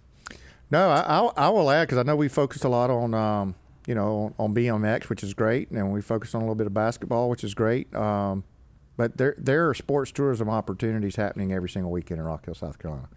No, 0.71 0.89
I, 0.91 1.01
I'll, 1.01 1.33
I 1.37 1.49
will 1.51 1.71
add 1.71 1.83
because 1.89 1.99
I 1.99 2.05
know 2.05 2.17
we 2.17 2.29
focused 2.29 2.65
a 2.65 2.69
lot 2.69 2.91
on, 2.91 3.13
um, 3.13 3.55
you 3.91 3.97
know, 3.97 4.33
on 4.39 4.55
BMX, 4.55 5.09
which 5.09 5.25
is 5.25 5.35
great, 5.35 5.69
and 5.73 5.93
we 5.93 6.01
focus 6.01 6.33
on 6.37 6.43
a 6.43 6.45
little 6.45 6.55
bit 6.55 6.69
of 6.69 6.73
basketball, 6.73 7.29
which 7.29 7.43
is 7.43 7.55
great. 7.55 7.93
Um, 7.93 8.45
but 8.97 9.17
there 9.17 9.35
there 9.37 9.69
are 9.69 9.75
sports 9.75 10.13
tourism 10.13 10.49
opportunities 10.49 11.17
happening 11.17 11.53
every 11.53 11.69
single 11.69 11.91
weekend 11.91 12.21
in 12.21 12.25
Rock 12.25 12.45
Hill, 12.45 12.55
South 12.55 12.79
Carolina, 12.79 13.09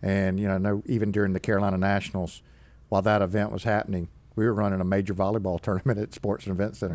and 0.00 0.38
you 0.38 0.46
know, 0.46 0.54
I 0.54 0.58
know 0.58 0.84
even 0.86 1.10
during 1.10 1.32
the 1.32 1.40
Carolina 1.40 1.76
Nationals, 1.76 2.40
while 2.88 3.02
that 3.02 3.20
event 3.20 3.50
was 3.50 3.64
happening, 3.64 4.10
we 4.36 4.44
were 4.46 4.54
running 4.54 4.80
a 4.80 4.84
major 4.84 5.12
volleyball 5.12 5.60
tournament 5.66 5.98
at 5.98 6.14
Sports 6.14 6.46
and 6.46 6.54
Event 6.54 6.76
Center. 6.76 6.94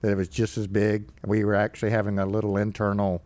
That 0.00 0.10
it 0.10 0.16
was 0.16 0.26
just 0.26 0.58
as 0.58 0.66
big. 0.66 1.10
We 1.24 1.44
were 1.44 1.54
actually 1.54 1.92
having 1.92 2.18
a 2.18 2.26
little 2.26 2.56
internal. 2.56 3.22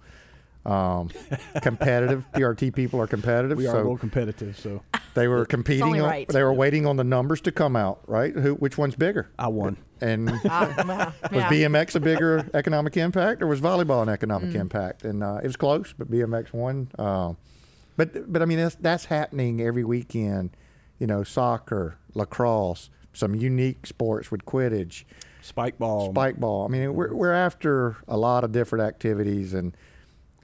Um, 0.66 1.08
competitive 1.62 2.24
PRT 2.32 2.74
people 2.74 3.00
are 3.00 3.06
competitive. 3.06 3.56
We 3.58 3.66
are 3.66 3.72
so 3.72 3.76
a 3.76 3.78
little 3.78 3.96
competitive, 3.98 4.58
so 4.58 4.82
they 5.14 5.26
were 5.28 5.46
competing. 5.46 5.82
only 5.84 6.00
on, 6.00 6.08
right. 6.08 6.28
They 6.28 6.42
were 6.42 6.52
waiting 6.52 6.84
on 6.86 6.96
the 6.96 7.04
numbers 7.04 7.40
to 7.42 7.52
come 7.52 7.74
out. 7.76 8.00
Right? 8.06 8.34
Who? 8.34 8.54
Which 8.54 8.76
one's 8.76 8.94
bigger? 8.96 9.30
I 9.38 9.48
won. 9.48 9.76
And 10.00 10.26
well, 10.26 10.40
was 10.44 11.14
yeah. 11.32 11.48
BMX 11.50 11.94
a 11.94 12.00
bigger 12.00 12.48
economic 12.54 12.96
impact, 12.96 13.42
or 13.42 13.46
was 13.46 13.60
volleyball 13.60 14.02
an 14.02 14.08
economic 14.08 14.50
Mm. 14.50 14.60
impact? 14.60 15.04
And 15.04 15.22
uh, 15.24 15.40
it 15.42 15.46
was 15.46 15.56
close, 15.56 15.94
but 15.96 16.10
BMX 16.10 16.52
won. 16.52 16.90
Um, 16.98 17.36
but 17.96 18.30
but 18.32 18.42
I 18.42 18.44
mean 18.44 18.58
that's 18.58 18.74
that's 18.76 19.06
happening 19.06 19.60
every 19.60 19.84
weekend. 19.84 20.50
You 20.98 21.06
know, 21.06 21.22
soccer, 21.24 21.96
lacrosse, 22.14 22.90
some 23.12 23.34
unique 23.34 23.86
sports 23.86 24.30
with 24.30 24.44
Quidditch, 24.44 25.04
Spike 25.40 25.78
ball. 25.78 26.10
spike 26.10 26.36
ball. 26.36 26.64
I 26.66 26.68
mean, 26.68 26.94
we're 26.94 27.14
we're 27.14 27.32
after 27.32 27.96
a 28.06 28.16
lot 28.16 28.44
of 28.44 28.52
different 28.52 28.84
activities, 28.84 29.54
and 29.54 29.76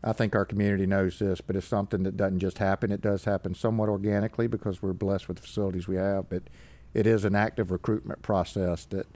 I 0.05 0.13
think 0.13 0.37
our 0.37 0.45
community 0.45 0.87
knows 0.87 1.19
this. 1.19 1.41
But 1.41 1.57
it's 1.57 1.67
something 1.67 2.03
that 2.05 2.17
doesn't 2.17 2.41
just 2.41 2.59
happen. 2.59 2.93
It 2.93 3.01
does 3.01 3.25
happen 3.25 3.55
somewhat 3.55 3.89
organically 3.89 4.47
because 4.47 4.83
we're 4.83 4.93
blessed 4.93 5.29
with 5.29 5.39
the 5.39 5.43
facilities 5.43 5.89
we 5.89 5.97
have. 5.97 6.29
But 6.29 6.45
it 6.93 7.07
is 7.07 7.25
an 7.25 7.35
active 7.35 7.71
recruitment 7.71 8.23
process 8.23 8.85
that 8.87 9.07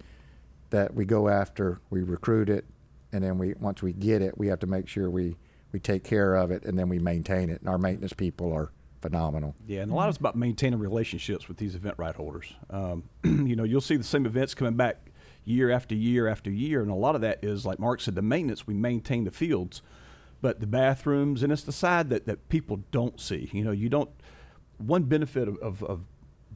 that 0.70 0.95
we 0.95 1.05
go 1.05 1.28
after. 1.28 1.80
We 1.91 2.03
recruit 2.03 2.49
it, 2.49 2.64
and 3.12 3.22
then 3.22 3.39
we 3.39 3.55
once 3.61 3.82
we 3.82 3.93
get 3.93 4.22
it, 4.22 4.36
we 4.39 4.49
have 4.49 4.61
to 4.61 4.66
make 4.66 4.89
sure 4.89 5.09
we 5.11 5.36
we 5.72 5.78
take 5.78 6.05
care 6.05 6.34
of 6.34 6.51
it, 6.51 6.64
and 6.64 6.78
then 6.78 6.89
we 6.89 6.99
maintain 6.99 7.51
it. 7.51 7.61
And 7.61 7.68
our 7.68 7.78
maintenance 7.78 8.14
people 8.14 8.53
are 8.53 8.72
phenomenal. 9.01 9.55
Yeah, 9.66 9.82
and 9.82 9.93
a 9.93 9.95
lot 9.95 10.09
of 10.09 10.14
it's 10.14 10.18
about 10.18 10.36
maintaining 10.36 10.78
relationships 10.78 11.49
with 11.49 11.59
these 11.59 11.74
event 11.74 11.95
right 11.99 12.14
holders. 12.14 12.53
Um, 12.70 13.05
you 13.24 13.57
know, 13.57 13.64
you'll 13.64 13.80
see 13.80 13.97
the 13.97 14.05
same 14.05 14.26
events 14.26 14.55
coming 14.55 14.74
back 14.74 15.11
year 15.45 15.70
after 15.70 15.95
year 15.95 16.28
after 16.28 16.51
year, 16.51 16.82
and 16.82 16.91
a 16.91 16.95
lot 16.95 17.14
of 17.14 17.20
that 17.22 17.39
is, 17.43 17.64
like 17.64 17.78
Mark 17.78 18.01
said, 18.01 18.14
the 18.14 18.22
maintenance. 18.22 18.66
We 18.66 18.74
maintain 18.74 19.24
the 19.24 19.30
fields, 19.30 19.82
but 20.41 20.61
the 20.61 20.66
bathrooms, 20.66 21.43
and 21.43 21.53
it's 21.53 21.62
the 21.62 21.72
side 21.72 22.11
that, 22.11 22.26
that 22.26 22.49
people 22.49 22.80
don't 22.91 23.20
see. 23.20 23.49
You 23.53 23.64
know, 23.64 23.70
you 23.72 23.89
don't. 23.89 24.11
One 24.78 25.05
benefit 25.05 25.49
of, 25.49 25.57
of, 25.59 25.82
of 25.82 26.01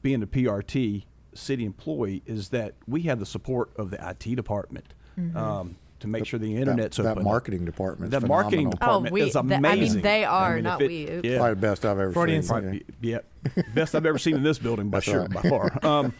being 0.01 0.23
a 0.23 0.27
PRT 0.27 1.03
city 1.33 1.65
employee 1.65 2.21
is 2.25 2.49
that 2.49 2.75
we 2.87 3.01
have 3.03 3.19
the 3.19 3.25
support 3.25 3.71
of 3.75 3.91
the 3.91 3.97
IT 4.09 4.35
department. 4.35 4.93
Um, 5.35 5.75
to 5.99 6.07
make 6.09 6.25
sure 6.25 6.37
the 6.37 6.55
internet's 6.57 6.97
that 6.97 7.05
open. 7.11 7.23
marketing 7.23 7.63
department's 7.65 8.11
That 8.11 8.27
marketing 8.27 8.71
department 8.71 9.11
Oh, 9.11 9.13
we- 9.13 9.21
is 9.21 9.33
the- 9.33 9.39
I 9.39 9.75
mean, 9.75 10.01
they 10.01 10.25
are, 10.25 10.57
if 10.57 10.63
not 10.63 10.81
it- 10.81 10.87
we. 10.89 11.09
Oops. 11.09 11.25
Yeah. 11.27 11.37
Probably 11.37 11.53
the 11.53 11.61
best 11.61 11.85
I've 11.85 11.99
ever 11.99 12.11
Freudian 12.11 12.43
seen. 12.43 12.49
Probably, 12.49 12.85
yeah, 12.99 13.19
best 13.73 13.95
I've 13.95 14.05
ever 14.05 14.17
seen 14.17 14.35
in 14.35 14.43
this 14.43 14.59
building 14.59 14.89
by 14.89 14.97
That's 14.97 15.05
sure, 15.05 15.21
right. 15.21 15.29
by 15.31 15.41
far. 15.49 15.79
Um, 15.83 16.13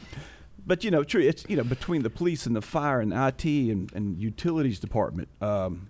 but 0.65 0.85
you 0.85 0.91
know, 0.91 1.03
true. 1.03 1.21
It's 1.21 1.43
you 1.49 1.57
know 1.57 1.63
between 1.65 2.03
the 2.03 2.09
police 2.09 2.45
and 2.45 2.55
the 2.55 2.61
fire 2.61 3.01
and 3.01 3.11
IT 3.11 3.43
and, 3.45 3.91
and 3.93 4.17
utilities 4.21 4.79
department, 4.79 5.27
um, 5.41 5.89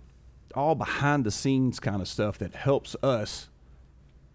all 0.56 0.74
behind 0.74 1.24
the 1.24 1.30
scenes 1.30 1.80
kind 1.80 2.00
of 2.00 2.08
stuff 2.08 2.38
that 2.38 2.54
helps 2.54 2.96
us 3.02 3.48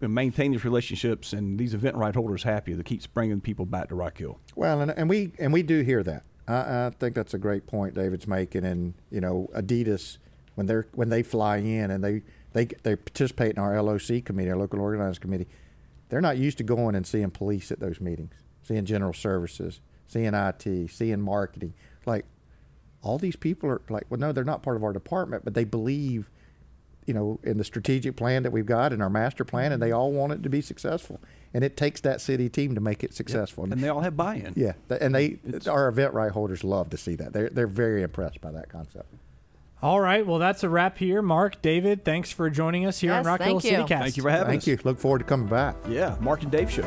maintain 0.00 0.52
these 0.52 0.64
relationships 0.64 1.32
and 1.32 1.58
these 1.58 1.74
event 1.74 1.96
right 1.96 2.14
holders 2.14 2.42
happy 2.42 2.72
that 2.72 2.84
keeps 2.84 3.06
bringing 3.06 3.40
people 3.40 3.66
back 3.66 3.88
to 3.88 3.94
Rock 3.94 4.18
Hill. 4.18 4.38
Well, 4.54 4.80
and, 4.80 4.90
and 4.90 5.08
we 5.10 5.32
and 5.38 5.52
we 5.52 5.62
do 5.62 5.80
hear 5.82 6.02
that. 6.02 6.24
I, 6.48 6.86
I 6.86 6.90
think 6.98 7.14
that's 7.14 7.34
a 7.34 7.38
great 7.38 7.66
point 7.66 7.94
David's 7.94 8.26
making. 8.26 8.64
And 8.64 8.94
you 9.10 9.20
know, 9.20 9.50
Adidas 9.54 10.18
when 10.54 10.66
they're 10.66 10.86
when 10.94 11.08
they 11.08 11.22
fly 11.22 11.58
in 11.58 11.90
and 11.90 12.02
they 12.02 12.22
they 12.52 12.66
they 12.82 12.96
participate 12.96 13.52
in 13.56 13.58
our 13.58 13.80
LOC 13.82 14.24
committee, 14.24 14.50
our 14.50 14.56
local 14.56 14.80
organizing 14.80 15.20
committee, 15.20 15.48
they're 16.08 16.20
not 16.20 16.38
used 16.38 16.58
to 16.58 16.64
going 16.64 16.94
and 16.94 17.06
seeing 17.06 17.30
police 17.30 17.70
at 17.70 17.80
those 17.80 18.00
meetings, 18.00 18.34
seeing 18.62 18.84
general 18.84 19.12
services, 19.12 19.80
seeing 20.06 20.34
IT, 20.34 20.90
seeing 20.90 21.20
marketing. 21.20 21.74
Like 22.06 22.24
all 23.02 23.18
these 23.18 23.36
people 23.36 23.68
are 23.70 23.82
like, 23.88 24.04
well, 24.10 24.20
no, 24.20 24.32
they're 24.32 24.44
not 24.44 24.62
part 24.62 24.76
of 24.76 24.84
our 24.84 24.92
department, 24.92 25.44
but 25.44 25.54
they 25.54 25.64
believe 25.64 26.30
you 27.06 27.14
know, 27.14 27.40
in 27.42 27.58
the 27.58 27.64
strategic 27.64 28.14
plan 28.14 28.44
that 28.44 28.52
we've 28.52 28.66
got 28.66 28.92
in 28.92 29.02
our 29.02 29.10
master 29.10 29.44
plan, 29.44 29.72
and 29.72 29.82
they 29.82 29.88
mm-hmm. 29.88 29.98
all 29.98 30.12
want 30.12 30.32
it 30.32 30.42
to 30.44 30.48
be 30.48 30.60
successful. 30.60 31.20
And 31.52 31.64
it 31.64 31.76
takes 31.76 32.00
that 32.02 32.20
city 32.20 32.48
team 32.48 32.76
to 32.76 32.80
make 32.80 33.02
it 33.02 33.14
successful. 33.14 33.64
and 33.64 33.72
they 33.72 33.88
all 33.88 34.00
have 34.00 34.16
buy-in. 34.16 34.52
Yeah, 34.54 34.74
and 34.88 35.12
they 35.12 35.38
our 35.68 35.88
event 35.88 36.14
right 36.14 36.30
holders 36.30 36.62
love 36.62 36.90
to 36.90 36.96
see 36.96 37.16
that. 37.16 37.32
They're 37.32 37.48
they're 37.48 37.66
very 37.66 38.02
impressed 38.04 38.40
by 38.40 38.52
that 38.52 38.68
concept. 38.68 39.12
All 39.82 40.00
right. 40.00 40.24
Well, 40.24 40.38
that's 40.38 40.62
a 40.62 40.68
wrap 40.68 40.98
here. 40.98 41.20
Mark, 41.22 41.62
David, 41.62 42.04
thanks 42.04 42.30
for 42.30 42.48
joining 42.50 42.86
us 42.86 43.00
here 43.00 43.12
Yes, 43.12 43.26
on 43.26 43.32
Rock 43.32 43.40
Hill 43.40 43.60
you. 43.64 43.70
CityCast. 43.78 44.00
Thank 44.00 44.16
you 44.16 44.22
for 44.22 44.30
having 44.30 44.46
Thank 44.46 44.60
us. 44.60 44.66
you. 44.68 44.78
Look 44.84 44.98
forward 44.98 45.20
to 45.20 45.24
coming 45.24 45.48
back. 45.48 45.74
Yeah, 45.88 46.16
Mark 46.20 46.42
and 46.42 46.52
Dave 46.52 46.70
show. 46.70 46.82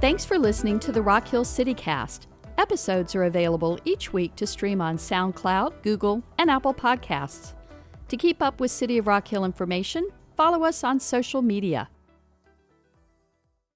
Thanks 0.00 0.24
for 0.24 0.38
listening 0.38 0.78
to 0.80 0.92
the 0.92 1.02
Rock 1.02 1.28
Hill 1.28 1.44
CityCast. 1.44 2.26
Episodes 2.58 3.14
are 3.14 3.24
available 3.24 3.78
each 3.84 4.14
week 4.14 4.34
to 4.36 4.46
stream 4.46 4.80
on 4.80 4.96
SoundCloud, 4.96 5.82
Google, 5.82 6.22
and 6.38 6.50
Apple 6.50 6.72
Podcasts. 6.72 7.52
To 8.08 8.16
keep 8.16 8.40
up 8.40 8.60
with 8.60 8.70
City 8.70 8.96
of 8.96 9.06
Rock 9.06 9.28
Hill 9.28 9.44
information, 9.44 10.08
follow 10.36 10.64
us 10.64 10.82
on 10.82 10.98
social 10.98 11.42
media. 11.42 11.88